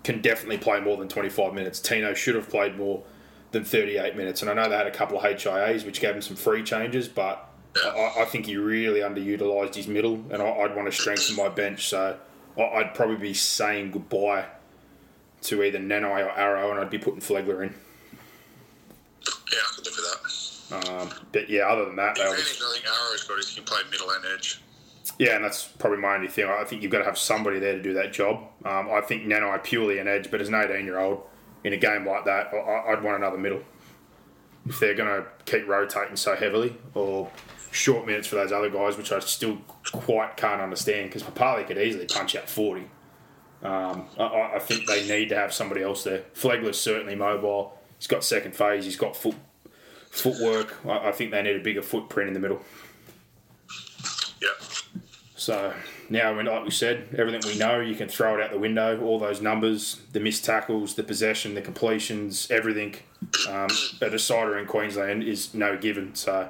can 0.04 0.21
definitely 0.21 0.60
play 0.60 0.80
more 0.80 0.97
than 0.97 1.08
25 1.08 1.54
minutes. 1.54 1.80
Tino 1.80 2.13
should 2.13 2.36
have 2.36 2.49
played 2.49 2.78
more 2.78 3.04
than 3.51 3.63
38 3.63 4.15
minutes. 4.15 4.41
And 4.41 4.51
I 4.51 4.54
know 4.54 4.69
they 4.69 4.78
had 4.78 4.86
a 4.86 4.91
couple 4.91 5.17
of 5.17 5.23
HIAs 5.23 5.84
which 5.84 5.99
gave 5.99 6.15
him 6.15 6.21
some 6.21 6.36
free 6.36 6.62
changes, 6.62 7.08
but 7.08 7.49
I, 7.84 8.22
I 8.22 8.26
think 8.26 8.46
he 8.46 8.58
really 8.58 9.02
underutilised 9.02 9.76
his 9.76 9.88
middle, 9.88 10.24
and 10.30 10.42
I, 10.42 10.58
would 10.60 10.76
want 10.76 10.92
to 10.92 10.98
strengthen 10.98 11.36
my 11.36 11.50
bench. 11.50 11.88
So 11.88 12.18
I'd 12.58 12.94
probably 12.94 13.18
be 13.18 13.34
saying 13.34 13.92
goodbye 13.92 14.46
to 15.44 15.64
either 15.64 15.80
Nanai 15.80 16.26
or 16.26 16.32
Arrow, 16.32 16.72
and 16.72 16.80
I'd 16.80 16.90
be 16.90 16.98
putting 16.98 17.20
Flegler 17.20 17.64
in. 17.64 17.74
Yeah, 19.52 19.60
I 19.60 19.76
could 19.76 19.86
live 19.86 19.96
with 19.96 20.06
that. 20.06 20.90
Um, 20.90 21.10
but 21.32 21.50
yeah, 21.50 21.64
other 21.64 21.86
than 21.86 21.96
that, 21.98 22.16
the 22.16 22.22
advantage 22.22 22.60
I 22.62 22.74
think 22.74 22.86
Arrow's 22.86 23.24
got 23.24 23.40
is 23.40 23.50
he 23.50 23.56
can 23.56 23.66
play 23.66 23.82
middle 23.92 24.10
and 24.10 24.26
edge. 24.34 24.62
Yeah, 25.20 25.36
and 25.36 25.46
that's 25.46 25.66
probably 25.66 26.00
my 26.00 26.16
only 26.16 26.28
thing. 26.28 26.46
I 26.46 26.64
think 26.64 26.82
you've 26.82 26.92
got 26.92 27.00
to 27.00 27.06
have 27.06 27.18
somebody 27.18 27.60
there 27.60 27.74
to 27.74 27.82
do 27.82 27.94
that 27.94 28.12
job. 28.12 28.44
Um, 28.66 28.90
I 28.92 29.02
think 29.02 29.24
Nanai 29.24 29.64
purely 29.64 30.00
an 30.00 30.08
edge, 30.08 30.32
but 30.32 30.42
as 30.42 30.50
an 30.50 30.56
18 30.56 30.86
year 30.86 31.00
old 31.00 31.24
in 31.64 31.74
a 31.74 31.78
game 31.78 32.06
like 32.06 32.26
that, 32.26 32.52
I, 32.54 32.90
would 32.90 33.04
want 33.04 33.18
another 33.18 33.38
middle. 33.38 33.62
If 34.68 34.80
they're 34.80 34.96
going 34.96 35.24
to 35.24 35.28
keep 35.46 35.68
rotating 35.68 36.16
so 36.16 36.36
heavily, 36.36 36.76
or 36.96 37.30
short 37.76 38.06
minutes 38.06 38.28
for 38.28 38.36
those 38.36 38.52
other 38.52 38.70
guys, 38.70 38.98
which 38.98 39.12
I 39.12 39.20
still 39.20 39.58
quite 39.92 40.38
can't 40.38 40.62
understand 40.62 41.10
because 41.10 41.24
Papalii 41.24 41.68
could 41.68 41.78
easily 41.78 42.06
punch 42.06 42.36
out 42.36 42.50
40. 42.50 42.84
Um, 43.64 44.08
I, 44.18 44.54
I, 44.56 44.60
think 44.60 44.86
they 44.86 45.08
need 45.08 45.30
to 45.30 45.36
have 45.36 45.54
somebody 45.54 45.82
else 45.82 46.04
there. 46.04 46.24
Flegler's 46.36 46.80
certainly 46.80 47.16
mobile. 47.16 47.80
He's 47.98 48.08
got 48.08 48.24
second 48.24 48.56
phase. 48.56 48.86
He's 48.86 48.96
got 48.96 49.16
foot 49.16 49.36
footwork. 50.12 50.86
I, 50.86 51.10
I 51.10 51.12
think 51.12 51.32
they 51.32 51.42
need 51.42 51.56
a 51.56 51.64
bigger 51.64 51.82
footprint 51.82 52.28
in 52.28 52.34
the 52.34 52.40
middle. 52.40 52.62
Yeah. 54.42 54.50
So 55.36 55.74
now, 56.10 56.40
like 56.42 56.64
we 56.64 56.72
said, 56.72 57.08
everything 57.18 57.42
we 57.46 57.58
know, 57.58 57.80
you 57.80 57.96
can 57.96 58.08
throw 58.08 58.36
it 58.36 58.44
out 58.44 58.52
the 58.52 58.60
window. 58.60 59.02
All 59.02 59.20
those 59.20 59.42
numbers, 59.42 60.02
the 60.12 60.20
missed 60.20 60.46
tackles, 60.46 60.96
the 60.96 61.04
possession, 61.04 61.56
the 61.56 61.62
completions, 61.62 62.50
everything. 62.52 62.96
Um, 63.50 63.70
a 64.02 64.10
decider 64.10 64.58
in 64.60 64.68
Queensland 64.68 65.24
is 65.24 65.54
no 65.54 65.76
given. 65.78 66.14
So 66.14 66.50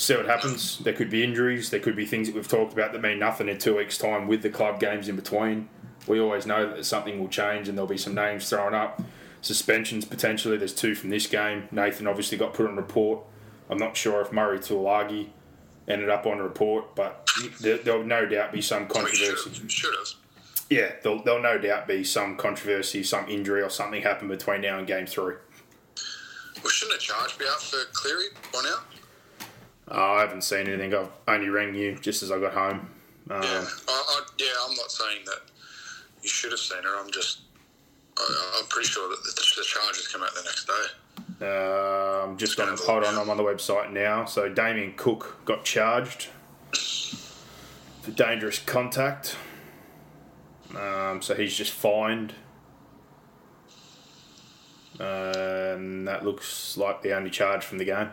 see 0.00 0.16
what 0.16 0.26
happens. 0.26 0.78
There 0.78 0.94
could 0.94 1.10
be 1.10 1.22
injuries. 1.22 1.70
There 1.70 1.80
could 1.80 1.94
be 1.94 2.06
things 2.06 2.26
that 2.26 2.34
we've 2.34 2.48
talked 2.48 2.72
about 2.72 2.92
that 2.92 3.02
mean 3.02 3.18
nothing 3.18 3.48
in 3.48 3.58
two 3.58 3.76
weeks' 3.76 3.98
time 3.98 4.26
with 4.26 4.42
the 4.42 4.50
club 4.50 4.80
games 4.80 5.08
in 5.08 5.16
between. 5.16 5.68
We 6.06 6.18
always 6.18 6.46
know 6.46 6.74
that 6.74 6.84
something 6.84 7.20
will 7.20 7.28
change 7.28 7.68
and 7.68 7.76
there'll 7.76 7.88
be 7.88 7.98
some 7.98 8.14
names 8.14 8.48
thrown 8.48 8.74
up. 8.74 9.02
Suspensions 9.42 10.04
potentially. 10.06 10.56
There's 10.56 10.74
two 10.74 10.94
from 10.94 11.10
this 11.10 11.26
game. 11.26 11.68
Nathan 11.70 12.06
obviously 12.06 12.38
got 12.38 12.54
put 12.54 12.66
on 12.66 12.76
report. 12.76 13.20
I'm 13.68 13.78
not 13.78 13.96
sure 13.96 14.20
if 14.22 14.32
Murray 14.32 14.58
Taulagi 14.58 15.28
ended 15.86 16.08
up 16.08 16.26
on 16.26 16.38
a 16.38 16.42
report, 16.42 16.94
but 16.94 17.28
there, 17.60 17.78
will 17.84 18.04
no 18.04 18.26
doubt 18.26 18.52
be 18.52 18.62
some 18.62 18.84
oh, 18.84 18.94
controversy. 18.94 19.68
Should 19.68 19.94
have. 19.94 20.64
Yeah, 20.70 20.92
there'll, 21.02 21.22
there'll 21.22 21.42
no 21.42 21.58
doubt 21.58 21.86
be 21.86 22.04
some 22.04 22.36
controversy, 22.36 23.02
some 23.02 23.28
injury, 23.28 23.60
or 23.60 23.70
something 23.70 24.02
happen 24.02 24.28
between 24.28 24.62
now 24.62 24.78
and 24.78 24.86
game 24.86 25.06
three. 25.06 25.34
Well, 26.62 26.70
shouldn't 26.70 26.98
a 26.98 27.00
charge 27.00 27.38
be 27.38 27.44
out 27.46 27.60
for 27.60 27.78
Cleary 27.92 28.26
by 28.52 28.62
now? 28.62 28.99
Oh, 29.90 30.14
I 30.14 30.20
haven't 30.20 30.42
seen 30.42 30.68
anything. 30.68 30.94
I've 30.94 31.10
only 31.26 31.48
rang 31.48 31.74
you 31.74 31.96
just 31.96 32.22
as 32.22 32.30
I 32.30 32.38
got 32.38 32.54
home. 32.54 32.90
Um, 33.28 33.42
yeah, 33.42 33.64
I, 33.88 34.04
I, 34.08 34.20
yeah, 34.38 34.46
I'm 34.68 34.76
not 34.76 34.90
saying 34.90 35.20
that 35.26 35.40
you 36.22 36.28
should 36.28 36.52
have 36.52 36.60
seen 36.60 36.82
her. 36.82 37.00
I'm 37.00 37.10
just, 37.10 37.40
I, 38.16 38.58
am 38.60 38.66
pretty 38.68 38.88
sure 38.88 39.08
that 39.08 39.22
the, 39.24 39.30
the 39.30 39.64
charges 39.64 40.08
come 40.08 40.22
out 40.22 40.30
the 40.34 40.42
next 40.42 40.66
day. 40.66 41.46
Um, 41.46 42.36
just 42.36 42.56
going 42.56 42.76
to 42.76 42.82
hold 42.82 43.04
on. 43.04 43.16
I'm 43.16 43.30
on 43.30 43.36
the 43.36 43.42
website 43.42 43.92
now. 43.92 44.26
So 44.26 44.48
Damien 44.48 44.94
Cook 44.96 45.40
got 45.44 45.64
charged 45.64 46.28
for 46.72 48.10
dangerous 48.12 48.58
contact. 48.58 49.36
Um, 50.76 51.20
so 51.20 51.34
he's 51.34 51.56
just 51.56 51.72
fined. 51.72 52.34
and 55.00 56.06
that 56.06 56.24
looks 56.24 56.76
like 56.76 57.02
the 57.02 57.12
only 57.16 57.30
charge 57.30 57.64
from 57.64 57.78
the 57.78 57.84
game. 57.84 58.10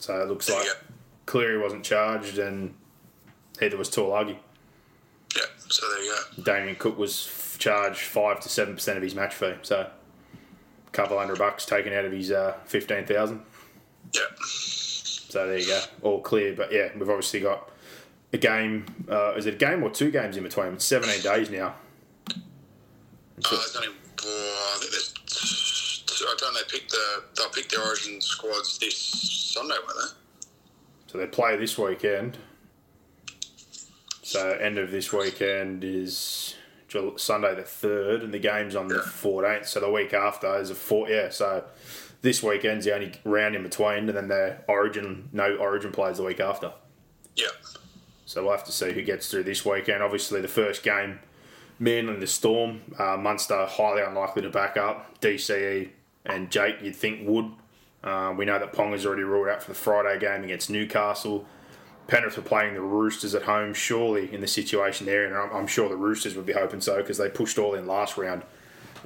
So 0.00 0.20
it 0.20 0.28
looks 0.28 0.50
like 0.50 0.66
Cleary 1.26 1.58
wasn't 1.58 1.84
charged 1.84 2.38
and 2.38 2.74
neither 3.60 3.76
was 3.76 3.90
Taulagi. 3.90 4.36
Yeah, 5.36 5.42
so 5.68 5.88
there 5.88 6.02
you 6.02 6.16
go. 6.36 6.42
Damien 6.42 6.76
Cook 6.76 6.98
was 6.98 7.56
charged 7.58 8.00
5 8.00 8.40
to 8.40 8.48
7% 8.48 8.96
of 8.96 9.02
his 9.02 9.14
match 9.14 9.34
fee. 9.34 9.54
So 9.62 9.80
a 9.80 10.90
couple 10.92 11.18
hundred 11.18 11.38
bucks 11.38 11.66
taken 11.66 11.92
out 11.92 12.04
of 12.04 12.12
his 12.12 12.30
uh, 12.30 12.54
fifteen 12.66 13.04
thousand. 13.04 13.40
Yeah. 14.12 14.22
So 14.46 15.48
there 15.48 15.58
you 15.58 15.66
go, 15.66 15.80
all 16.02 16.20
clear. 16.20 16.54
But 16.54 16.72
yeah, 16.72 16.88
we've 16.94 17.08
obviously 17.08 17.40
got 17.40 17.68
a 18.32 18.38
game. 18.38 18.86
Uh, 19.10 19.34
is 19.34 19.46
it 19.46 19.54
a 19.54 19.56
game 19.56 19.82
or 19.82 19.90
two 19.90 20.12
games 20.12 20.36
in 20.36 20.44
between? 20.44 20.74
It's 20.74 20.84
seventeen 20.84 21.20
days 21.20 21.50
now. 21.50 21.74
Uh, 23.44 23.58
only, 23.76 23.88
I. 24.22 24.78
I 26.26 26.36
don't 26.38 26.54
know. 26.54 26.60
They 26.60 26.78
pick 26.78 26.88
the 26.88 27.24
they'll 27.36 27.50
pick 27.50 27.68
their 27.68 27.82
Origin 27.82 28.20
squads 28.20 28.78
this 28.78 28.96
Sunday, 28.96 29.74
won't 29.86 29.98
they? 29.98 30.23
So 31.14 31.18
they 31.18 31.28
play 31.28 31.56
this 31.56 31.78
weekend. 31.78 32.38
So 34.22 34.50
end 34.50 34.78
of 34.78 34.90
this 34.90 35.12
weekend 35.12 35.84
is 35.84 36.56
Sunday 37.18 37.54
the 37.54 37.62
third, 37.62 38.24
and 38.24 38.34
the 38.34 38.40
game's 38.40 38.74
on 38.74 38.88
the 38.88 38.98
fourteenth. 38.98 39.68
So 39.68 39.78
the 39.78 39.92
week 39.92 40.12
after 40.12 40.58
is 40.58 40.70
a 40.70 40.74
four. 40.74 41.08
Yeah, 41.08 41.28
so 41.28 41.62
this 42.22 42.42
weekend's 42.42 42.84
the 42.84 42.96
only 42.96 43.12
round 43.22 43.54
in 43.54 43.62
between, 43.62 44.08
and 44.08 44.16
then 44.16 44.26
the 44.26 44.56
Origin 44.66 45.28
no 45.32 45.54
Origin 45.54 45.92
plays 45.92 46.16
the 46.16 46.24
week 46.24 46.40
after. 46.40 46.72
Yeah. 47.36 47.46
So 48.26 48.42
we'll 48.42 48.50
have 48.50 48.64
to 48.64 48.72
see 48.72 48.90
who 48.90 49.02
gets 49.02 49.30
through 49.30 49.44
this 49.44 49.64
weekend. 49.64 50.02
Obviously, 50.02 50.40
the 50.40 50.48
first 50.48 50.82
game, 50.82 51.20
Manly 51.78 52.14
and 52.14 52.20
the 52.20 52.26
Storm, 52.26 52.80
uh, 52.98 53.16
Munster 53.18 53.66
highly 53.66 54.02
unlikely 54.02 54.42
to 54.42 54.50
back 54.50 54.76
up. 54.76 55.20
DCE 55.20 55.90
and 56.26 56.50
Jake, 56.50 56.82
you'd 56.82 56.96
think 56.96 57.24
would. 57.24 57.52
Uh, 58.04 58.34
we 58.36 58.44
know 58.44 58.58
that 58.58 58.72
Ponga's 58.72 59.06
already 59.06 59.22
ruled 59.22 59.48
out 59.48 59.62
for 59.62 59.70
the 59.70 59.78
Friday 59.78 60.18
game 60.20 60.44
against 60.44 60.68
Newcastle. 60.68 61.46
Penrith 62.06 62.36
were 62.36 62.42
playing 62.42 62.74
the 62.74 62.82
Roosters 62.82 63.34
at 63.34 63.44
home, 63.44 63.72
surely 63.72 64.32
in 64.32 64.42
the 64.42 64.46
situation 64.46 65.06
there, 65.06 65.24
and 65.24 65.34
I'm, 65.34 65.50
I'm 65.62 65.66
sure 65.66 65.88
the 65.88 65.96
Roosters 65.96 66.36
would 66.36 66.44
be 66.44 66.52
hoping 66.52 66.82
so 66.82 66.98
because 66.98 67.16
they 67.16 67.30
pushed 67.30 67.58
all 67.58 67.74
in 67.74 67.86
last 67.86 68.18
round 68.18 68.42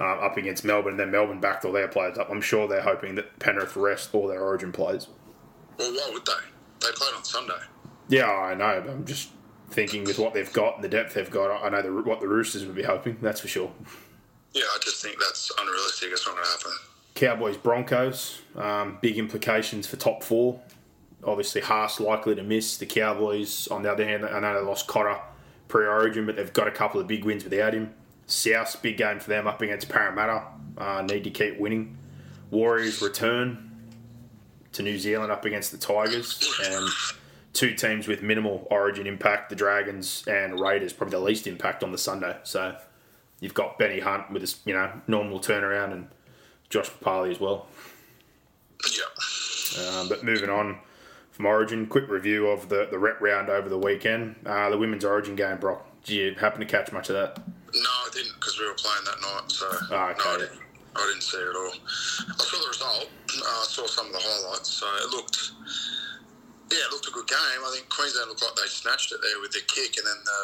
uh, 0.00 0.04
up 0.04 0.37
against 0.37 0.64
Melbourne, 0.64 0.92
and 0.92 1.00
then 1.00 1.12
Melbourne 1.12 1.40
backed 1.40 1.64
all 1.64 1.70
their 1.72 1.87
players 1.87 2.18
up. 2.18 2.28
I'm 2.28 2.40
sure 2.40 2.66
they're 2.66 2.82
hoping 2.82 3.14
that 3.14 3.38
Penrith 3.38 3.76
rest 3.76 4.12
all 4.12 4.26
their 4.26 4.42
Origin 4.42 4.72
players. 4.72 5.06
Well, 5.78 5.92
why 5.92 6.11
would 6.12 6.26
they? 6.26 6.32
They 6.80 6.92
played 6.92 7.14
on 7.14 7.22
Sunday. 7.22 7.58
Yeah, 8.08 8.28
I 8.28 8.54
know, 8.54 8.82
but 8.84 8.92
I'm 8.92 9.04
just 9.04 9.30
thinking 9.70 10.03
with 10.03 10.18
what 10.18 10.34
they've 10.34 10.53
got 10.53 10.76
and 10.76 10.82
the 10.82 10.88
depth 10.88 11.14
they've 11.14 11.30
got, 11.30 11.64
I 11.64 11.68
know 11.68 11.82
the, 11.82 11.92
what 11.92 12.20
the 12.20 12.26
Roosters 12.26 12.64
would 12.64 12.74
be 12.74 12.82
hoping. 12.82 13.18
That's 13.20 13.40
for 13.40 13.49
sure. 13.49 13.70
Yeah, 14.55 14.62
I 14.62 14.78
just 14.82 15.03
think 15.03 15.18
that's 15.20 15.53
unrealistic. 15.61 16.09
It's 16.11 16.26
not 16.26 16.34
going 16.34 16.44
to 16.44 16.51
happen. 16.51 16.72
Cowboys 17.18 17.56
Broncos, 17.56 18.40
um, 18.56 18.98
big 19.00 19.18
implications 19.18 19.86
for 19.86 19.96
top 19.96 20.22
four 20.22 20.60
obviously 21.24 21.60
Haas 21.60 22.00
likely 22.00 22.34
to 22.34 22.42
miss. 22.42 22.76
The 22.76 22.86
Cowboys, 22.86 23.68
on 23.68 23.82
the 23.82 23.92
other 23.92 24.04
hand, 24.04 24.24
I 24.24 24.40
know 24.40 24.54
they 24.54 24.66
lost 24.66 24.86
Cotter 24.86 25.18
pre-origin, 25.68 26.26
but 26.26 26.36
they've 26.36 26.52
got 26.52 26.68
a 26.68 26.72
couple 26.72 27.00
of 27.00 27.06
big 27.06 27.24
wins 27.24 27.44
without 27.44 27.74
him. 27.74 27.94
South, 28.26 28.80
big 28.82 28.98
game 28.98 29.20
for 29.20 29.30
them 29.30 29.46
up 29.46 29.60
against 29.62 29.88
Parramatta. 29.88 30.44
Uh, 30.76 31.02
need 31.02 31.24
to 31.24 31.30
keep 31.30 31.58
winning. 31.58 31.96
Warriors 32.50 33.02
return 33.02 33.70
to 34.72 34.82
New 34.82 34.98
Zealand 34.98 35.32
up 35.32 35.44
against 35.44 35.72
the 35.72 35.78
Tigers, 35.78 36.40
and 36.64 36.88
two 37.52 37.74
teams 37.74 38.06
with 38.06 38.22
minimal 38.22 38.66
origin 38.70 39.06
impact, 39.06 39.50
the 39.50 39.56
Dragons 39.56 40.24
and 40.26 40.60
Raiders, 40.60 40.92
probably 40.92 41.12
the 41.12 41.24
least 41.24 41.46
impact 41.46 41.82
on 41.82 41.90
the 41.90 41.98
Sunday. 41.98 42.36
So 42.44 42.76
you've 43.40 43.54
got 43.54 43.78
Benny 43.78 44.00
Hunt 44.00 44.30
with 44.30 44.42
his, 44.42 44.60
you 44.64 44.74
know, 44.74 44.92
normal 45.06 45.40
turnaround 45.40 45.92
and 45.92 46.08
Josh 46.70 46.90
Papalii 46.90 47.30
as 47.30 47.40
well. 47.40 47.66
Yeah. 48.96 49.98
Um, 50.00 50.08
but 50.08 50.24
moving 50.24 50.50
on, 50.50 50.78
from 51.38 51.46
Origin. 51.46 51.86
Quick 51.86 52.08
review 52.08 52.48
of 52.48 52.68
the, 52.68 52.88
the 52.90 52.98
rep 52.98 53.20
round 53.20 53.48
over 53.48 53.68
the 53.68 53.78
weekend. 53.78 54.34
Uh, 54.44 54.68
the 54.70 54.76
women's 54.76 55.04
Origin 55.04 55.36
game, 55.36 55.58
Brock. 55.58 55.86
Did 56.02 56.14
you 56.14 56.34
happen 56.34 56.58
to 56.58 56.66
catch 56.66 56.90
much 56.90 57.10
of 57.10 57.14
that? 57.14 57.38
No, 57.38 57.90
I 57.90 58.08
didn't 58.12 58.34
because 58.34 58.58
we 58.58 58.66
were 58.66 58.74
playing 58.74 59.04
that 59.04 59.20
night. 59.22 59.52
So 59.52 59.66
Oh, 59.70 59.86
no, 59.90 59.96
I 59.96 60.38
didn't, 60.38 60.58
I 60.96 61.06
didn't 61.06 61.22
see 61.22 61.38
it 61.38 61.48
at 61.48 61.54
all. 61.54 61.72
I 62.28 62.42
saw 62.42 62.60
the 62.60 62.68
result. 62.68 63.08
Uh, 63.28 63.44
I 63.44 63.66
saw 63.68 63.86
some 63.86 64.06
of 64.06 64.12
the 64.12 64.18
highlights. 64.18 64.70
So 64.70 64.86
it 65.04 65.10
looked, 65.14 65.52
yeah, 66.72 66.78
it 66.88 66.90
looked 66.90 67.06
a 67.06 67.12
good 67.12 67.28
game. 67.28 67.60
I 67.62 67.70
think 67.76 67.88
Queensland 67.88 68.30
looked 68.30 68.42
like 68.42 68.56
they 68.56 68.66
snatched 68.66 69.12
it 69.12 69.20
there 69.22 69.38
with 69.40 69.52
the 69.52 69.60
kick, 69.68 69.94
and 69.96 70.04
then 70.04 70.16
the 70.24 70.40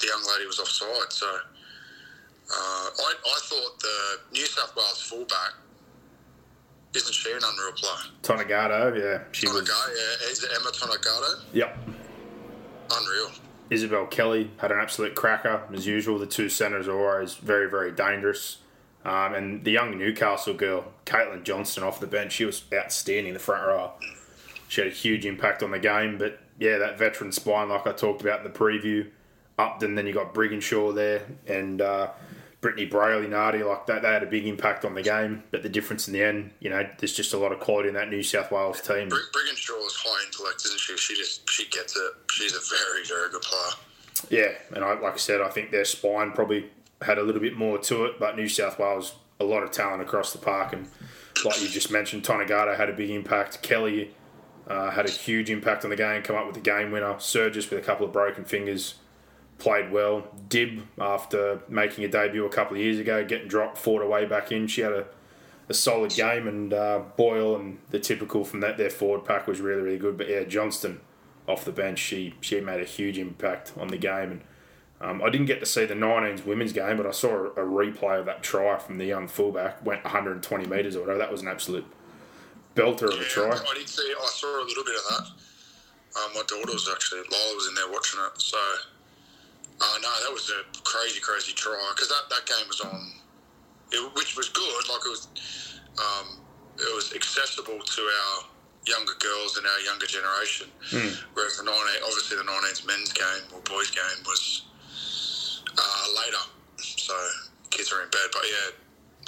the 0.00 0.06
young 0.08 0.24
lady 0.32 0.46
was 0.46 0.58
offside. 0.58 1.12
So 1.12 1.28
uh, 2.52 2.90
I 2.98 3.14
I 3.24 3.38
thought 3.42 3.80
the 3.80 4.18
New 4.32 4.46
South 4.46 4.74
Wales 4.76 5.02
fullback 5.02 5.54
isn't 6.94 7.14
she 7.14 7.32
an 7.32 7.40
unreal 7.42 7.72
player? 7.72 8.12
Tonegato, 8.22 8.94
yeah. 8.94 9.22
She 9.32 9.46
was. 9.46 9.56
Tonegato, 9.56 9.88
yeah, 9.88 10.30
is 10.30 10.44
it 10.44 10.50
Emma 10.54 10.70
Tonegato? 10.72 11.42
Yep. 11.52 11.78
Unreal. 12.90 13.30
Isabel 13.70 14.06
Kelly 14.06 14.50
had 14.58 14.70
an 14.70 14.78
absolute 14.78 15.14
cracker 15.14 15.62
as 15.72 15.86
usual. 15.86 16.18
The 16.18 16.26
two 16.26 16.50
centres 16.50 16.88
are 16.88 17.14
always 17.14 17.34
very, 17.34 17.70
very 17.70 17.92
dangerous. 17.92 18.58
Um, 19.04 19.34
and 19.34 19.64
the 19.64 19.70
young 19.70 19.96
Newcastle 19.98 20.54
girl, 20.54 20.92
Caitlan 21.06 21.44
Johnston, 21.44 21.82
off 21.82 21.98
the 21.98 22.06
bench, 22.06 22.32
she 22.32 22.44
was 22.44 22.62
outstanding 22.72 23.28
in 23.28 23.34
the 23.34 23.40
front 23.40 23.66
row. 23.66 23.92
She 24.68 24.82
had 24.82 24.90
a 24.90 24.94
huge 24.94 25.24
impact 25.24 25.62
on 25.62 25.70
the 25.70 25.78
game. 25.78 26.18
But 26.18 26.40
yeah, 26.58 26.76
that 26.78 26.98
veteran 26.98 27.32
spine, 27.32 27.70
like 27.70 27.86
I 27.86 27.92
talked 27.92 28.20
about 28.20 28.44
in 28.44 28.52
the 28.52 28.56
preview, 28.56 29.08
Upton, 29.58 29.94
then 29.94 30.06
you 30.06 30.12
got 30.12 30.34
Brigginshaw 30.34 30.94
there, 30.94 31.22
and 31.46 31.80
uh, 31.80 32.10
Brittany 32.62 32.88
Breayley, 32.88 33.28
Nardi, 33.28 33.64
like 33.64 33.86
that. 33.86 34.02
They 34.02 34.08
had 34.08 34.22
a 34.22 34.26
big 34.26 34.46
impact 34.46 34.84
on 34.84 34.94
the 34.94 35.02
game. 35.02 35.42
But 35.50 35.64
the 35.64 35.68
difference 35.68 36.06
in 36.06 36.14
the 36.14 36.22
end, 36.22 36.52
you 36.60 36.70
know, 36.70 36.88
there's 36.98 37.12
just 37.12 37.34
a 37.34 37.36
lot 37.36 37.50
of 37.50 37.58
quality 37.58 37.88
in 37.88 37.94
that 37.96 38.08
New 38.08 38.22
South 38.22 38.52
Wales 38.52 38.80
team. 38.80 39.08
Brig- 39.08 39.20
Brigginshaw 39.34 39.84
is 39.84 39.96
high 39.96 40.24
intellect, 40.24 40.64
isn't 40.64 40.78
she? 40.78 40.96
She 40.96 41.16
just 41.16 41.50
she 41.50 41.68
gets 41.68 41.96
it. 41.96 42.12
She's 42.30 42.54
a 42.54 42.60
very 42.74 43.04
very 43.06 43.30
good 43.30 43.42
player. 43.42 43.74
Yeah, 44.30 44.52
and 44.74 44.84
I, 44.84 44.98
like 44.98 45.14
I 45.14 45.16
said, 45.16 45.40
I 45.40 45.48
think 45.48 45.72
their 45.72 45.84
spine 45.84 46.30
probably 46.32 46.70
had 47.02 47.18
a 47.18 47.22
little 47.22 47.40
bit 47.40 47.56
more 47.56 47.78
to 47.78 48.04
it, 48.04 48.20
but 48.20 48.36
New 48.36 48.48
South 48.48 48.78
Wales, 48.78 49.16
a 49.40 49.44
lot 49.44 49.64
of 49.64 49.72
talent 49.72 50.00
across 50.00 50.32
the 50.32 50.38
park, 50.38 50.72
and 50.72 50.88
like 51.44 51.60
you 51.60 51.68
just 51.68 51.90
mentioned, 51.90 52.22
Tonegato 52.22 52.76
had 52.76 52.88
a 52.88 52.92
big 52.92 53.10
impact. 53.10 53.60
Kelly 53.62 54.14
uh, 54.68 54.92
had 54.92 55.06
a 55.06 55.10
huge 55.10 55.50
impact 55.50 55.82
on 55.82 55.90
the 55.90 55.96
game, 55.96 56.22
come 56.22 56.36
up 56.36 56.46
with 56.46 56.54
the 56.54 56.60
game 56.60 56.92
winner. 56.92 57.14
Sergis 57.14 57.68
with 57.68 57.80
a 57.80 57.82
couple 57.82 58.06
of 58.06 58.12
broken 58.12 58.44
fingers, 58.44 58.94
played 59.62 59.92
well. 59.92 60.26
Dib, 60.48 60.82
after 61.00 61.60
making 61.68 62.04
a 62.04 62.08
debut 62.08 62.44
a 62.44 62.48
couple 62.48 62.76
of 62.76 62.82
years 62.82 62.98
ago, 62.98 63.24
getting 63.24 63.46
dropped, 63.46 63.78
fought 63.78 64.02
her 64.02 64.08
way 64.08 64.26
back 64.26 64.50
in. 64.50 64.66
She 64.66 64.80
had 64.80 64.92
a, 64.92 65.06
a 65.68 65.74
solid 65.74 66.10
game, 66.10 66.48
and 66.48 66.74
uh, 66.74 67.02
Boyle 67.16 67.54
and 67.56 67.78
the 67.90 68.00
typical 68.00 68.44
from 68.44 68.60
that 68.60 68.76
their 68.76 68.90
forward 68.90 69.24
pack 69.24 69.46
was 69.46 69.60
really 69.60 69.82
really 69.82 69.98
good. 69.98 70.18
But 70.18 70.28
yeah, 70.28 70.42
Johnston 70.42 71.00
off 71.46 71.64
the 71.64 71.72
bench, 71.72 72.00
she 72.00 72.34
she 72.40 72.60
made 72.60 72.80
a 72.80 72.84
huge 72.84 73.18
impact 73.18 73.72
on 73.78 73.88
the 73.88 73.98
game. 73.98 74.32
And 74.32 74.42
um, 75.00 75.22
I 75.22 75.30
didn't 75.30 75.46
get 75.46 75.60
to 75.60 75.66
see 75.66 75.84
the 75.84 75.94
19s 75.94 76.44
women's 76.44 76.72
game, 76.72 76.96
but 76.96 77.06
I 77.06 77.12
saw 77.12 77.28
a, 77.28 77.44
a 77.50 77.66
replay 77.66 78.18
of 78.18 78.26
that 78.26 78.42
try 78.42 78.78
from 78.78 78.98
the 78.98 79.04
young 79.04 79.28
fullback. 79.28 79.84
Went 79.84 80.02
120 80.02 80.66
metres 80.66 80.96
or 80.96 81.00
whatever. 81.00 81.18
That 81.18 81.30
was 81.30 81.42
an 81.42 81.48
absolute 81.48 81.86
belter 82.74 83.12
of 83.12 83.20
a 83.20 83.24
try. 83.24 83.50
I 83.50 83.74
did 83.74 83.88
see. 83.88 84.12
I 84.20 84.26
saw 84.26 84.62
a 84.62 84.66
little 84.66 84.84
bit 84.84 84.96
of 84.96 85.02
that. 85.10 85.26
Um, 86.14 86.34
my 86.34 86.42
daughter 86.46 86.72
was 86.72 86.90
actually 86.92 87.20
Lola 87.30 87.54
was 87.54 87.68
in 87.68 87.74
there 87.74 87.90
watching 87.90 88.20
it. 88.20 88.40
So, 88.40 88.58
uh, 89.82 89.98
no, 90.00 90.10
that 90.22 90.32
was 90.32 90.50
a 90.50 90.62
crazy, 90.84 91.20
crazy 91.20 91.52
try 91.52 91.74
because 91.94 92.08
that, 92.08 92.30
that 92.30 92.46
game 92.46 92.66
was 92.68 92.80
on, 92.80 93.12
it, 93.90 94.14
which 94.14 94.36
was 94.36 94.48
good. 94.48 94.82
Like 94.88 95.02
it 95.04 95.10
was, 95.10 95.28
um, 95.98 96.38
it 96.78 96.94
was 96.94 97.12
accessible 97.14 97.78
to 97.78 98.02
our 98.02 98.44
younger 98.86 99.14
girls 99.18 99.56
and 99.58 99.66
our 99.66 99.80
younger 99.80 100.06
generation. 100.06 100.68
Whereas 101.34 101.58
the 101.58 101.64
19, 101.64 101.78
obviously 102.06 102.36
the 102.38 102.44
19s 102.44 102.86
men's 102.86 103.12
game 103.12 103.44
or 103.54 103.60
boys 103.62 103.90
game 103.90 104.22
was 104.24 104.62
uh, 105.76 106.06
later, 106.14 106.44
so 106.76 107.14
kids 107.70 107.92
are 107.92 108.02
in 108.02 108.10
bed. 108.10 108.30
But 108.32 108.42
yeah, 108.46 108.70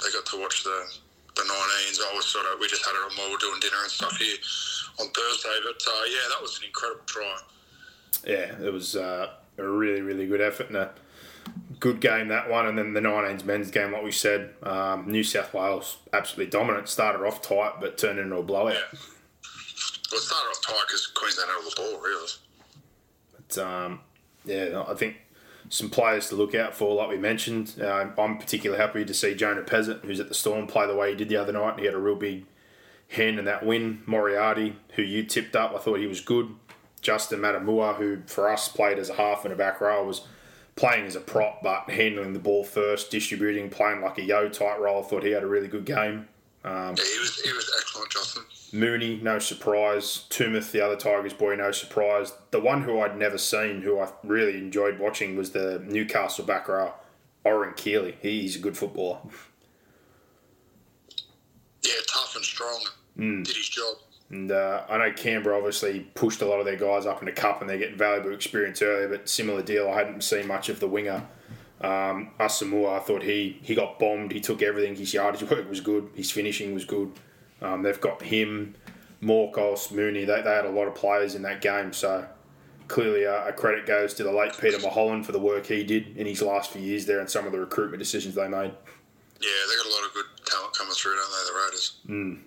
they 0.03 0.11
got 0.11 0.25
to 0.27 0.41
watch 0.41 0.63
the 0.63 0.87
the 1.35 1.41
19s. 1.43 1.99
I 1.99 2.15
was 2.15 2.25
sort 2.25 2.45
of 2.47 2.59
we 2.59 2.67
just 2.67 2.85
had 2.85 2.91
it 2.95 3.03
on 3.03 3.11
while 3.17 3.27
we 3.27 3.33
were 3.33 3.39
doing 3.39 3.59
dinner 3.59 3.83
and 3.83 3.91
stuff 3.91 4.15
here 4.17 4.37
on 4.99 5.07
Thursday. 5.11 5.57
But 5.63 5.83
uh, 5.83 6.03
yeah, 6.07 6.31
that 6.31 6.41
was 6.41 6.57
an 6.59 6.65
incredible 6.65 7.03
try. 7.05 7.35
yeah, 8.25 8.55
it 8.63 8.71
was 8.71 8.95
uh, 8.95 9.35
a 9.57 9.67
really, 9.67 10.01
really 10.01 10.27
good 10.27 10.41
effort 10.41 10.67
and 10.67 10.77
a 10.77 10.91
good 11.79 11.99
game 11.99 12.27
that 12.29 12.49
one. 12.49 12.65
And 12.67 12.77
then 12.77 12.93
the 12.93 13.01
19s 13.01 13.45
men's 13.45 13.71
game, 13.71 13.91
like 13.91 14.03
we 14.03 14.11
said, 14.11 14.53
um, 14.63 15.09
New 15.09 15.23
South 15.23 15.53
Wales 15.53 15.97
absolutely 16.13 16.51
dominant. 16.51 16.89
Started 16.89 17.25
off 17.25 17.41
tight, 17.41 17.73
but 17.79 17.97
turned 17.97 18.19
into 18.19 18.35
a 18.35 18.43
blowout. 18.43 18.77
Well, 18.91 20.21
it 20.21 20.23
started 20.23 20.49
off 20.49 20.61
tight 20.61 20.83
because 20.87 21.07
Queensland 21.07 21.49
had 21.49 21.57
all 21.57 21.69
the 21.69 21.75
ball, 21.75 22.01
really. 22.01 22.31
But, 23.35 23.57
um, 23.57 23.99
yeah, 24.45 24.83
I 24.87 24.93
think 24.93 25.17
some 25.69 25.89
players 25.89 26.29
to 26.29 26.35
look 26.35 26.53
out 26.53 26.75
for, 26.75 26.93
like 26.95 27.09
we 27.09 27.17
mentioned. 27.17 27.75
Uh, 27.81 28.07
I'm 28.17 28.37
particularly 28.37 28.81
happy 28.81 29.05
to 29.05 29.13
see 29.13 29.35
Jonah 29.35 29.63
Pezet, 29.63 30.03
who's 30.03 30.19
at 30.19 30.27
the 30.27 30.35
Storm, 30.35 30.67
play 30.67 30.87
the 30.87 30.95
way 30.95 31.11
he 31.11 31.15
did 31.15 31.29
the 31.29 31.37
other 31.37 31.53
night. 31.53 31.79
He 31.79 31.85
had 31.85 31.93
a 31.93 31.99
real 31.99 32.15
big 32.15 32.45
hand 33.09 33.39
in 33.39 33.45
that 33.45 33.65
win. 33.65 34.01
Moriarty, 34.05 34.77
who 34.95 35.01
you 35.01 35.23
tipped 35.23 35.55
up, 35.55 35.73
I 35.73 35.79
thought 35.79 35.99
he 35.99 36.07
was 36.07 36.21
good. 36.21 36.55
Justin 37.05 37.39
Matamua, 37.39 37.97
who 37.97 38.17
for 38.25 38.49
us 38.49 38.67
played 38.67 38.97
as 38.97 39.11
a 39.11 39.13
half 39.13 39.45
and 39.45 39.53
a 39.53 39.55
back 39.55 39.79
row, 39.79 40.03
was 40.03 40.21
playing 40.75 41.05
as 41.05 41.15
a 41.15 41.19
prop 41.19 41.61
but 41.61 41.87
handling 41.87 42.33
the 42.33 42.39
ball 42.39 42.63
first, 42.63 43.11
distributing, 43.11 43.69
playing 43.69 44.01
like 44.01 44.17
a 44.17 44.23
yo 44.23 44.49
type 44.49 44.79
role. 44.79 45.03
I 45.03 45.07
thought 45.07 45.23
he 45.23 45.29
had 45.29 45.43
a 45.43 45.47
really 45.47 45.67
good 45.67 45.85
game. 45.85 46.27
Um, 46.63 46.95
yeah, 46.97 47.03
he 47.13 47.19
was 47.19 47.39
he 47.41 47.53
was 47.53 47.71
excellent, 47.79 48.09
Justin. 48.11 48.43
Mooney, 48.73 49.19
no 49.21 49.37
surprise. 49.37 50.25
Tumith, 50.31 50.71
the 50.71 50.81
other 50.81 50.95
Tigers 50.95 51.33
boy, 51.33 51.55
no 51.55 51.71
surprise. 51.71 52.33
The 52.49 52.59
one 52.59 52.81
who 52.81 52.99
I'd 52.99 53.19
never 53.19 53.37
seen, 53.37 53.83
who 53.83 53.99
I 53.99 54.11
really 54.23 54.57
enjoyed 54.57 54.97
watching, 54.97 55.37
was 55.37 55.51
the 55.51 55.83
Newcastle 55.85 56.43
back 56.43 56.67
row, 56.67 56.91
Oren 57.43 57.75
Keeley. 57.75 58.17
He's 58.19 58.55
a 58.55 58.59
good 58.59 58.75
footballer. 58.75 59.19
Yeah, 61.83 61.93
tough 62.07 62.35
and 62.35 62.43
strong. 62.43 62.83
Hmm. 63.15 63.43
Did 63.43 63.55
his 63.55 63.69
job. 63.69 63.97
And 64.29 64.51
uh, 64.51 64.83
I 64.89 64.97
know 64.97 65.13
Canberra 65.13 65.57
obviously 65.57 65.99
pushed 66.15 66.41
a 66.41 66.45
lot 66.45 66.59
of 66.59 66.65
their 66.65 66.77
guys 66.77 67.05
up 67.05 67.19
in 67.21 67.25
the 67.25 67.31
cup 67.31 67.61
and 67.61 67.69
they're 67.69 67.77
getting 67.77 67.97
valuable 67.97 68.33
experience 68.33 68.81
earlier, 68.81 69.07
but 69.07 69.29
similar 69.29 69.61
deal. 69.61 69.89
I 69.89 69.97
hadn't 69.99 70.23
seen 70.23 70.47
much 70.47 70.69
of 70.69 70.79
the 70.79 70.87
winger. 70.87 71.27
Um, 71.81 72.31
Asamoah, 72.39 72.97
I 72.97 72.99
thought 72.99 73.21
he, 73.21 73.59
he 73.61 73.75
got 73.75 73.99
bombed. 73.99 74.31
He 74.31 74.39
took 74.39 74.63
everything. 74.63 74.95
His 74.95 75.13
yardage 75.13 75.43
work 75.49 75.69
was 75.69 75.81
good. 75.81 76.09
His 76.15 76.31
finishing 76.31 76.73
was 76.73 76.85
good. 76.85 77.11
Um, 77.61 77.83
they've 77.83 78.01
got 78.01 78.21
him, 78.23 78.75
Morkos, 79.21 79.91
Mooney. 79.91 80.25
They, 80.25 80.41
they 80.41 80.49
had 80.55 80.65
a 80.65 80.71
lot 80.71 80.87
of 80.87 80.95
players 80.95 81.35
in 81.35 81.43
that 81.43 81.61
game. 81.61 81.93
So 81.93 82.25
clearly 82.87 83.27
uh, 83.27 83.47
a 83.47 83.53
credit 83.53 83.85
goes 83.85 84.13
to 84.15 84.23
the 84.23 84.31
late 84.31 84.53
Peter 84.59 84.79
Mulholland 84.79 85.25
for 85.25 85.31
the 85.33 85.39
work 85.39 85.67
he 85.67 85.83
did 85.83 86.17
in 86.17 86.25
his 86.25 86.41
last 86.41 86.71
few 86.71 86.81
years 86.81 87.05
there 87.05 87.19
and 87.19 87.29
some 87.29 87.45
of 87.45 87.51
the 87.51 87.59
recruitment 87.59 87.99
decisions 87.99 88.33
they 88.35 88.47
made. 88.47 88.73
Yeah, 89.45 89.51
they 89.69 89.75
got 89.75 89.85
a 89.85 89.95
lot 89.95 90.07
of 90.07 90.13
good 90.13 90.25
talent 90.45 90.75
coming 90.75 90.93
through, 90.95 91.15
don't 91.17 91.29
they, 91.29 91.53
the 91.53 91.65
Raiders? 91.65 91.97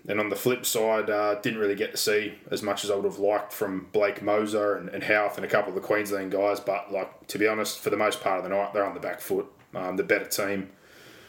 And 0.09 0.19
on 0.19 0.29
the 0.29 0.35
flip 0.35 0.65
side, 0.65 1.09
uh, 1.09 1.35
didn't 1.35 1.59
really 1.59 1.75
get 1.75 1.91
to 1.91 1.97
see 1.97 2.33
as 2.51 2.61
much 2.61 2.83
as 2.83 2.91
I 2.91 2.95
would 2.95 3.05
have 3.05 3.19
liked 3.19 3.53
from 3.53 3.87
Blake 3.93 4.21
Moser 4.21 4.75
and, 4.75 4.89
and 4.89 5.03
Howarth 5.03 5.37
and 5.37 5.45
a 5.45 5.47
couple 5.47 5.69
of 5.69 5.75
the 5.75 5.81
Queensland 5.81 6.31
guys. 6.31 6.59
But 6.59 6.91
like 6.91 7.27
to 7.27 7.37
be 7.37 7.47
honest, 7.47 7.79
for 7.79 7.89
the 7.89 7.95
most 7.95 8.19
part 8.19 8.39
of 8.39 8.43
the 8.43 8.49
night, 8.49 8.73
they're 8.73 8.85
on 8.85 8.95
the 8.95 8.99
back 8.99 9.21
foot. 9.21 9.47
Um, 9.73 9.95
the 9.95 10.03
better 10.03 10.25
team 10.25 10.71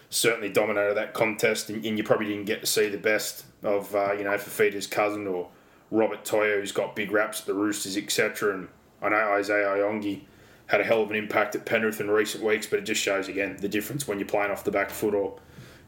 certainly 0.08 0.48
dominated 0.48 0.96
that 0.96 1.14
contest, 1.14 1.70
and, 1.70 1.84
and 1.84 1.96
you 1.96 2.02
probably 2.02 2.26
didn't 2.26 2.46
get 2.46 2.60
to 2.62 2.66
see 2.66 2.88
the 2.88 2.98
best 2.98 3.44
of 3.62 3.94
uh, 3.94 4.12
you 4.12 4.24
know 4.24 4.36
Fafita's 4.36 4.88
cousin 4.88 5.28
or 5.28 5.50
Robert 5.92 6.24
Toia, 6.24 6.58
who's 6.58 6.72
got 6.72 6.96
big 6.96 7.12
raps 7.12 7.40
at 7.40 7.46
the 7.46 7.54
Roosters, 7.54 7.96
etc. 7.96 8.54
And 8.56 8.68
I 9.00 9.08
know 9.08 9.32
Isaiah 9.34 9.66
Iongi 9.66 10.22
had 10.66 10.80
a 10.80 10.84
hell 10.84 11.02
of 11.02 11.10
an 11.10 11.16
impact 11.16 11.54
at 11.54 11.64
Penrith 11.64 12.00
in 12.00 12.10
recent 12.10 12.44
weeks, 12.44 12.66
but 12.66 12.80
it 12.80 12.82
just 12.82 13.00
shows 13.00 13.28
again 13.28 13.56
the 13.60 13.68
difference 13.68 14.06
when 14.06 14.18
you're 14.18 14.28
playing 14.28 14.50
off 14.50 14.64
the 14.64 14.70
back 14.70 14.90
foot 14.90 15.14
or 15.14 15.36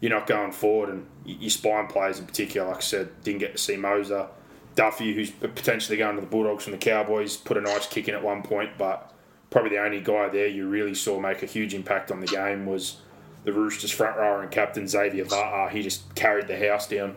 you're 0.03 0.11
not 0.11 0.27
going 0.27 0.53
forward. 0.53 0.91
And 0.91 1.07
your 1.25 1.49
spine 1.49 1.87
players 1.87 2.19
in 2.19 2.27
particular, 2.27 2.69
like 2.69 2.79
I 2.79 2.81
said, 2.81 3.23
didn't 3.23 3.39
get 3.39 3.53
to 3.53 3.59
see 3.59 3.77
Moser. 3.77 4.27
Duffy, 4.75 5.15
who's 5.15 5.31
potentially 5.31 5.97
going 5.97 6.17
to 6.17 6.21
the 6.21 6.27
Bulldogs 6.27 6.65
from 6.65 6.73
the 6.73 6.79
Cowboys, 6.79 7.37
put 7.37 7.57
a 7.57 7.61
nice 7.61 7.87
kick 7.87 8.09
in 8.09 8.15
at 8.15 8.23
one 8.23 8.43
point, 8.43 8.71
but 8.79 9.13
probably 9.51 9.71
the 9.71 9.83
only 9.83 10.01
guy 10.01 10.29
there 10.29 10.49
you 10.49 10.67
really 10.67 10.95
saw 10.95 11.21
make 11.21 11.43
a 11.43 11.47
huge 11.47 11.73
impact 11.73 12.11
on 12.11 12.21
the 12.21 12.27
game 12.27 12.67
was 12.67 12.97
the 13.45 13.53
Roosters 13.53 13.91
front 13.91 14.17
rower 14.17 14.43
and 14.43 14.51
captain 14.51 14.89
Xavier 14.89 15.25
Va'a. 15.25 15.71
He 15.71 15.83
just 15.83 16.15
carried 16.15 16.49
the 16.49 16.57
house 16.57 16.89
down. 16.89 17.17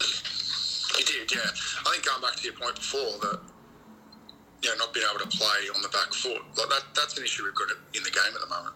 He 0.00 1.04
did, 1.04 1.30
yeah. 1.30 1.40
I 1.42 1.90
think 1.92 2.04
going 2.04 2.22
back 2.22 2.34
to 2.36 2.44
your 2.44 2.54
point 2.54 2.76
before 2.76 3.18
that, 3.20 3.40
you 4.62 4.70
know, 4.70 4.76
not 4.78 4.94
being 4.94 5.06
able 5.08 5.24
to 5.24 5.36
play 5.36 5.68
on 5.76 5.82
the 5.82 5.88
back 5.88 6.12
foot, 6.12 6.42
like 6.56 6.68
that, 6.70 6.82
that's 6.96 7.16
an 7.18 7.24
issue 7.24 7.44
we've 7.44 7.54
got 7.54 7.68
in 7.94 8.02
the 8.02 8.10
game 8.10 8.34
at 8.34 8.40
the 8.40 8.48
moment. 8.48 8.74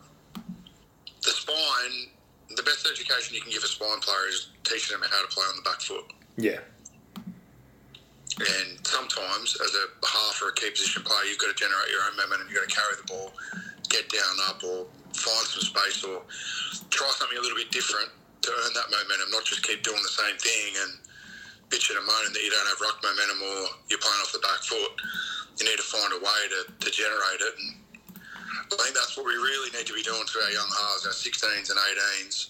The 1.22 1.30
spine, 1.30 2.11
the 2.56 2.62
best 2.62 2.86
education 2.86 3.34
you 3.34 3.40
can 3.40 3.50
give 3.50 3.62
a 3.62 3.70
spine 3.70 4.00
player 4.00 4.28
is 4.28 4.50
teaching 4.64 4.98
them 4.98 5.08
how 5.08 5.22
to 5.22 5.30
play 5.30 5.44
on 5.44 5.56
the 5.56 5.62
back 5.62 5.80
foot. 5.80 6.06
Yeah. 6.36 6.60
And 8.40 8.80
sometimes, 8.86 9.56
as 9.60 9.72
a 9.76 9.84
half 10.06 10.40
or 10.40 10.48
a 10.48 10.54
key 10.54 10.70
position 10.70 11.02
player, 11.04 11.28
you've 11.28 11.38
got 11.38 11.52
to 11.52 11.58
generate 11.58 11.92
your 11.92 12.00
own 12.08 12.16
momentum. 12.16 12.48
You've 12.48 12.64
got 12.64 12.68
to 12.68 12.74
carry 12.74 12.94
the 12.96 13.06
ball, 13.06 13.32
get 13.92 14.08
down 14.08 14.34
up, 14.48 14.64
or 14.64 14.88
find 15.12 15.44
some 15.52 15.62
space, 15.68 16.00
or 16.02 16.24
try 16.88 17.08
something 17.12 17.36
a 17.36 17.42
little 17.44 17.60
bit 17.60 17.70
different 17.70 18.08
to 18.08 18.48
earn 18.50 18.72
that 18.72 18.88
momentum. 18.88 19.28
Not 19.30 19.44
just 19.44 19.60
keep 19.62 19.84
doing 19.84 20.00
the 20.00 20.16
same 20.16 20.36
thing. 20.40 20.72
And 20.80 20.92
bitching 21.72 21.96
and 21.96 22.04
moaning 22.04 22.36
that 22.36 22.44
you 22.44 22.52
don't 22.52 22.68
have 22.68 22.80
rock 22.84 23.00
momentum 23.00 23.40
or 23.40 23.72
you're 23.88 23.98
playing 24.04 24.20
off 24.20 24.30
the 24.36 24.44
back 24.44 24.60
foot. 24.60 24.92
You 25.56 25.64
need 25.64 25.80
to 25.80 25.88
find 25.88 26.12
a 26.12 26.20
way 26.20 26.40
to, 26.52 26.60
to 26.68 26.88
generate 26.92 27.40
it. 27.40 27.54
And 27.56 27.80
I 28.72 28.88
think 28.88 28.96
that's 28.96 29.16
what 29.16 29.26
we 29.26 29.36
really 29.36 29.70
need 29.76 29.86
to 29.86 29.92
be 29.92 30.02
doing 30.02 30.24
to 30.24 30.36
our 30.40 30.52
young 30.52 30.68
halves, 30.68 31.04
our 31.04 31.12
16s 31.12 31.68
and 31.68 31.78
18s, 31.78 32.48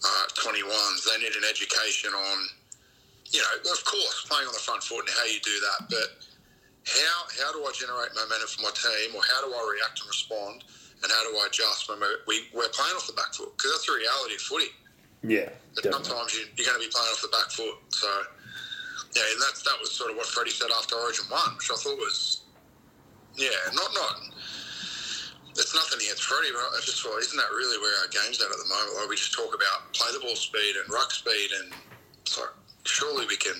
uh, 0.00 0.26
21s. 0.32 1.04
They 1.04 1.20
need 1.20 1.36
an 1.36 1.44
education 1.44 2.10
on, 2.10 2.38
you 3.30 3.40
know, 3.44 3.72
of 3.72 3.80
course, 3.84 4.24
playing 4.28 4.48
on 4.48 4.54
the 4.56 4.64
front 4.64 4.82
foot 4.82 5.04
and 5.04 5.12
how 5.12 5.26
you 5.28 5.40
do 5.44 5.56
that, 5.60 5.92
but 5.92 6.08
how 6.86 7.18
how 7.42 7.50
do 7.52 7.66
I 7.66 7.72
generate 7.74 8.14
momentum 8.14 8.46
for 8.46 8.62
my 8.62 8.74
team, 8.74 9.14
or 9.14 9.22
how 9.26 9.42
do 9.42 9.50
I 9.50 9.62
react 9.74 9.98
and 10.00 10.08
respond, 10.08 10.62
and 11.02 11.10
how 11.10 11.22
do 11.26 11.36
I 11.36 11.50
adjust 11.50 11.90
when 11.90 11.98
we're, 12.00 12.22
we, 12.26 12.46
we're 12.54 12.70
playing 12.70 12.94
off 12.94 13.06
the 13.06 13.18
back 13.18 13.34
foot? 13.34 13.50
Because 13.56 13.74
that's 13.74 13.86
the 13.86 13.98
reality 13.98 14.34
of 14.38 14.42
footy. 14.46 14.70
Yeah, 15.26 15.50
sometimes 15.82 16.34
you, 16.38 16.46
you're 16.54 16.66
going 16.66 16.78
to 16.78 16.84
be 16.86 16.92
playing 16.92 17.10
off 17.10 17.22
the 17.22 17.34
back 17.34 17.50
foot. 17.50 17.74
So, 17.90 18.06
yeah, 19.18 19.26
and 19.34 19.42
that's, 19.42 19.62
that 19.66 19.74
was 19.80 19.90
sort 19.90 20.10
of 20.10 20.16
what 20.16 20.26
Freddie 20.26 20.54
said 20.54 20.70
after 20.70 20.94
Origin 20.94 21.24
1, 21.26 21.56
which 21.56 21.70
I 21.70 21.74
thought 21.74 21.98
was, 21.98 22.46
yeah, 23.34 23.50
not, 23.74 23.90
not, 23.94 24.14
it's 25.58 25.74
nothing 25.74 26.00
against 26.04 26.24
Freddie, 26.24 26.52
but 26.52 26.60
I 26.60 26.80
just 26.84 27.02
thought, 27.02 27.18
isn't 27.18 27.36
that 27.36 27.50
really 27.50 27.78
where 27.80 27.96
our 28.04 28.10
game's 28.12 28.40
at 28.40 28.50
at 28.50 28.60
the 28.60 28.68
moment? 28.68 28.96
Like, 29.00 29.08
we 29.08 29.16
just 29.16 29.32
talk 29.32 29.54
about 29.54 29.92
play 29.92 30.12
the 30.12 30.20
ball 30.20 30.36
speed 30.36 30.76
and 30.76 30.86
ruck 30.92 31.10
speed, 31.10 31.50
and 31.62 31.72
surely 32.84 33.26
we 33.26 33.36
can, 33.36 33.56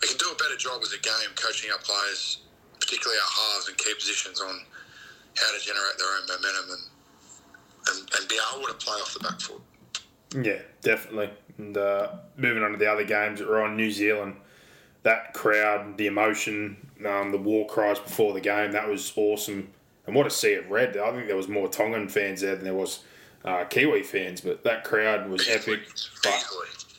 we 0.00 0.08
can 0.08 0.16
do 0.16 0.32
a 0.32 0.36
better 0.36 0.56
job 0.56 0.80
as 0.82 0.92
a 0.92 1.00
game 1.00 1.30
coaching 1.36 1.70
our 1.70 1.78
players, 1.78 2.42
particularly 2.80 3.18
our 3.20 3.30
halves 3.30 3.68
and 3.68 3.76
key 3.76 3.94
positions 3.94 4.40
on 4.40 4.64
how 5.36 5.48
to 5.52 5.60
generate 5.64 5.96
their 5.98 6.12
own 6.16 6.24
momentum 6.28 6.66
and, 6.76 6.84
and, 7.88 8.00
and 8.18 8.28
be 8.28 8.36
able 8.52 8.66
to 8.66 8.74
play 8.74 8.96
off 9.00 9.14
the 9.14 9.20
back 9.20 9.40
foot. 9.40 9.62
Yeah, 10.34 10.60
definitely. 10.80 11.30
And 11.58 11.76
uh, 11.76 12.08
moving 12.36 12.62
on 12.62 12.72
to 12.72 12.78
the 12.78 12.90
other 12.90 13.04
games 13.04 13.38
that 13.38 13.48
were 13.48 13.62
on 13.62 13.76
New 13.76 13.90
Zealand, 13.90 14.36
that 15.02 15.34
crowd, 15.34 15.96
the 15.96 16.06
emotion, 16.06 16.76
um, 17.06 17.32
the 17.32 17.38
war 17.38 17.66
cries 17.66 17.98
before 17.98 18.32
the 18.32 18.40
game, 18.40 18.72
that 18.72 18.88
was 18.88 19.12
awesome. 19.16 19.68
And 20.06 20.16
what 20.16 20.26
a 20.26 20.30
sea 20.30 20.54
of 20.54 20.70
red. 20.70 20.96
I 20.96 21.12
think 21.12 21.26
there 21.26 21.36
was 21.36 21.48
more 21.48 21.68
Tongan 21.68 22.08
fans 22.08 22.40
there 22.40 22.56
than 22.56 22.64
there 22.64 22.74
was 22.74 23.04
uh, 23.44 23.64
Kiwi 23.64 24.02
fans, 24.02 24.40
but 24.40 24.64
that 24.64 24.84
crowd 24.84 25.28
was 25.28 25.48
epic. 25.48 25.80
But 26.22 26.44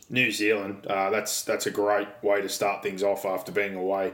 New 0.10 0.32
Zealand, 0.32 0.86
uh, 0.88 1.10
that's 1.10 1.44
that's 1.44 1.66
a 1.66 1.72
great 1.72 2.08
way 2.22 2.42
to 2.42 2.50
start 2.50 2.84
things 2.84 3.04
off 3.04 3.26
after 3.26 3.52
being 3.52 3.76
away 3.76 4.14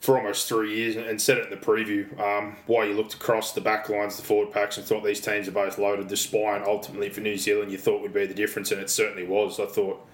for 0.00 0.18
almost 0.18 0.48
three 0.48 0.76
years 0.76 0.96
and 0.96 1.20
said 1.20 1.38
it 1.38 1.44
in 1.44 1.50
the 1.50 1.56
preview. 1.56 2.18
Um, 2.20 2.56
why 2.66 2.84
you 2.84 2.94
looked 2.94 3.14
across 3.14 3.52
the 3.52 3.60
back 3.60 3.88
lines, 3.88 4.16
the 4.16 4.22
forward 4.22 4.52
packs, 4.52 4.76
and 4.76 4.86
thought 4.86 5.04
these 5.04 5.20
teams 5.20 5.48
are 5.48 5.52
both 5.52 5.78
loaded. 5.78 6.08
The 6.08 6.16
spine 6.16 6.62
ultimately 6.64 7.08
for 7.10 7.20
New 7.20 7.36
Zealand 7.36 7.72
you 7.72 7.78
thought 7.78 8.02
would 8.02 8.14
be 8.14 8.26
the 8.26 8.34
difference, 8.34 8.70
and 8.70 8.80
it 8.80 8.90
certainly 8.90 9.26
was. 9.26 9.58
I 9.58 9.66
thought 9.66 10.06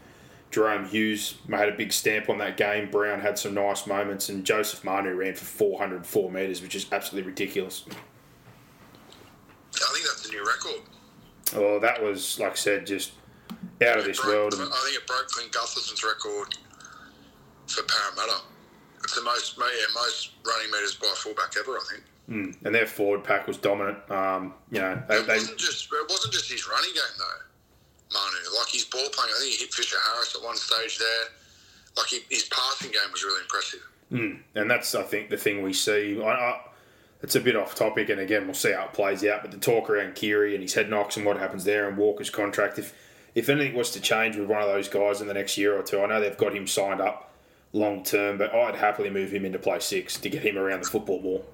Jahrome 0.53 0.87
Hughes 0.87 1.37
made 1.49 1.69
a 1.69 1.73
big 1.77 1.93
stamp 1.93 2.29
on 2.29 2.39
that 2.39 2.57
game. 2.57 2.91
Brown 2.91 3.21
had 3.21 3.39
some 3.39 3.55
nice 3.55 3.87
moments, 3.87 4.29
and 4.29 4.45
Joseph 4.45 4.85
Manu 4.85 5.15
ran 5.15 5.35
for 5.35 5.45
404 5.47 6.31
metres, 6.31 6.61
which 6.63 6.75
is 6.75 6.87
absolutely 6.93 7.31
ridiculous. 7.31 7.85
I 7.89 7.93
think 9.95 10.05
that's 10.07 10.29
a 10.29 10.33
new 10.33 10.45
record. 10.45 10.83
Oh, 11.55 11.79
that 11.81 12.03
was, 12.03 12.39
like 12.39 12.53
I 12.53 12.55
said, 12.55 12.87
just 12.87 13.13
out 13.85 13.99
of 13.99 14.05
this 14.05 14.21
broke- 14.21 14.33
world. 14.35 14.53
And, 14.55 14.63
I 14.63 14.83
think 14.85 14.97
it 15.03 15.07
broke 15.07 15.27
Clint 15.29 15.53
Gutherson's 15.53 16.05
record 16.05 16.57
for 17.67 17.83
Parramatta. 17.85 18.43
It's 19.03 19.15
the 19.15 19.23
most, 19.23 19.59
yeah, 19.59 19.65
most 19.95 20.33
running 20.47 20.71
metres 20.71 20.95
by 20.95 21.13
fullback 21.17 21.55
ever, 21.59 21.77
I 21.77 21.81
think. 21.91 22.05
and 22.65 22.75
their 22.75 22.87
forward 22.87 23.25
pack 23.25 23.47
was 23.49 23.57
dominant. 23.57 23.99
Um, 24.11 24.55
you 24.71 24.81
know, 24.81 25.03
they, 25.09 25.17
It 25.17 25.27
wasn't 25.29 25.59
just 25.59 25.89
it 25.93 26.07
wasn't 26.09 26.33
just 26.33 26.51
his 26.51 26.67
running 26.69 26.93
game 26.95 27.03
though, 27.19 27.41
Manu. 28.13 28.59
Like 28.59 28.69
his 28.71 28.85
ball 28.85 29.09
playing, 29.13 29.33
I 29.37 29.41
think 29.41 29.53
he 29.53 29.59
hit 29.65 29.73
Fisher 29.75 29.97
Harris 30.13 30.35
at 30.37 30.43
one 30.43 30.57
stage 30.57 30.99
there. 30.99 31.25
Like 31.97 32.07
he, 32.09 32.21
his 32.31 32.45
passing 32.45 32.91
game 32.91 33.11
was 33.13 33.23
really 33.23 33.43
impressive. 33.43 33.81
and 34.55 34.71
that's 34.71 34.95
I 34.95 35.03
think 35.03 35.31
the 35.31 35.37
thing 35.37 35.63
we 35.63 35.73
see. 35.73 36.21
I, 36.23 36.29
I, 36.31 36.61
it's 37.23 37.37
a 37.37 37.41
bit 37.41 37.55
off 37.57 37.75
topic, 37.75 38.09
and 38.09 38.21
again 38.21 38.47
we'll 38.47 38.55
see 38.55 38.73
how 38.73 38.85
it 38.87 38.93
plays 38.93 39.25
out. 39.25 39.43
But 39.43 39.51
the 39.53 39.59
talk 39.59 39.89
around 39.89 40.15
Keary 40.15 40.55
and 40.55 40.63
his 40.63 40.75
head 40.75 40.91
knocks 40.91 41.17
and 41.17 41.25
what 41.25 41.37
happens 41.39 41.65
there, 41.65 41.89
and 41.89 41.97
Walker's 41.97 42.31
contract. 42.31 42.79
If 42.79 42.95
if 43.35 43.49
anything 43.49 43.75
was 43.75 43.91
to 43.93 44.01
change 44.01 44.37
with 44.37 44.49
one 44.49 44.61
of 44.61 44.69
those 44.69 44.89
guys 44.89 45.21
in 45.21 45.29
the 45.29 45.35
next 45.35 45.57
year 45.57 45.79
or 45.79 45.83
two, 45.83 46.01
I 46.03 46.07
know 46.07 46.21
they've 46.21 46.37
got 46.37 46.55
him 46.55 46.67
signed 46.67 47.01
up 47.01 47.33
long 47.73 48.03
term, 48.05 48.37
but 48.37 48.55
I'd 48.55 48.75
happily 48.75 49.09
move 49.09 49.33
him 49.33 49.45
into 49.47 49.59
play 49.59 49.79
six 49.81 50.19
to 50.21 50.29
get 50.29 50.43
him 50.43 50.59
around 50.59 50.83
the 50.85 50.91
football 50.91 51.19
ball 51.23 51.47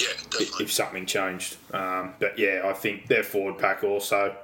Yeah, 0.00 0.06
definitely. 0.30 0.64
if 0.64 0.72
something 0.72 1.04
changed. 1.04 1.56
Um, 1.74 2.14
but 2.18 2.38
yeah, 2.38 2.62
I 2.64 2.72
think 2.72 3.06
their 3.08 3.22
forward 3.22 3.58
pack 3.58 3.84
also 3.84 4.34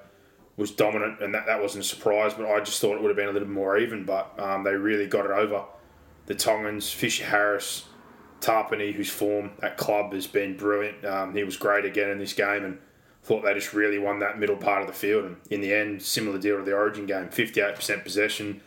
was 0.56 0.70
dominant, 0.70 1.20
and 1.20 1.34
that, 1.34 1.46
that 1.46 1.60
wasn't 1.60 1.84
a 1.84 1.86
surprise. 1.86 2.34
But 2.34 2.50
I 2.50 2.60
just 2.60 2.80
thought 2.80 2.94
it 2.96 3.02
would 3.02 3.08
have 3.08 3.16
been 3.16 3.28
a 3.28 3.32
little 3.32 3.48
more 3.48 3.78
even. 3.78 4.04
But 4.04 4.38
um, 4.38 4.64
they 4.64 4.74
really 4.74 5.06
got 5.06 5.24
it 5.24 5.30
over 5.30 5.64
the 6.26 6.34
Tongans. 6.34 6.90
Fisher 6.90 7.24
Harris, 7.24 7.84
Tapine, 8.40 8.94
whose 8.94 9.10
form 9.10 9.50
at 9.62 9.76
club 9.76 10.12
has 10.12 10.26
been 10.26 10.56
brilliant. 10.56 11.04
Um, 11.04 11.34
he 11.34 11.44
was 11.44 11.56
great 11.56 11.84
again 11.84 12.10
in 12.10 12.18
this 12.18 12.32
game, 12.32 12.64
and 12.64 12.78
thought 13.22 13.42
they 13.42 13.54
just 13.54 13.74
really 13.74 13.98
won 13.98 14.20
that 14.20 14.38
middle 14.38 14.56
part 14.56 14.82
of 14.82 14.86
the 14.86 14.92
field. 14.92 15.24
And 15.24 15.36
in 15.50 15.60
the 15.60 15.74
end, 15.74 16.00
similar 16.02 16.38
deal 16.38 16.58
to 16.58 16.64
the 16.64 16.74
Origin 16.74 17.06
game, 17.06 17.28
fifty-eight 17.28 17.74
percent 17.74 18.04
possession, 18.04 18.62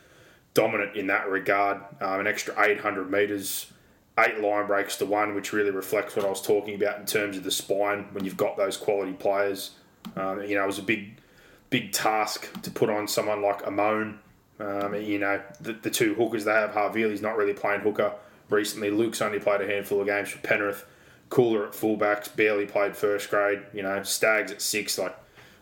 dominant 0.54 0.96
in 0.96 1.08
that 1.08 1.30
regard. 1.30 1.78
Um, 2.02 2.20
an 2.20 2.28
extra 2.28 2.54
eight 2.66 2.82
hundred 2.82 3.10
metres 3.10 3.72
eight 4.18 4.42
line 4.42 4.68
breaks 4.68 4.98
to 4.98 5.06
one, 5.06 5.34
which 5.34 5.54
really 5.54 5.72
reflects 5.72 6.14
what 6.16 6.26
I 6.26 6.30
was 6.30 6.42
talking 6.42 6.76
about 6.76 7.00
in 7.00 7.06
terms 7.06 7.38
of 7.38 7.46
the 7.46 7.52
spine 7.52 8.08
when 8.12 8.26
you've 8.26 8.36
got 8.36 8.58
those 8.58 8.76
quality 8.76 9.14
players. 9.14 9.72
Um, 10.18 10.44
you 10.44 10.56
know, 10.56 10.64
it 10.64 10.68
was 10.68 10.80
a 10.80 10.84
big, 10.84 11.22
big 11.70 11.92
task 11.92 12.62
to 12.62 12.72
put 12.72 12.90
on 12.90 13.08
someone 13.08 13.42
like 13.42 13.64
Amon. 13.64 14.20
Um, 14.60 14.96
you 14.96 15.20
know, 15.20 15.42
the, 15.62 15.74
the 15.74 15.90
two 15.90 16.14
hookers 16.16 16.46
they 16.46 16.52
have, 16.52 16.72
Harvey's 16.72 17.22
not 17.22 17.38
really 17.38 17.54
playing 17.54 17.82
hooker 17.82 18.14
recently. 18.50 18.92
Luke's 18.92 19.22
only 19.22 19.40
played 19.40 19.62
a 19.62 19.68
handful 19.68 20.02
of 20.02 20.08
games 20.08 20.30
for 20.30 20.40
Penrith. 20.40 20.86
Cooler 21.30 21.68
at 21.68 21.74
fullbacks, 21.74 22.36
barely 22.36 22.66
played 22.66 22.98
first 22.98 23.30
grade. 23.30 23.62
You 23.74 23.84
know, 23.84 24.02
Stags 24.04 24.52
at 24.52 24.62
six, 24.62 24.98
like, 24.98 25.16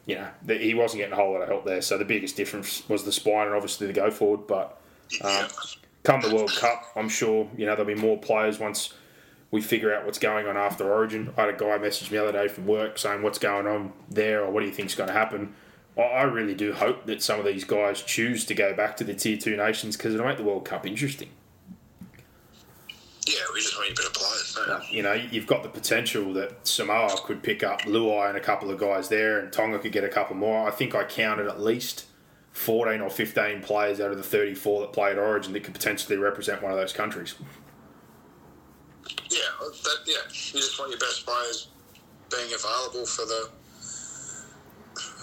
you 0.05 0.15
know, 0.15 0.29
the, 0.43 0.55
he 0.55 0.73
wasn't 0.73 0.99
getting 0.99 1.13
a 1.13 1.17
whole 1.17 1.33
lot 1.33 1.41
of 1.41 1.49
help 1.49 1.65
there. 1.65 1.81
So 1.81 1.97
the 1.97 2.05
biggest 2.05 2.37
difference 2.37 2.87
was 2.87 3.03
the 3.03 3.11
spine 3.11 3.47
and 3.47 3.55
obviously 3.55 3.85
the 3.85 3.93
go 3.93 4.09
forward. 4.09 4.47
But 4.47 4.79
yeah. 5.21 5.49
come 6.03 6.21
the 6.21 6.33
World 6.33 6.53
Cup, 6.55 6.85
I'm 6.95 7.09
sure 7.09 7.49
you 7.57 7.65
know 7.65 7.75
there'll 7.75 7.93
be 7.93 8.01
more 8.01 8.17
players 8.17 8.59
once 8.59 8.93
we 9.51 9.61
figure 9.61 9.93
out 9.93 10.05
what's 10.05 10.19
going 10.19 10.47
on 10.47 10.57
after 10.57 10.91
Origin. 10.91 11.33
I 11.37 11.41
had 11.41 11.49
a 11.49 11.57
guy 11.57 11.77
message 11.77 12.11
me 12.11 12.17
the 12.17 12.23
other 12.27 12.31
day 12.31 12.47
from 12.47 12.65
work 12.65 12.97
saying 12.97 13.21
what's 13.21 13.39
going 13.39 13.67
on 13.67 13.93
there 14.09 14.43
or 14.43 14.51
what 14.51 14.61
do 14.61 14.65
you 14.65 14.73
think's 14.73 14.95
going 14.95 15.07
to 15.07 15.13
happen. 15.13 15.53
I- 15.97 16.01
I 16.01 16.23
really 16.23 16.53
do 16.55 16.73
hope 16.73 17.05
that 17.07 17.21
some 17.21 17.39
of 17.39 17.45
these 17.45 17.63
guys 17.63 18.01
choose 18.01 18.45
to 18.45 18.53
go 18.53 18.73
back 18.73 18.97
to 18.97 19.03
the 19.03 19.13
tier 19.13 19.37
two 19.37 19.55
nations 19.57 19.97
because 19.97 20.13
it'll 20.13 20.25
make 20.27 20.37
the 20.37 20.43
World 20.43 20.65
Cup 20.65 20.85
interesting. 20.85 21.29
yeah, 23.25 23.33
we 23.53 23.59
just 23.59 23.75
want 23.75 23.89
you 23.89 23.95
better 23.95 24.09
players. 24.11 24.53
Don't 24.55 24.79
we? 24.89 24.95
You 24.97 25.03
know, 25.03 25.11
you've 25.13 25.47
got 25.47 25.61
the 25.63 25.67
potential 25.69 26.31
that 26.33 26.65
Samoa 26.65 27.13
could 27.25 27.43
pick 27.43 27.61
up 27.61 27.81
Luai 27.81 28.29
and 28.29 28.37
a 28.37 28.41
couple 28.41 28.71
of 28.71 28.79
guys 28.79 29.09
there, 29.09 29.39
and 29.39 29.51
Tonga 29.51 29.79
could 29.79 29.91
get 29.91 30.05
a 30.05 30.09
couple 30.09 30.35
more. 30.37 30.65
I 30.67 30.71
think 30.71 30.95
I 30.95 31.03
counted 31.03 31.45
at 31.47 31.59
least 31.59 32.05
14 32.53 33.01
or 33.01 33.09
15 33.09 33.61
players 33.61 33.99
out 33.99 34.11
of 34.11 34.17
the 34.17 34.23
34 34.23 34.81
that 34.81 34.93
played 34.93 35.17
Origin 35.17 35.51
that 35.53 35.63
could 35.63 35.73
potentially 35.73 36.15
represent 36.17 36.61
one 36.63 36.71
of 36.71 36.77
those 36.77 36.93
countries. 36.93 37.35
Yeah, 39.29 39.39
that, 39.59 39.97
yeah. 40.05 40.15
You 40.27 40.59
just 40.61 40.79
want 40.79 40.91
your 40.91 40.99
best 40.99 41.25
players 41.25 41.67
being 42.33 42.53
available 42.53 43.05
for 43.05 43.25
the 43.25 43.49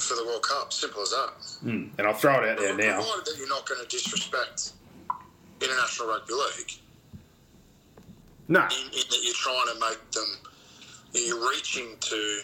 for 0.04 0.14
the 0.14 0.24
World 0.24 0.42
Cup. 0.42 0.72
Simple 0.72 1.02
as 1.02 1.10
that. 1.10 1.30
Hmm. 1.62 1.86
And 1.98 2.06
I'll 2.06 2.14
throw 2.14 2.42
it 2.42 2.48
out 2.48 2.58
there 2.58 2.76
now. 2.76 2.96
Provided 3.00 3.26
that 3.26 3.34
you're 3.38 3.48
not 3.48 3.68
going 3.68 3.82
to 3.82 3.88
disrespect 3.88 4.72
international 5.60 6.08
rugby 6.08 6.34
league, 6.34 6.72
No, 8.48 8.60
in, 8.60 8.86
in 8.92 9.04
that 9.10 9.20
you're 9.22 9.34
trying 9.34 9.66
to 9.72 9.80
make 9.80 10.10
them, 10.12 10.26
you're 11.14 11.50
reaching 11.50 11.96
to 12.00 12.40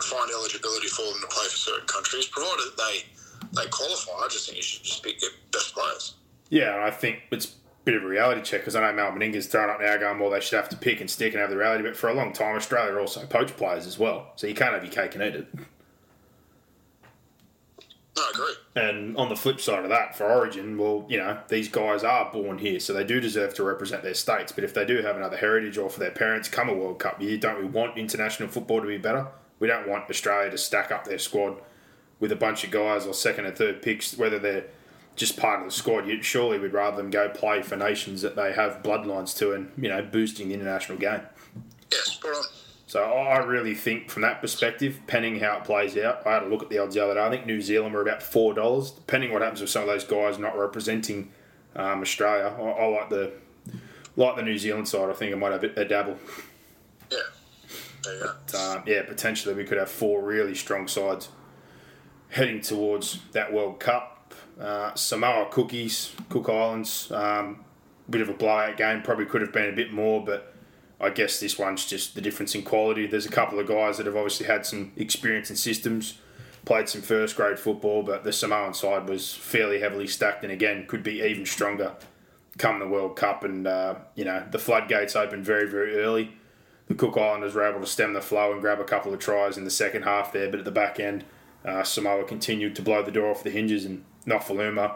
find 0.00 0.30
eligibility 0.30 0.88
for 0.88 1.02
them 1.02 1.20
to 1.20 1.26
play 1.28 1.46
for 1.46 1.56
certain 1.56 1.86
countries. 1.86 2.26
Provided 2.26 2.64
that 2.66 2.76
they 2.76 3.04
they 3.52 3.68
qualify, 3.70 4.24
I 4.24 4.28
just 4.28 4.46
think 4.46 4.56
you 4.56 4.62
should 4.62 4.84
just 4.84 5.02
pick 5.02 5.20
your 5.20 5.30
best 5.52 5.74
players. 5.74 6.14
Yeah, 6.50 6.74
and 6.74 6.84
I 6.84 6.90
think 6.90 7.22
it's 7.30 7.46
a 7.46 7.50
bit 7.84 7.94
of 7.94 8.04
a 8.04 8.06
reality 8.06 8.42
check 8.42 8.60
because 8.60 8.76
I 8.76 8.80
know 8.80 8.92
Mal 8.92 9.12
Meninga's 9.12 9.46
throwing 9.46 9.70
up 9.70 9.80
now 9.80 9.96
going, 9.96 10.18
well, 10.18 10.30
they 10.30 10.40
should 10.40 10.56
have 10.56 10.68
to 10.70 10.76
pick 10.76 11.00
and 11.00 11.10
stick 11.10 11.32
and 11.32 11.40
have 11.40 11.50
the 11.50 11.56
reality. 11.56 11.82
But 11.82 11.96
for 11.96 12.08
a 12.08 12.14
long 12.14 12.32
time, 12.32 12.56
Australia 12.56 12.98
also 12.98 13.26
poached 13.26 13.56
players 13.56 13.86
as 13.86 13.98
well. 13.98 14.32
So 14.36 14.46
you 14.46 14.54
can't 14.54 14.74
have 14.74 14.84
your 14.84 14.92
cake 14.92 15.14
and 15.14 15.24
eat 15.24 15.34
it. 15.34 15.48
I 18.18 18.30
agree. 18.32 18.54
And 18.74 19.16
on 19.16 19.28
the 19.28 19.36
flip 19.36 19.60
side 19.60 19.84
of 19.84 19.90
that, 19.90 20.16
for 20.16 20.24
Origin, 20.24 20.78
well, 20.78 21.04
you 21.08 21.18
know, 21.18 21.38
these 21.48 21.68
guys 21.68 22.02
are 22.02 22.30
born 22.32 22.58
here, 22.58 22.80
so 22.80 22.92
they 22.92 23.04
do 23.04 23.20
deserve 23.20 23.54
to 23.54 23.62
represent 23.62 24.02
their 24.02 24.14
states. 24.14 24.52
But 24.52 24.64
if 24.64 24.72
they 24.72 24.84
do 24.84 25.02
have 25.02 25.16
another 25.16 25.36
heritage 25.36 25.76
or 25.76 25.90
for 25.90 26.00
their 26.00 26.10
parents 26.10 26.48
come 26.48 26.68
a 26.68 26.74
World 26.74 26.98
Cup 26.98 27.20
year, 27.20 27.36
don't 27.36 27.58
we 27.58 27.66
want 27.66 27.98
international 27.98 28.48
football 28.48 28.80
to 28.80 28.86
be 28.86 28.98
better? 28.98 29.28
We 29.58 29.68
don't 29.68 29.88
want 29.88 30.08
Australia 30.08 30.50
to 30.50 30.58
stack 30.58 30.90
up 30.90 31.04
their 31.04 31.18
squad 31.18 31.60
with 32.18 32.32
a 32.32 32.36
bunch 32.36 32.64
of 32.64 32.70
guys 32.70 33.06
or 33.06 33.12
second 33.12 33.46
and 33.46 33.56
third 33.56 33.82
picks, 33.82 34.16
whether 34.16 34.38
they're 34.38 34.66
just 35.14 35.36
part 35.36 35.60
of 35.60 35.66
the 35.66 35.72
squad. 35.72 36.06
You, 36.06 36.22
surely 36.22 36.58
we'd 36.58 36.72
rather 36.72 36.96
them 36.96 37.10
go 37.10 37.28
play 37.28 37.62
for 37.62 37.76
nations 37.76 38.22
that 38.22 38.36
they 38.36 38.52
have 38.52 38.82
bloodlines 38.82 39.36
to 39.38 39.52
and, 39.52 39.72
you 39.76 39.88
know, 39.88 40.02
boosting 40.02 40.48
the 40.48 40.54
international 40.54 40.98
game. 40.98 41.20
Yeah, 41.92 41.98
spot 42.04 42.32
on. 42.32 42.44
So 42.88 43.02
I 43.02 43.38
really 43.38 43.74
think 43.74 44.10
from 44.10 44.22
that 44.22 44.40
perspective, 44.40 45.00
depending 45.04 45.40
how 45.40 45.56
it 45.58 45.64
plays 45.64 45.96
out, 45.96 46.24
I 46.24 46.34
had 46.34 46.44
a 46.44 46.46
look 46.46 46.62
at 46.62 46.70
the 46.70 46.78
odds 46.78 46.94
the 46.94 47.02
other 47.04 47.14
day. 47.14 47.20
I 47.20 47.30
think 47.30 47.44
New 47.44 47.60
Zealand 47.60 47.94
were 47.94 48.02
about 48.02 48.22
four 48.22 48.54
dollars. 48.54 48.92
Depending 48.92 49.32
what 49.32 49.42
happens 49.42 49.60
with 49.60 49.70
some 49.70 49.82
of 49.82 49.88
those 49.88 50.04
guys 50.04 50.38
not 50.38 50.56
representing 50.56 51.32
um, 51.74 52.00
Australia. 52.00 52.54
I, 52.56 52.62
I 52.62 52.86
like 52.86 53.10
the 53.10 53.32
like 54.16 54.36
the 54.36 54.42
New 54.42 54.56
Zealand 54.56 54.88
side. 54.88 55.10
I 55.10 55.12
think 55.12 55.32
I 55.32 55.36
might 55.36 55.52
have 55.52 55.64
a, 55.64 55.80
a 55.80 55.84
dabble. 55.84 56.16
Yeah. 57.10 57.18
Go. 58.52 58.58
Um, 58.58 58.84
yeah, 58.86 59.02
potentially 59.02 59.54
we 59.54 59.64
could 59.64 59.78
have 59.78 59.90
four 59.90 60.22
really 60.22 60.54
strong 60.54 60.86
sides 60.86 61.28
heading 62.30 62.60
towards 62.60 63.20
that 63.32 63.52
World 63.52 63.80
Cup. 63.80 64.32
Uh, 64.60 64.94
Samoa 64.94 65.48
Cookies, 65.50 66.14
Cook 66.28 66.48
Islands, 66.48 67.10
um, 67.12 67.64
bit 68.08 68.20
of 68.22 68.28
a 68.28 68.32
blowout 68.32 68.76
game. 68.76 69.02
Probably 69.02 69.26
could 69.26 69.42
have 69.42 69.52
been 69.52 69.68
a 69.68 69.76
bit 69.76 69.92
more, 69.92 70.24
but 70.24 70.54
I 71.00 71.10
guess 71.10 71.40
this 71.40 71.58
one's 71.58 71.84
just 71.84 72.14
the 72.14 72.20
difference 72.20 72.54
in 72.54 72.62
quality. 72.62 73.06
There's 73.06 73.26
a 73.26 73.30
couple 73.30 73.58
of 73.58 73.66
guys 73.66 73.98
that 73.98 74.06
have 74.06 74.16
obviously 74.16 74.46
had 74.46 74.64
some 74.64 74.92
experience 74.96 75.50
in 75.50 75.56
systems, 75.56 76.18
played 76.64 76.88
some 76.88 77.02
first 77.02 77.36
grade 77.36 77.58
football, 77.58 78.02
but 78.02 78.24
the 78.24 78.32
Samoan 78.32 78.72
side 78.72 79.08
was 79.08 79.34
fairly 79.34 79.80
heavily 79.80 80.06
stacked 80.06 80.42
and 80.42 80.52
again 80.52 80.86
could 80.86 81.02
be 81.02 81.22
even 81.22 81.44
stronger 81.44 81.96
come 82.58 82.78
the 82.78 82.88
World 82.88 83.16
Cup. 83.16 83.44
And, 83.44 83.66
uh, 83.66 83.96
you 84.14 84.24
know, 84.24 84.44
the 84.50 84.58
floodgates 84.58 85.16
opened 85.16 85.44
very, 85.44 85.68
very 85.68 85.98
early. 85.98 86.32
The 86.88 86.94
Cook 86.94 87.16
Islanders 87.16 87.54
were 87.54 87.68
able 87.68 87.80
to 87.80 87.86
stem 87.86 88.12
the 88.12 88.22
flow 88.22 88.52
and 88.52 88.60
grab 88.60 88.80
a 88.80 88.84
couple 88.84 89.12
of 89.12 89.18
tries 89.18 89.58
in 89.58 89.64
the 89.64 89.70
second 89.70 90.02
half 90.02 90.32
there, 90.32 90.48
but 90.48 90.60
at 90.60 90.64
the 90.64 90.70
back 90.70 91.00
end, 91.00 91.24
uh, 91.64 91.82
Samoa 91.82 92.24
continued 92.24 92.76
to 92.76 92.82
blow 92.82 93.02
the 93.02 93.10
door 93.10 93.30
off 93.30 93.42
the 93.42 93.50
hinges 93.50 93.84
and 93.84 94.04
Nofoaluma 94.24 94.94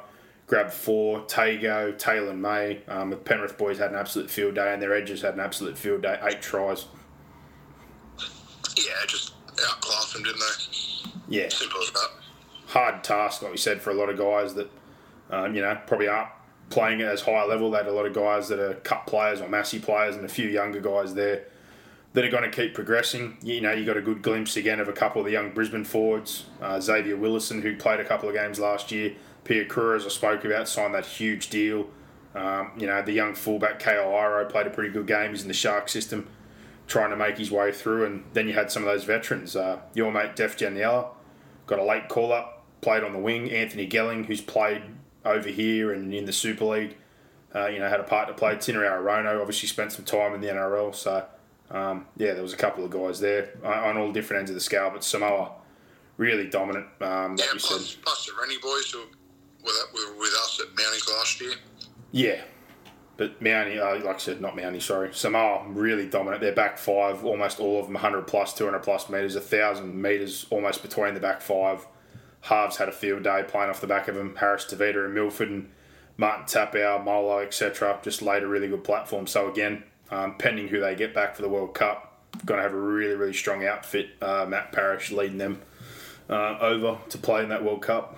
grabbed 0.50 0.72
four. 0.72 1.20
Tago, 1.20 1.96
Taylor 1.96 2.30
and 2.30 2.42
May. 2.42 2.82
Um, 2.88 3.10
the 3.10 3.16
Penrith 3.16 3.56
boys 3.56 3.78
had 3.78 3.90
an 3.90 3.96
absolute 3.96 4.28
field 4.28 4.56
day 4.56 4.72
and 4.72 4.82
their 4.82 4.92
edges 4.92 5.22
had 5.22 5.34
an 5.34 5.40
absolute 5.40 5.78
field 5.78 6.02
day. 6.02 6.18
Eight 6.24 6.42
tries. 6.42 6.86
Yeah, 8.76 8.92
just 9.06 9.32
outclassed 9.64 10.12
them, 10.12 10.24
didn't 10.24 10.40
they? 10.40 11.36
Yeah. 11.36 11.48
Simple 11.50 11.80
as 11.80 11.92
that. 11.92 12.08
hard 12.66 13.04
task, 13.04 13.42
like 13.42 13.52
we 13.52 13.58
said, 13.58 13.80
for 13.80 13.90
a 13.90 13.94
lot 13.94 14.10
of 14.10 14.18
guys 14.18 14.54
that, 14.54 14.68
um, 15.30 15.54
you 15.54 15.62
know, 15.62 15.78
probably 15.86 16.08
aren't 16.08 16.30
playing 16.68 17.00
at 17.00 17.12
as 17.12 17.20
high 17.20 17.44
a 17.44 17.46
level. 17.46 17.70
They 17.70 17.78
had 17.78 17.86
a 17.86 17.92
lot 17.92 18.06
of 18.06 18.12
guys 18.12 18.48
that 18.48 18.58
are 18.58 18.74
cut 18.74 19.06
players 19.06 19.40
or 19.40 19.48
massy 19.48 19.78
players 19.78 20.16
and 20.16 20.24
a 20.24 20.28
few 20.28 20.48
younger 20.48 20.80
guys 20.80 21.14
there 21.14 21.44
that 22.14 22.24
are 22.24 22.30
going 22.30 22.42
to 22.42 22.50
keep 22.50 22.74
progressing. 22.74 23.36
You 23.40 23.60
know, 23.60 23.70
you 23.70 23.86
got 23.86 23.96
a 23.96 24.02
good 24.02 24.20
glimpse 24.20 24.56
again 24.56 24.80
of 24.80 24.88
a 24.88 24.92
couple 24.92 25.20
of 25.20 25.26
the 25.26 25.32
young 25.32 25.52
Brisbane 25.52 25.84
forwards. 25.84 26.46
Uh, 26.60 26.80
Xavier 26.80 27.16
Willison, 27.16 27.62
who 27.62 27.76
played 27.76 28.00
a 28.00 28.04
couple 28.04 28.28
of 28.28 28.34
games 28.34 28.58
last 28.58 28.90
year. 28.90 29.14
Pia 29.50 29.64
Kura, 29.64 29.96
as 29.96 30.06
I 30.06 30.10
spoke 30.10 30.44
about, 30.44 30.68
signed 30.68 30.94
that 30.94 31.04
huge 31.04 31.50
deal. 31.50 31.88
Um, 32.36 32.70
you 32.78 32.86
know, 32.86 33.02
the 33.02 33.10
young 33.10 33.34
fullback, 33.34 33.80
K.O. 33.80 34.08
Iro, 34.08 34.44
played 34.44 34.68
a 34.68 34.70
pretty 34.70 34.90
good 34.90 35.08
game. 35.08 35.32
He's 35.32 35.42
in 35.42 35.48
the 35.48 35.54
Shark 35.54 35.88
system, 35.88 36.28
trying 36.86 37.10
to 37.10 37.16
make 37.16 37.36
his 37.36 37.50
way 37.50 37.72
through. 37.72 38.06
And 38.06 38.22
then 38.32 38.46
you 38.46 38.54
had 38.54 38.70
some 38.70 38.84
of 38.84 38.88
those 38.88 39.02
veterans. 39.02 39.56
Uh, 39.56 39.80
your 39.92 40.12
mate, 40.12 40.36
Def 40.36 40.56
Janiella, 40.56 41.08
got 41.66 41.80
a 41.80 41.84
late 41.84 42.08
call 42.08 42.32
up, 42.32 42.64
played 42.80 43.02
on 43.02 43.12
the 43.12 43.18
wing. 43.18 43.50
Anthony 43.50 43.88
Gelling, 43.88 44.26
who's 44.26 44.40
played 44.40 44.82
over 45.24 45.48
here 45.48 45.92
and 45.92 46.14
in 46.14 46.26
the 46.26 46.32
Super 46.32 46.66
League, 46.66 46.96
uh, 47.52 47.66
you 47.66 47.80
know, 47.80 47.88
had 47.88 47.98
a 47.98 48.04
part 48.04 48.28
to 48.28 48.34
play. 48.34 48.54
Tinirau 48.54 49.00
Arona 49.00 49.30
obviously 49.40 49.68
spent 49.68 49.90
some 49.90 50.04
time 50.04 50.32
in 50.32 50.40
the 50.40 50.46
NRL. 50.46 50.94
So, 50.94 51.24
um, 51.72 52.06
yeah, 52.16 52.34
there 52.34 52.42
was 52.44 52.52
a 52.52 52.56
couple 52.56 52.84
of 52.84 52.92
guys 52.92 53.18
there 53.18 53.50
uh, 53.64 53.66
on 53.66 53.96
all 53.96 54.12
different 54.12 54.38
ends 54.42 54.52
of 54.52 54.54
the 54.54 54.60
scale. 54.60 54.90
But 54.90 55.02
Samoa, 55.02 55.54
really 56.18 56.48
dominant, 56.48 56.86
um, 57.00 57.34
Yeah, 57.36 57.46
plus, 57.58 57.96
plus 57.96 58.26
the 58.26 58.32
Rennie 58.40 58.58
boys 58.62 58.92
who 58.92 59.06
were, 59.64 60.18
with 60.18 60.32
us 60.32 60.60
at 60.60 60.74
Mounties 60.74 61.08
last 61.08 61.40
year. 61.40 61.54
Yeah. 62.12 62.42
But 63.16 63.42
Mountie, 63.42 63.78
uh, 63.78 64.04
like 64.04 64.16
I 64.16 64.18
said, 64.18 64.40
not 64.40 64.56
Mountie, 64.56 64.80
sorry. 64.80 65.12
Samoa, 65.12 65.66
really 65.68 66.06
dominant. 66.06 66.40
Their 66.40 66.54
back 66.54 66.78
five, 66.78 67.24
almost 67.24 67.60
all 67.60 67.78
of 67.78 67.86
them 67.86 67.94
100 67.94 68.26
plus, 68.26 68.54
200 68.54 68.78
plus 68.78 69.10
metres, 69.10 69.34
1,000 69.34 70.00
metres 70.00 70.46
almost 70.50 70.82
between 70.82 71.14
the 71.14 71.20
back 71.20 71.42
five. 71.42 71.86
Halves 72.42 72.78
had 72.78 72.88
a 72.88 72.92
field 72.92 73.22
day 73.22 73.44
playing 73.46 73.68
off 73.68 73.82
the 73.82 73.86
back 73.86 74.08
of 74.08 74.14
them. 74.14 74.36
Harris 74.36 74.64
Tavita 74.64 75.04
and 75.04 75.14
Milford 75.14 75.50
and 75.50 75.70
Martin 76.16 76.46
Taupau, 76.46 77.04
Molo, 77.04 77.40
etc. 77.40 77.98
Just 78.02 78.22
laid 78.22 78.42
a 78.42 78.46
really 78.46 78.68
good 78.68 78.84
platform. 78.84 79.26
So 79.26 79.50
again, 79.50 79.84
um, 80.10 80.36
pending 80.36 80.68
who 80.68 80.80
they 80.80 80.94
get 80.94 81.14
back 81.14 81.36
for 81.36 81.42
the 81.42 81.48
World 81.48 81.74
Cup, 81.74 82.18
going 82.44 82.58
to 82.58 82.62
have 82.62 82.72
a 82.72 82.80
really, 82.80 83.14
really 83.14 83.32
strong 83.32 83.64
outfit. 83.66 84.10
Uh, 84.20 84.46
Matt 84.48 84.72
Parish 84.72 85.10
leading 85.10 85.38
them 85.38 85.60
uh, 86.28 86.58
over 86.60 86.98
to 87.10 87.18
play 87.18 87.42
in 87.42 87.48
that 87.50 87.64
World 87.64 87.82
Cup. 87.82 88.16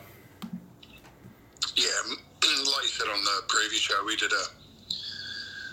Yeah, 1.77 1.85
like 2.07 2.83
you 2.83 2.89
said 2.89 3.09
on 3.09 3.23
the 3.25 3.43
previous 3.49 3.81
show, 3.81 4.05
we 4.05 4.17
did 4.17 4.33
a 4.33 4.45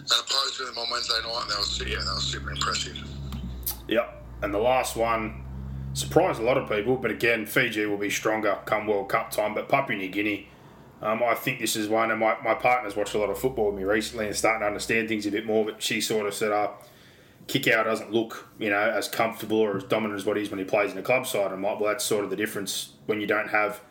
an 0.01 0.19
opposed 0.25 0.59
with 0.59 0.69
them 0.69 0.77
on 0.77 0.89
Wednesday 0.89 1.19
night, 1.23 1.41
and 1.41 1.51
that 1.51 1.57
was 1.57 1.81
yeah, 1.85 1.97
that 1.97 2.15
was 2.15 2.23
super 2.23 2.51
impressive. 2.51 2.97
Yep. 3.87 4.23
And 4.41 4.53
the 4.53 4.59
last 4.59 4.95
one 4.95 5.43
surprised 5.93 6.39
a 6.39 6.43
lot 6.43 6.57
of 6.57 6.69
people, 6.69 6.95
but 6.95 7.11
again, 7.11 7.45
Fiji 7.45 7.85
will 7.85 7.97
be 7.97 8.09
stronger 8.09 8.57
come 8.65 8.87
World 8.87 9.09
Cup 9.09 9.31
time. 9.31 9.53
But 9.53 9.67
Papua 9.67 9.97
New 9.97 10.09
Guinea, 10.09 10.47
um, 11.01 11.21
I 11.23 11.35
think 11.35 11.59
this 11.59 11.75
is 11.75 11.89
one, 11.89 12.11
and 12.11 12.19
my, 12.19 12.37
my 12.43 12.53
partner's 12.53 12.95
watched 12.95 13.15
a 13.15 13.17
lot 13.17 13.29
of 13.29 13.37
football 13.37 13.67
with 13.67 13.75
me 13.75 13.83
recently 13.83 14.27
and 14.27 14.35
starting 14.35 14.61
to 14.61 14.67
understand 14.67 15.09
things 15.09 15.25
a 15.25 15.31
bit 15.31 15.45
more. 15.45 15.65
But 15.65 15.81
she 15.81 15.99
sort 15.99 16.27
of 16.27 16.33
said, 16.33 16.51
uh, 16.51 16.69
Kikau 17.47 17.83
doesn't 17.83 18.11
look, 18.11 18.47
you 18.59 18.69
know, 18.69 18.77
as 18.79 19.07
comfortable 19.07 19.57
or 19.57 19.77
as 19.77 19.83
dominant 19.83 20.19
as 20.19 20.25
what 20.25 20.37
he 20.37 20.43
is 20.43 20.49
when 20.49 20.59
he 20.59 20.65
plays 20.65 20.91
in 20.91 20.97
a 20.97 21.01
club 21.01 21.25
side. 21.27 21.51
I'm 21.51 21.63
like, 21.63 21.79
well, 21.79 21.89
that's 21.89 22.05
sort 22.05 22.23
of 22.23 22.29
the 22.29 22.35
difference 22.35 22.93
when 23.07 23.19
you 23.19 23.27
don't 23.27 23.49
have 23.49 23.81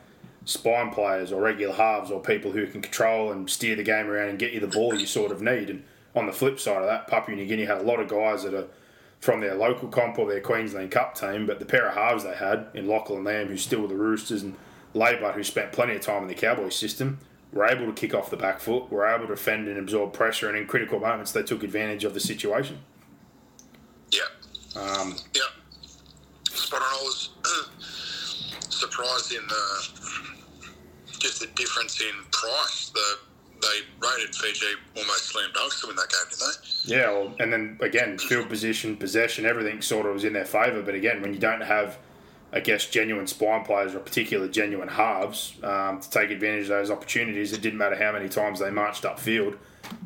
spine 0.48 0.90
players 0.90 1.30
or 1.30 1.42
regular 1.42 1.74
halves 1.74 2.10
or 2.10 2.22
people 2.22 2.50
who 2.52 2.66
can 2.66 2.80
control 2.80 3.30
and 3.30 3.50
steer 3.50 3.76
the 3.76 3.82
game 3.82 4.06
around 4.08 4.30
and 4.30 4.38
get 4.38 4.52
you 4.52 4.60
the 4.60 4.66
ball 4.66 4.94
you 4.94 5.04
sort 5.04 5.30
of 5.30 5.42
need. 5.42 5.68
And 5.68 5.84
on 6.16 6.24
the 6.24 6.32
flip 6.32 6.58
side 6.58 6.78
of 6.80 6.86
that, 6.86 7.06
Papua 7.06 7.36
New 7.36 7.44
Guinea 7.44 7.66
had 7.66 7.78
a 7.78 7.82
lot 7.82 8.00
of 8.00 8.08
guys 8.08 8.44
that 8.44 8.54
are 8.54 8.66
from 9.20 9.40
their 9.40 9.54
local 9.54 9.88
comp 9.88 10.18
or 10.18 10.26
their 10.26 10.40
Queensland 10.40 10.90
Cup 10.90 11.14
team, 11.14 11.46
but 11.46 11.58
the 11.58 11.66
pair 11.66 11.86
of 11.86 11.94
halves 11.94 12.24
they 12.24 12.34
had 12.34 12.68
in 12.72 12.88
Lachlan 12.88 13.24
Lam, 13.24 13.48
who's 13.48 13.60
still 13.62 13.82
with 13.82 13.90
the 13.90 13.96
Roosters, 13.96 14.42
and 14.42 14.56
Labour, 14.94 15.32
who 15.32 15.44
spent 15.44 15.70
plenty 15.70 15.94
of 15.94 16.00
time 16.00 16.22
in 16.22 16.28
the 16.28 16.34
Cowboys 16.34 16.74
system, 16.76 17.18
were 17.52 17.66
able 17.66 17.84
to 17.84 17.92
kick 17.92 18.14
off 18.14 18.30
the 18.30 18.36
back 18.38 18.58
foot, 18.58 18.90
were 18.90 19.06
able 19.06 19.26
to 19.26 19.36
fend 19.36 19.68
and 19.68 19.76
absorb 19.76 20.14
pressure, 20.14 20.48
and 20.48 20.56
in 20.56 20.66
critical 20.66 20.98
moments 20.98 21.32
they 21.32 21.42
took 21.42 21.62
advantage 21.62 22.04
of 22.04 22.14
the 22.14 22.20
situation. 22.20 22.78
Yeah, 24.10 24.80
Um, 24.80 25.14
yeah, 25.34 25.42
spot 26.44 26.80
on. 26.80 26.88
I 26.88 27.02
was 27.02 27.30
surprised 28.70 29.32
in 29.32 29.46
the 29.46 30.27
just 31.18 31.40
the 31.40 31.46
difference 31.48 32.00
in 32.00 32.24
price. 32.30 32.90
The 32.90 33.18
they 33.60 34.06
rated 34.06 34.34
Fiji 34.34 34.66
almost 34.96 35.24
slam 35.26 35.50
dunks 35.52 35.80
to 35.80 35.88
win 35.88 35.96
that 35.96 36.08
game, 36.08 36.30
didn't 36.30 36.86
they? 36.86 36.96
Yeah, 36.96 37.10
well, 37.10 37.34
and 37.40 37.52
then 37.52 37.78
again, 37.80 38.18
field 38.18 38.48
position, 38.48 38.96
possession, 38.96 39.46
everything 39.46 39.82
sort 39.82 40.06
of 40.06 40.14
was 40.14 40.24
in 40.24 40.32
their 40.32 40.44
favour. 40.44 40.82
But 40.82 40.94
again, 40.94 41.20
when 41.20 41.34
you 41.34 41.40
don't 41.40 41.62
have, 41.62 41.98
I 42.52 42.60
guess, 42.60 42.86
genuine 42.86 43.26
spine 43.26 43.64
players 43.64 43.94
or 43.94 44.00
particular 44.00 44.48
genuine 44.48 44.88
halves 44.88 45.54
um, 45.62 46.00
to 46.00 46.10
take 46.10 46.30
advantage 46.30 46.64
of 46.64 46.68
those 46.68 46.90
opportunities, 46.90 47.52
it 47.52 47.60
didn't 47.60 47.78
matter 47.78 47.96
how 47.96 48.12
many 48.12 48.28
times 48.28 48.60
they 48.60 48.70
marched 48.70 49.04
upfield. 49.04 49.56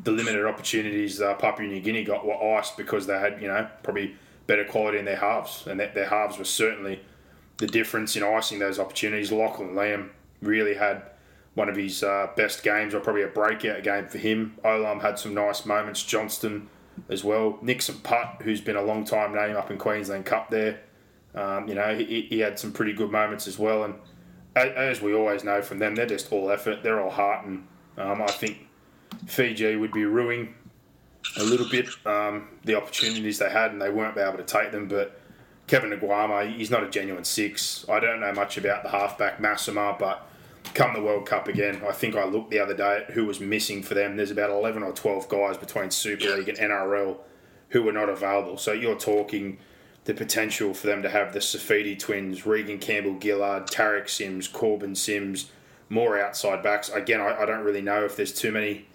The 0.03 0.11
limited 0.11 0.45
opportunities 0.45 1.21
uh, 1.21 1.33
Papua 1.35 1.67
New 1.67 1.79
Guinea 1.79 2.03
got 2.03 2.25
were 2.25 2.57
iced 2.57 2.77
because 2.77 3.05
they 3.05 3.19
had, 3.19 3.41
you 3.41 3.47
know, 3.47 3.67
probably 3.83 4.15
better 4.47 4.65
quality 4.65 4.97
in 4.97 5.05
their 5.05 5.17
halves, 5.17 5.67
and 5.67 5.79
their 5.79 6.09
halves 6.09 6.37
were 6.37 6.43
certainly 6.43 7.01
the 7.57 7.67
difference 7.67 8.15
in 8.15 8.23
icing 8.23 8.59
those 8.59 8.79
opportunities. 8.79 9.31
Lachlan 9.31 9.75
Lam 9.75 10.11
really 10.43 10.75
had 10.75 11.03
one 11.55 11.69
of 11.69 11.75
his 11.75 12.03
uh, 12.03 12.27
best 12.35 12.63
games, 12.63 12.93
or 12.93 12.99
probably 12.99 13.23
a 13.23 13.27
breakout 13.27 13.83
game 13.83 14.07
for 14.07 14.17
him. 14.17 14.57
Olam 14.65 15.01
had 15.01 15.19
some 15.19 15.33
nice 15.33 15.65
moments. 15.65 16.03
Johnston 16.03 16.69
as 17.09 17.23
well. 17.23 17.59
Nixon 17.61 17.99
Putt, 17.99 18.41
who's 18.41 18.61
been 18.61 18.75
a 18.75 18.81
long 18.81 19.05
time 19.05 19.35
name 19.35 19.55
up 19.55 19.69
in 19.69 19.77
Queensland 19.77 20.25
Cup 20.25 20.49
there, 20.49 20.79
um, 21.35 21.67
you 21.67 21.75
know, 21.75 21.95
he, 21.95 22.21
he 22.29 22.39
had 22.39 22.59
some 22.59 22.71
pretty 22.71 22.93
good 22.93 23.11
moments 23.11 23.47
as 23.47 23.57
well. 23.57 23.83
And 23.83 23.95
as 24.55 25.01
we 25.01 25.13
always 25.13 25.43
know 25.43 25.61
from 25.61 25.79
them, 25.79 25.95
they're 25.95 26.05
just 26.05 26.31
all 26.31 26.51
effort. 26.51 26.83
They're 26.83 27.01
all 27.01 27.09
heart. 27.09 27.45
And 27.45 27.67
um, 27.97 28.21
I 28.21 28.27
think 28.27 28.67
Fiji 29.25 29.75
would 29.75 29.91
be 29.91 30.05
ruining 30.05 30.53
a 31.37 31.43
little 31.43 31.67
bit 31.69 31.87
um, 32.05 32.49
the 32.63 32.75
opportunities 32.75 33.39
they 33.39 33.49
had, 33.49 33.71
and 33.71 33.81
they 33.81 33.89
weren't 33.89 34.17
able 34.17 34.37
to 34.37 34.43
take 34.43 34.71
them. 34.71 34.87
But 34.87 35.19
Kevin 35.67 35.91
Naiqama, 35.91 36.55
he's 36.55 36.69
not 36.69 36.83
a 36.83 36.89
genuine 36.89 37.23
six. 37.23 37.85
I 37.89 37.99
don't 37.99 38.19
know 38.19 38.33
much 38.33 38.57
about 38.57 38.83
the 38.83 38.89
halfback 38.89 39.39
Massima, 39.39 39.97
but 39.97 40.27
come 40.73 40.93
the 40.93 41.01
World 41.01 41.25
Cup 41.25 41.47
again, 41.47 41.81
I 41.87 41.91
think 41.91 42.15
I 42.15 42.25
looked 42.25 42.51
the 42.51 42.59
other 42.59 42.73
day 42.73 43.05
at 43.07 43.11
who 43.11 43.25
was 43.25 43.39
missing 43.39 43.83
for 43.83 43.93
them. 43.93 44.15
There's 44.15 44.31
about 44.31 44.49
11 44.49 44.83
or 44.83 44.91
12 44.91 45.29
guys 45.29 45.57
between 45.57 45.91
Super 45.91 46.35
League 46.35 46.49
and 46.49 46.57
NRL 46.57 47.17
who 47.69 47.83
were 47.83 47.91
not 47.91 48.09
available. 48.09 48.57
So 48.57 48.71
you're 48.71 48.97
talking 48.97 49.57
the 50.05 50.13
potential 50.13 50.73
for 50.73 50.87
them 50.87 51.01
to 51.01 51.09
have 51.09 51.33
the 51.33 51.39
Saifiti 51.39 51.97
twins, 51.97 52.45
Regan 52.45 52.77
Campbell 52.77 53.17
Gillard, 53.21 53.67
Tariq 53.67 54.09
Sims, 54.09 54.47
Korbin 54.47 54.95
Sims, 54.97 55.51
more 55.89 56.19
outside 56.19 56.61
backs. 56.61 56.89
Again, 56.89 57.21
I, 57.21 57.41
I 57.41 57.45
don't 57.45 57.63
really 57.63 57.81
know 57.81 58.03
if 58.03 58.15
there's 58.15 58.33
too 58.33 58.51
many 58.51 58.87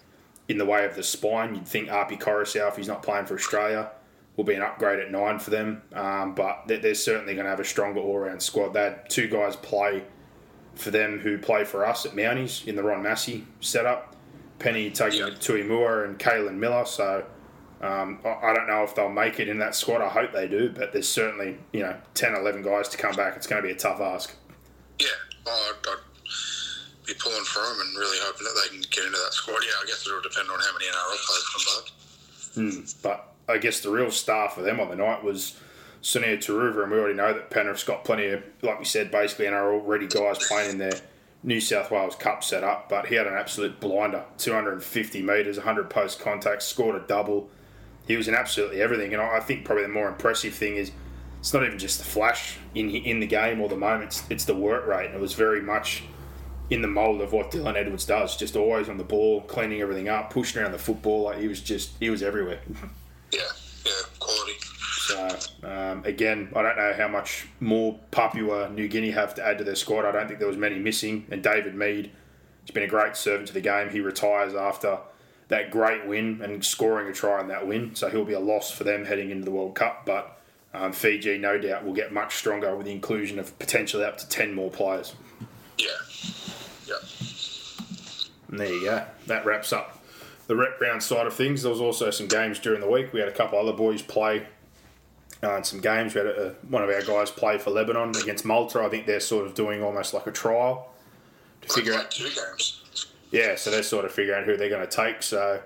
in 0.47 0.57
the 0.57 0.65
way 0.65 0.85
of 0.85 0.95
the 0.95 1.03
spine. 1.03 1.55
You'd 1.55 1.67
think 1.67 1.89
Api 1.89 2.17
Koroisau, 2.17 2.67
if 2.69 2.75
he's 2.75 2.87
not 2.87 3.03
playing 3.03 3.25
for 3.25 3.35
Australia, 3.35 3.91
will 4.35 4.43
be 4.43 4.53
an 4.53 4.61
upgrade 4.61 4.99
at 4.99 5.11
nine 5.11 5.39
for 5.39 5.49
them. 5.49 5.81
Um, 5.93 6.35
but 6.35 6.63
they're, 6.67 6.79
they're 6.79 6.95
certainly 6.95 7.33
going 7.33 7.45
to 7.45 7.49
have 7.49 7.59
a 7.59 7.65
stronger 7.65 7.99
all 7.99 8.19
round 8.19 8.41
squad. 8.41 8.73
They 8.73 8.81
had 8.81 9.09
two 9.09 9.27
guys 9.27 9.55
play 9.55 10.03
for 10.79 10.91
them 10.91 11.19
who 11.19 11.37
play 11.37 11.65
for 11.65 11.85
us 11.85 12.05
at 12.05 12.13
Mounties 12.13 12.65
in 12.65 12.75
the 12.75 12.83
Ron 12.83 13.03
Massey 13.03 13.45
setup. 13.59 14.15
Penny 14.59 14.89
taking 14.89 15.25
it 15.25 15.39
to 15.41 15.53
Imua 15.53 16.05
and 16.05 16.19
Kalen 16.19 16.55
Miller. 16.55 16.85
So 16.85 17.25
um, 17.81 18.19
I, 18.25 18.29
I 18.29 18.53
don't 18.53 18.67
know 18.67 18.83
if 18.83 18.95
they'll 18.95 19.09
make 19.09 19.39
it 19.39 19.47
in 19.47 19.59
that 19.59 19.75
squad. 19.75 20.01
I 20.01 20.09
hope 20.09 20.33
they 20.33 20.47
do, 20.47 20.69
but 20.69 20.91
there's 20.91 21.07
certainly 21.07 21.57
you 21.71 21.81
know 21.81 21.95
10, 22.13 22.35
11 22.35 22.63
guys 22.63 22.89
to 22.89 22.97
come 22.97 23.15
back. 23.15 23.35
It's 23.35 23.47
going 23.47 23.61
to 23.61 23.67
be 23.67 23.73
a 23.73 23.77
tough 23.77 24.01
ask. 24.01 24.35
Yeah, 24.99 25.07
I'd, 25.47 25.73
I'd 25.87 27.07
be 27.07 27.13
pulling 27.13 27.43
for 27.43 27.61
them 27.61 27.79
and 27.79 27.97
really 27.97 28.17
hoping 28.21 28.43
that 28.43 28.61
they 28.63 28.69
can 28.69 28.81
get 28.89 29.05
into 29.05 29.17
that 29.17 29.33
squad. 29.33 29.59
Yeah, 29.63 29.75
I 29.81 29.85
guess 29.85 30.05
it'll 30.05 30.21
depend 30.21 30.49
on 30.49 30.59
how 30.59 30.73
many 30.73 30.85
NRL 30.85 31.25
players 31.25 31.49
come 31.53 32.83
back. 32.83 33.01
But 33.01 33.53
I 33.53 33.57
guess 33.57 33.79
the 33.79 33.91
real 33.91 34.11
star 34.11 34.49
for 34.49 34.61
them 34.61 34.79
on 34.79 34.89
the 34.89 34.95
night 34.95 35.23
was 35.23 35.57
Sunia 36.01 36.37
Turuva, 36.37 36.83
and 36.83 36.91
we 36.91 36.97
already 36.97 37.15
know 37.15 37.33
that 37.33 37.49
Penrith's 37.49 37.83
got 37.83 38.05
plenty 38.05 38.27
of, 38.27 38.43
like 38.61 38.79
we 38.79 38.85
said, 38.85 39.11
basically 39.11 39.47
and 39.47 39.55
NRL 39.55 39.85
ready 39.85 40.07
guys 40.07 40.37
playing 40.47 40.71
in 40.71 40.77
their 40.77 40.93
New 41.43 41.59
South 41.59 41.91
Wales 41.91 42.15
Cup 42.15 42.43
setup. 42.43 42.89
But 42.89 43.07
he 43.07 43.15
had 43.15 43.27
an 43.27 43.33
absolute 43.33 43.79
blinder 43.79 44.23
250 44.37 45.21
metres, 45.21 45.57
100 45.57 45.89
post 45.89 46.19
contacts, 46.19 46.65
scored 46.65 46.95
a 46.95 47.05
double. 47.05 47.49
He 48.07 48.15
was 48.15 48.27
in 48.27 48.35
absolutely 48.35 48.81
everything. 48.81 49.13
And 49.13 49.21
I 49.21 49.37
I 49.37 49.39
think 49.39 49.65
probably 49.65 49.83
the 49.83 49.89
more 49.89 50.07
impressive 50.07 50.53
thing 50.53 50.77
is 50.77 50.91
it's 51.39 51.53
not 51.53 51.63
even 51.63 51.79
just 51.79 51.99
the 51.99 52.05
flash 52.05 52.57
in 52.75 52.89
in 52.89 53.19
the 53.19 53.27
game 53.27 53.61
or 53.61 53.69
the 53.69 53.77
moments, 53.77 54.23
it's 54.29 54.45
the 54.45 54.55
work 54.55 54.87
rate. 54.87 55.07
And 55.07 55.15
it 55.15 55.21
was 55.21 55.33
very 55.33 55.61
much 55.61 56.03
in 56.69 56.81
the 56.81 56.87
mould 56.87 57.21
of 57.21 57.33
what 57.33 57.51
Dylan 57.51 57.75
Edwards 57.75 58.05
does, 58.05 58.37
just 58.37 58.55
always 58.55 58.89
on 58.89 58.97
the 58.97 59.03
ball, 59.03 59.41
cleaning 59.41 59.81
everything 59.81 60.07
up, 60.07 60.29
pushing 60.31 60.61
around 60.61 60.71
the 60.71 60.77
football. 60.77 61.23
Like 61.23 61.39
he 61.39 61.47
was 61.47 61.61
just, 61.61 61.91
he 61.99 62.09
was 62.09 62.21
everywhere. 62.21 62.59
Yeah, 65.19 65.27
yeah, 65.27 65.29
quality. 65.29 65.45
So 65.61 65.69
um, 65.91 66.05
again, 66.05 66.49
I 66.55 66.61
don't 66.61 66.77
know 66.77 66.93
how 66.97 67.07
much 67.07 67.47
more 67.59 67.99
Papua 68.11 68.69
New 68.69 68.87
Guinea 68.87 69.11
have 69.11 69.35
to 69.35 69.45
add 69.45 69.57
to 69.59 69.63
their 69.63 69.75
squad. 69.75 70.05
I 70.05 70.11
don't 70.11 70.27
think 70.27 70.39
there 70.39 70.47
was 70.47 70.57
many 70.57 70.79
missing. 70.79 71.25
And 71.31 71.43
David 71.43 71.75
Mead, 71.75 72.11
he's 72.63 72.71
been 72.71 72.83
a 72.83 72.87
great 72.87 73.15
servant 73.15 73.47
to 73.47 73.53
the 73.53 73.61
game. 73.61 73.89
He 73.89 73.99
retires 73.99 74.55
after 74.55 74.99
that 75.49 75.71
great 75.71 76.05
win 76.07 76.41
and 76.41 76.63
scoring 76.63 77.07
a 77.07 77.13
try 77.13 77.41
in 77.41 77.47
that 77.47 77.67
win, 77.67 77.95
so 77.95 78.09
he'll 78.09 78.25
be 78.25 78.33
a 78.33 78.39
loss 78.39 78.71
for 78.71 78.83
them 78.83 79.05
heading 79.05 79.31
into 79.31 79.45
the 79.45 79.51
World 79.51 79.75
Cup. 79.75 80.05
But 80.05 80.39
um, 80.73 80.93
Fiji, 80.93 81.39
no 81.39 81.57
doubt, 81.57 81.83
will 81.83 81.93
get 81.93 82.13
much 82.13 82.35
stronger 82.35 82.75
with 82.75 82.85
the 82.85 82.91
inclusion 82.91 83.39
of 83.39 83.57
potentially 83.57 84.03
up 84.03 84.17
to 84.19 84.29
ten 84.29 84.53
more 84.53 84.69
players. 84.69 85.15
Yeah, 85.77 85.87
yeah. 86.85 86.95
And 88.49 88.59
there 88.59 88.71
you 88.71 88.85
go. 88.85 89.05
That 89.27 89.45
wraps 89.45 89.73
up 89.73 89.99
the 90.45 90.55
rep 90.55 90.79
round 90.79 91.01
side 91.01 91.25
of 91.25 91.33
things. 91.33 91.63
There 91.63 91.71
was 91.71 91.81
also 91.81 92.11
some 92.11 92.27
games 92.27 92.59
during 92.59 92.81
the 92.81 92.89
week. 92.89 93.13
We 93.13 93.19
had 93.19 93.29
a 93.29 93.33
couple 93.33 93.57
other 93.57 93.73
boys 93.73 94.01
play 94.01 94.47
uh, 95.43 95.55
in 95.55 95.63
some 95.63 95.79
games. 95.81 96.13
We 96.13 96.19
had 96.19 96.27
a, 96.27 96.55
one 96.67 96.83
of 96.83 96.89
our 96.89 97.01
guys 97.01 97.31
play 97.31 97.57
for 97.57 97.71
Lebanon 97.71 98.09
against 98.21 98.45
Malta. 98.45 98.81
I 98.81 98.89
think 98.89 99.05
they're 99.05 99.19
sort 99.19 99.45
of 99.45 99.53
doing 99.53 99.83
almost 99.83 100.13
like 100.13 100.27
a 100.27 100.31
trial 100.31 100.91
to 101.61 101.69
figure 101.73 101.93
out. 101.93 102.11
two 102.11 102.25
games. 102.25 102.81
Yeah, 103.31 103.55
so 103.55 103.69
they're 103.69 103.83
sort 103.83 104.05
of 104.05 104.11
figuring 104.11 104.41
out 104.41 104.45
who 104.45 104.57
they're 104.57 104.69
going 104.69 104.87
to 104.87 104.95
take. 104.95 105.21
So 105.21 105.61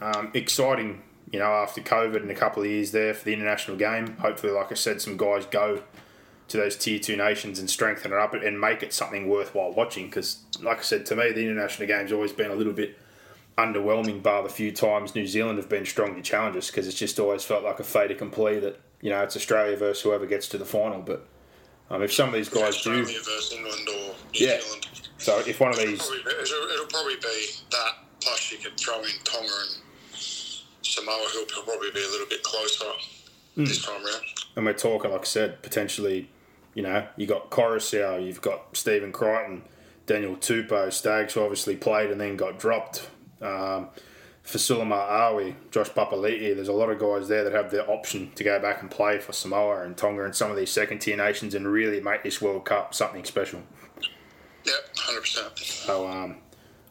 um, 0.00 0.30
exciting, 0.34 1.02
you 1.30 1.38
know, 1.38 1.46
after 1.46 1.80
COVID 1.80 2.16
and 2.16 2.30
a 2.30 2.34
couple 2.34 2.62
of 2.62 2.68
years 2.68 2.92
there 2.92 3.14
for 3.14 3.24
the 3.24 3.32
international 3.32 3.76
game. 3.76 4.16
Hopefully, 4.18 4.52
like 4.52 4.70
I 4.70 4.74
said, 4.74 5.00
some 5.00 5.16
guys 5.16 5.46
go 5.46 5.82
to 6.48 6.56
those 6.56 6.76
tier 6.76 6.98
two 6.98 7.16
nations 7.16 7.58
and 7.58 7.68
strengthen 7.68 8.12
it 8.12 8.18
up 8.18 8.34
and 8.34 8.60
make 8.60 8.82
it 8.82 8.92
something 8.92 9.28
worthwhile 9.28 9.72
watching. 9.72 10.06
Because, 10.06 10.42
like 10.60 10.78
I 10.78 10.82
said, 10.82 11.06
to 11.06 11.16
me, 11.16 11.32
the 11.32 11.42
international 11.42 11.88
game's 11.88 12.12
always 12.12 12.32
been 12.32 12.50
a 12.50 12.54
little 12.54 12.72
bit 12.72 12.98
underwhelming, 13.58 14.22
bar 14.22 14.42
the 14.42 14.48
few 14.50 14.70
times 14.70 15.14
New 15.14 15.26
Zealand 15.26 15.58
have 15.58 15.68
been 15.68 15.86
strong 15.86 16.14
to 16.14 16.22
challenge 16.22 16.56
us. 16.56 16.70
Because 16.70 16.86
it's 16.86 16.98
just 16.98 17.18
always 17.18 17.44
felt 17.44 17.64
like 17.64 17.80
a 17.80 17.84
fait 17.84 18.10
accompli 18.10 18.60
that 18.60 18.78
you 19.06 19.12
know 19.12 19.22
it's 19.22 19.36
Australia 19.36 19.76
versus 19.76 20.02
whoever 20.02 20.26
gets 20.26 20.48
to 20.48 20.58
the 20.58 20.64
final. 20.64 21.00
But 21.00 21.20
um, 21.90 22.02
if 22.02 22.12
some 22.12 22.28
of 22.30 22.34
these 22.34 22.48
guys 22.48 22.82
do, 22.82 22.90
Australia 22.90 23.18
versus 23.24 23.52
England 23.56 23.88
or 23.88 24.14
New 24.34 24.46
Yeah. 24.46 24.60
Zealand. 24.60 24.88
so 25.18 25.38
if 25.46 25.60
one 25.60 25.70
of 25.70 25.78
these 25.78 25.98
Probably, 26.04 26.18
it'll, 26.42 26.70
it'll 26.74 26.86
probably 26.86 27.14
be 27.16 27.46
that. 27.70 27.92
Plus, 28.20 28.50
you 28.50 28.58
could 28.58 28.76
throw 28.80 28.98
in 28.98 29.10
Tonga 29.22 29.46
and 29.46 29.82
Samoa, 30.82 31.28
who'll 31.32 31.44
probably 31.46 31.92
be 31.92 32.02
a 32.04 32.08
little 32.08 32.26
bit 32.28 32.42
closer 32.42 32.90
Hmm. 33.54 33.64
this 33.64 33.82
time 33.84 34.04
round. 34.04 34.24
and 34.56 34.66
we're 34.66 34.72
talking, 34.72 35.12
like 35.12 35.20
I 35.20 35.24
said, 35.24 35.62
potentially, 35.62 36.28
you 36.74 36.82
know, 36.82 37.06
you 37.16 37.26
got 37.26 37.50
Koroisau, 37.50 38.26
you've 38.26 38.40
got 38.42 38.76
Stephen 38.76 39.12
Crichton, 39.12 39.62
Daniel 40.06 40.34
Tupou, 40.36 40.92
Stags, 40.92 41.34
who 41.34 41.40
obviously 41.42 41.76
played 41.76 42.10
and 42.10 42.20
then 42.20 42.36
got 42.36 42.58
dropped. 42.58 43.08
Um, 43.40 43.88
Fasulama 44.46 45.08
Awi, 45.10 45.54
Josh 45.72 45.88
Papali'i, 45.90 46.54
there's 46.54 46.68
a 46.68 46.72
lot 46.72 46.88
of 46.88 47.00
guys 47.00 47.26
there 47.28 47.42
that 47.42 47.52
have 47.52 47.70
the 47.72 47.84
option 47.86 48.30
to 48.36 48.44
go 48.44 48.60
back 48.60 48.80
and 48.80 48.88
play 48.90 49.18
for 49.18 49.32
Samoa 49.32 49.82
and 49.82 49.96
Tonga 49.96 50.24
and 50.24 50.34
some 50.36 50.52
of 50.52 50.56
these 50.56 50.70
second 50.70 51.00
tier 51.00 51.16
nations 51.16 51.54
and 51.54 51.66
really 51.66 52.00
make 52.00 52.22
this 52.22 52.40
World 52.40 52.64
Cup 52.64 52.94
something 52.94 53.24
special. 53.24 53.62
Yep, 54.64 54.74
hundred 54.96 55.20
percent. 55.22 55.58
So 55.58 56.06
um, 56.08 56.36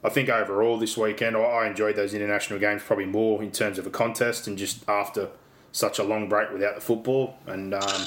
I 0.04 0.10
think 0.10 0.28
overall 0.28 0.78
this 0.78 0.98
weekend, 0.98 1.38
I- 1.38 1.40
I 1.40 1.68
enjoyed 1.68 1.96
those 1.96 2.14
international 2.14 2.60
games 2.60 2.84
probably 2.84 3.06
more 3.06 3.42
in 3.42 3.52
terms 3.52 3.80
of 3.80 3.88
a 3.88 3.90
contest 3.90 4.48
and 4.48 4.58
just 4.58 4.88
after 4.90 5.30
such 5.72 5.98
a 5.98 6.04
long 6.04 6.28
break 6.28 6.52
without 6.52 6.76
the 6.76 6.82
football. 6.82 7.36
And 7.48 7.74
um, 7.74 8.06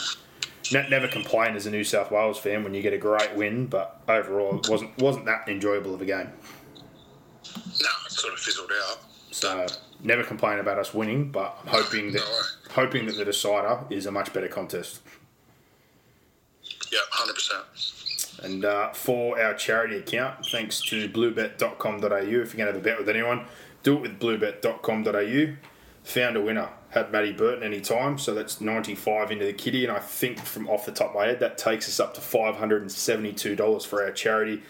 ne- 0.72 0.88
never 0.90 1.09
complain 1.09 1.55
as 1.57 1.64
a 1.64 1.70
New 1.70 1.84
South 1.84 2.11
Wales 2.11 2.38
fan 2.38 2.64
when 2.64 2.74
you 2.74 2.82
get 2.82 2.92
a 2.92 2.99
great 2.99 3.34
win, 3.34 3.66
but 3.66 4.01
overall 4.09 4.59
it 4.59 4.68
wasn't 4.68 4.96
wasn't 4.99 5.24
that 5.24 5.49
enjoyable 5.49 5.94
of 5.94 6.03
a 6.03 6.07
game. 6.07 6.28
No, 7.57 7.88
it 8.07 8.12
sort 8.12 8.34
of 8.34 8.40
fizzled 8.40 8.70
out. 8.90 8.99
So 9.39 9.66
never 10.03 10.24
complain 10.24 10.59
about 10.59 10.78
us 10.78 10.93
winning, 10.93 11.30
but 11.30 11.57
I'm 11.62 11.68
hoping 11.68 12.12
that 12.12 12.20
No 12.20 12.74
hoping 12.74 13.07
that 13.07 13.16
the 13.16 13.24
decider 13.24 13.84
is 13.89 14.07
a 14.07 14.11
much 14.11 14.32
better 14.32 14.49
contest. 14.49 15.01
Yep, 16.91 17.03
hundred 17.11 17.34
percent. 17.34 17.64
And 18.43 18.64
uh, 18.64 18.93
for 18.93 19.41
our 19.41 19.55
charity 19.55 19.97
account, 19.97 20.47
thanks 20.47 20.80
to 20.82 21.09
bluebet.com.au, 21.09 22.16
if 22.16 22.30
you're 22.30 22.45
going 22.45 22.57
to 22.59 22.66
have 22.66 22.76
a 22.76 22.80
bet 22.80 22.99
with 22.99 23.09
anyone, 23.09 23.47
do 23.82 23.97
it 23.97 24.03
with 24.03 24.20
bluebet.com.au. 24.20 25.57
Found 26.05 26.36
a 26.36 26.41
winner, 26.41 26.68
had 26.91 27.12
Matty 27.12 27.32
Burton 27.32 27.62
any 27.62 27.80
time, 27.80 28.16
so 28.18 28.34
that's 28.34 28.61
95 28.61 29.30
into 29.32 29.45
the 29.45 29.53
kitty. 29.53 29.84
And 29.84 29.93
I 29.93 29.99
think 29.99 30.39
from 30.39 30.68
off 30.68 30.86
the 30.86 30.93
top 30.93 31.11
of 31.11 31.16
my 31.16 31.26
head, 31.26 31.41
that 31.41 31.59
takes 31.59 31.89
us 31.89 32.01
up 32.01 32.14
to 32.14 32.20
$572 32.20 33.86
for 33.86 34.03
our 34.03 34.12
charity, 34.12 34.62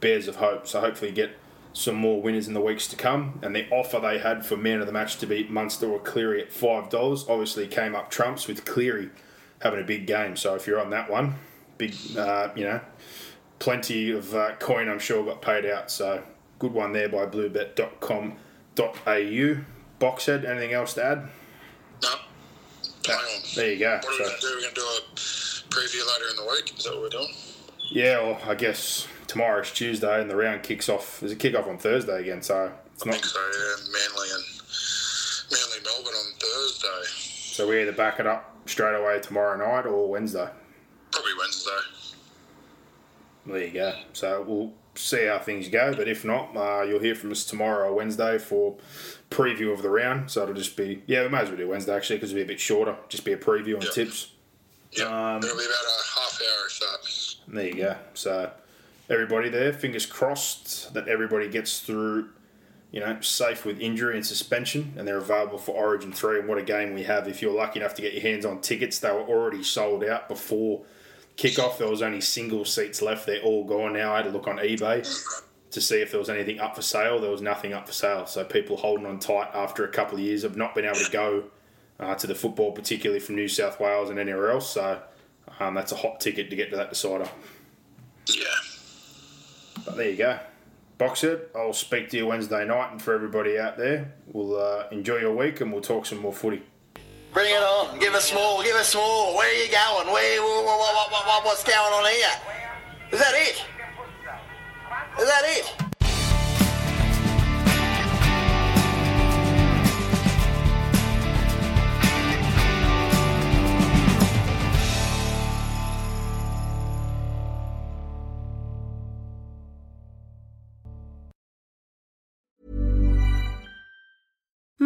Bears 0.00 0.28
of 0.28 0.36
Hope. 0.36 0.66
So 0.66 0.80
hopefully 0.80 1.10
you 1.10 1.16
get 1.16 1.36
some 1.72 1.94
more 1.94 2.20
winners 2.20 2.48
in 2.48 2.54
the 2.54 2.60
weeks 2.60 2.88
to 2.88 2.96
come. 2.96 3.38
And 3.42 3.54
the 3.54 3.68
offer 3.70 4.00
they 4.00 4.18
had 4.18 4.44
for 4.44 4.56
man 4.56 4.80
of 4.80 4.86
the 4.86 4.92
match 4.92 5.18
to 5.18 5.26
beat 5.26 5.50
Munster 5.50 5.88
or 5.90 6.00
Cleary 6.00 6.42
at 6.42 6.50
$5 6.50 7.28
obviously 7.28 7.66
came 7.68 7.94
up 7.94 8.10
trumps 8.10 8.48
with 8.48 8.64
Cleary 8.64 9.10
having 9.60 9.80
a 9.80 9.84
big 9.84 10.06
game. 10.06 10.36
So 10.36 10.54
if 10.54 10.66
you're 10.66 10.80
on 10.80 10.90
that 10.90 11.10
one, 11.10 11.34
big, 11.78 11.94
uh, 12.16 12.48
you 12.56 12.64
know, 12.64 12.80
plenty 13.58 14.10
of 14.10 14.34
uh, 14.34 14.54
coin, 14.56 14.88
I'm 14.88 14.98
sure, 14.98 15.24
got 15.24 15.42
paid 15.42 15.66
out. 15.66 15.90
So 15.90 16.22
good 16.58 16.72
one 16.72 16.92
there 16.92 17.08
by 17.08 17.26
bluebet.com.au. 17.26 18.36
Boxhead, 20.00 20.44
anything 20.48 20.72
else 20.72 20.94
to 20.94 21.04
add? 21.04 21.28
No. 22.02 22.08
There 23.54 23.72
you 23.72 23.78
go. 23.78 24.00
What 24.02 24.06
are 24.06 24.10
we 24.10 24.16
So, 24.16 24.24
going 24.24 24.34
to 24.34 24.40
do? 24.40 24.46
We're 24.54 24.60
going 24.62 24.74
to 24.74 24.80
do 24.80 24.82
a 24.82 25.02
preview 25.68 26.06
later 26.06 26.28
in 26.30 26.36
the 26.36 26.46
week. 26.50 26.72
Is 26.78 26.84
that 26.84 26.92
what 26.94 27.02
we're 27.02 27.08
doing? 27.10 27.28
yeah, 27.92 28.20
well, 28.22 28.38
I 28.46 28.54
guess 28.54 29.06
tomorrow's 29.30 29.70
Tuesday 29.70 30.20
and 30.20 30.28
the 30.28 30.34
round 30.36 30.62
kicks 30.64 30.88
off. 30.88 31.20
There's 31.20 31.30
a 31.32 31.36
kick 31.36 31.54
off 31.54 31.66
on 31.68 31.78
Thursday 31.78 32.20
again, 32.20 32.42
so 32.42 32.72
it's 32.92 33.02
I 33.06 33.10
not. 33.10 33.14
think 33.14 33.24
so. 33.24 33.38
Yeah, 33.38 33.92
Manly 33.92 34.28
and 34.34 34.44
Manly 35.52 35.78
Melbourne 35.84 36.14
on 36.14 36.32
Thursday. 36.40 37.10
So 37.54 37.68
we 37.68 37.80
either 37.80 37.92
back 37.92 38.18
it 38.18 38.26
up 38.26 38.56
straight 38.66 38.94
away 38.96 39.20
tomorrow 39.20 39.56
night 39.56 39.86
or 39.86 40.08
Wednesday. 40.08 40.48
Probably 41.12 41.30
Wednesday. 41.38 41.70
There 43.46 43.64
you 43.64 43.72
go. 43.72 43.92
So 44.12 44.44
we'll 44.46 44.72
see 44.94 45.26
how 45.26 45.38
things 45.38 45.68
go. 45.68 45.94
But 45.94 46.08
if 46.08 46.24
not, 46.24 46.56
uh, 46.56 46.82
you'll 46.82 47.00
hear 47.00 47.14
from 47.14 47.30
us 47.30 47.44
tomorrow 47.44 47.88
or 47.88 47.94
Wednesday 47.94 48.38
for 48.38 48.76
preview 49.30 49.72
of 49.72 49.82
the 49.82 49.90
round. 49.90 50.30
So 50.30 50.42
it'll 50.42 50.54
just 50.54 50.76
be 50.76 51.02
yeah, 51.06 51.22
we 51.22 51.28
may 51.28 51.38
as 51.38 51.48
well 51.48 51.56
do 51.56 51.68
Wednesday 51.68 51.94
actually 51.94 52.16
because 52.16 52.30
it'll 52.32 52.38
be 52.40 52.42
a 52.42 52.46
bit 52.46 52.60
shorter. 52.60 52.96
Just 53.08 53.24
be 53.24 53.32
a 53.32 53.36
preview 53.36 53.74
and 53.74 53.84
Yep. 53.84 53.92
tips. 53.92 54.32
Yep. 54.92 55.06
Um, 55.08 55.36
It'll 55.38 55.56
be 55.56 55.64
about 55.64 55.70
a 55.70 56.20
half 56.20 56.40
hour 56.42 56.66
if 56.66 56.80
that. 56.80 57.54
There 57.54 57.66
you 57.66 57.74
go. 57.76 57.96
So 58.14 58.50
everybody 59.10 59.48
there, 59.48 59.72
fingers 59.72 60.06
crossed 60.06 60.94
that 60.94 61.08
everybody 61.08 61.48
gets 61.48 61.80
through, 61.80 62.30
you 62.92 63.00
know, 63.00 63.20
safe 63.20 63.66
with 63.66 63.80
injury 63.80 64.16
and 64.16 64.24
suspension, 64.24 64.94
and 64.96 65.06
they're 65.06 65.18
available 65.18 65.58
for 65.58 65.72
Origin 65.72 66.12
three. 66.12 66.38
And 66.38 66.48
what 66.48 66.58
a 66.58 66.62
game 66.62 66.94
we 66.94 67.02
have! 67.02 67.28
If 67.28 67.42
you're 67.42 67.52
lucky 67.52 67.80
enough 67.80 67.94
to 67.94 68.02
get 68.02 68.14
your 68.14 68.22
hands 68.22 68.46
on 68.46 68.60
tickets, 68.60 68.98
they 69.00 69.10
were 69.10 69.20
already 69.20 69.62
sold 69.62 70.04
out 70.04 70.28
before 70.28 70.82
kickoff. 71.36 71.78
There 71.78 71.88
was 71.88 72.02
only 72.02 72.20
single 72.20 72.64
seats 72.64 73.02
left. 73.02 73.26
They're 73.26 73.42
all 73.42 73.64
gone 73.64 73.92
now. 73.92 74.12
I 74.12 74.18
had 74.18 74.26
to 74.26 74.30
look 74.30 74.46
on 74.46 74.56
eBay 74.56 75.06
to 75.70 75.80
see 75.80 76.00
if 76.00 76.10
there 76.10 76.18
was 76.18 76.28
anything 76.28 76.58
up 76.58 76.74
for 76.74 76.82
sale. 76.82 77.20
There 77.20 77.30
was 77.30 77.42
nothing 77.42 77.72
up 77.72 77.86
for 77.86 77.92
sale. 77.92 78.26
So 78.26 78.44
people 78.44 78.76
holding 78.76 79.06
on 79.06 79.18
tight 79.20 79.50
after 79.54 79.84
a 79.84 79.88
couple 79.88 80.18
of 80.18 80.24
years 80.24 80.44
of 80.44 80.56
not 80.56 80.74
being 80.74 80.86
able 80.86 80.98
to 80.98 81.10
go 81.10 81.44
uh, 82.00 82.14
to 82.16 82.26
the 82.26 82.34
football, 82.34 82.72
particularly 82.72 83.20
from 83.20 83.36
New 83.36 83.46
South 83.46 83.78
Wales 83.78 84.10
and 84.10 84.18
anywhere 84.18 84.50
else. 84.50 84.70
So 84.70 85.00
um, 85.60 85.74
that's 85.74 85.92
a 85.92 85.96
hot 85.96 86.20
ticket 86.20 86.50
to 86.50 86.56
get 86.56 86.70
to 86.70 86.76
that 86.76 86.88
decider. 86.88 87.28
Yeah. 88.26 88.44
But 89.84 89.96
there 89.96 90.10
you 90.10 90.16
go. 90.16 90.38
Boxer, 90.98 91.48
I'll 91.56 91.72
speak 91.72 92.10
to 92.10 92.16
you 92.18 92.26
Wednesday 92.26 92.66
night, 92.66 92.92
and 92.92 93.00
for 93.00 93.14
everybody 93.14 93.58
out 93.58 93.78
there, 93.78 94.12
we'll 94.32 94.60
uh, 94.60 94.84
enjoy 94.92 95.16
your 95.16 95.34
week 95.34 95.60
and 95.62 95.72
we'll 95.72 95.80
talk 95.80 96.04
some 96.04 96.18
more 96.18 96.32
footy. 96.32 96.62
Bring 97.32 97.54
it 97.54 97.62
on. 97.62 97.98
Give 97.98 98.12
us 98.14 98.34
more. 98.34 98.62
Give 98.62 98.76
us 98.76 98.94
more. 98.94 99.36
Where 99.36 99.48
are 99.48 99.64
you 99.64 99.70
going? 99.70 100.12
Where? 100.12 100.42
What, 100.42 100.64
what, 100.66 101.26
what, 101.26 101.44
what's 101.44 101.64
going 101.64 101.78
on 101.78 102.04
here? 102.12 102.28
Is 103.12 103.18
that 103.20 103.34
it? 103.34 103.64
Is 105.20 105.28
that 105.28 105.42
it? 105.46 105.89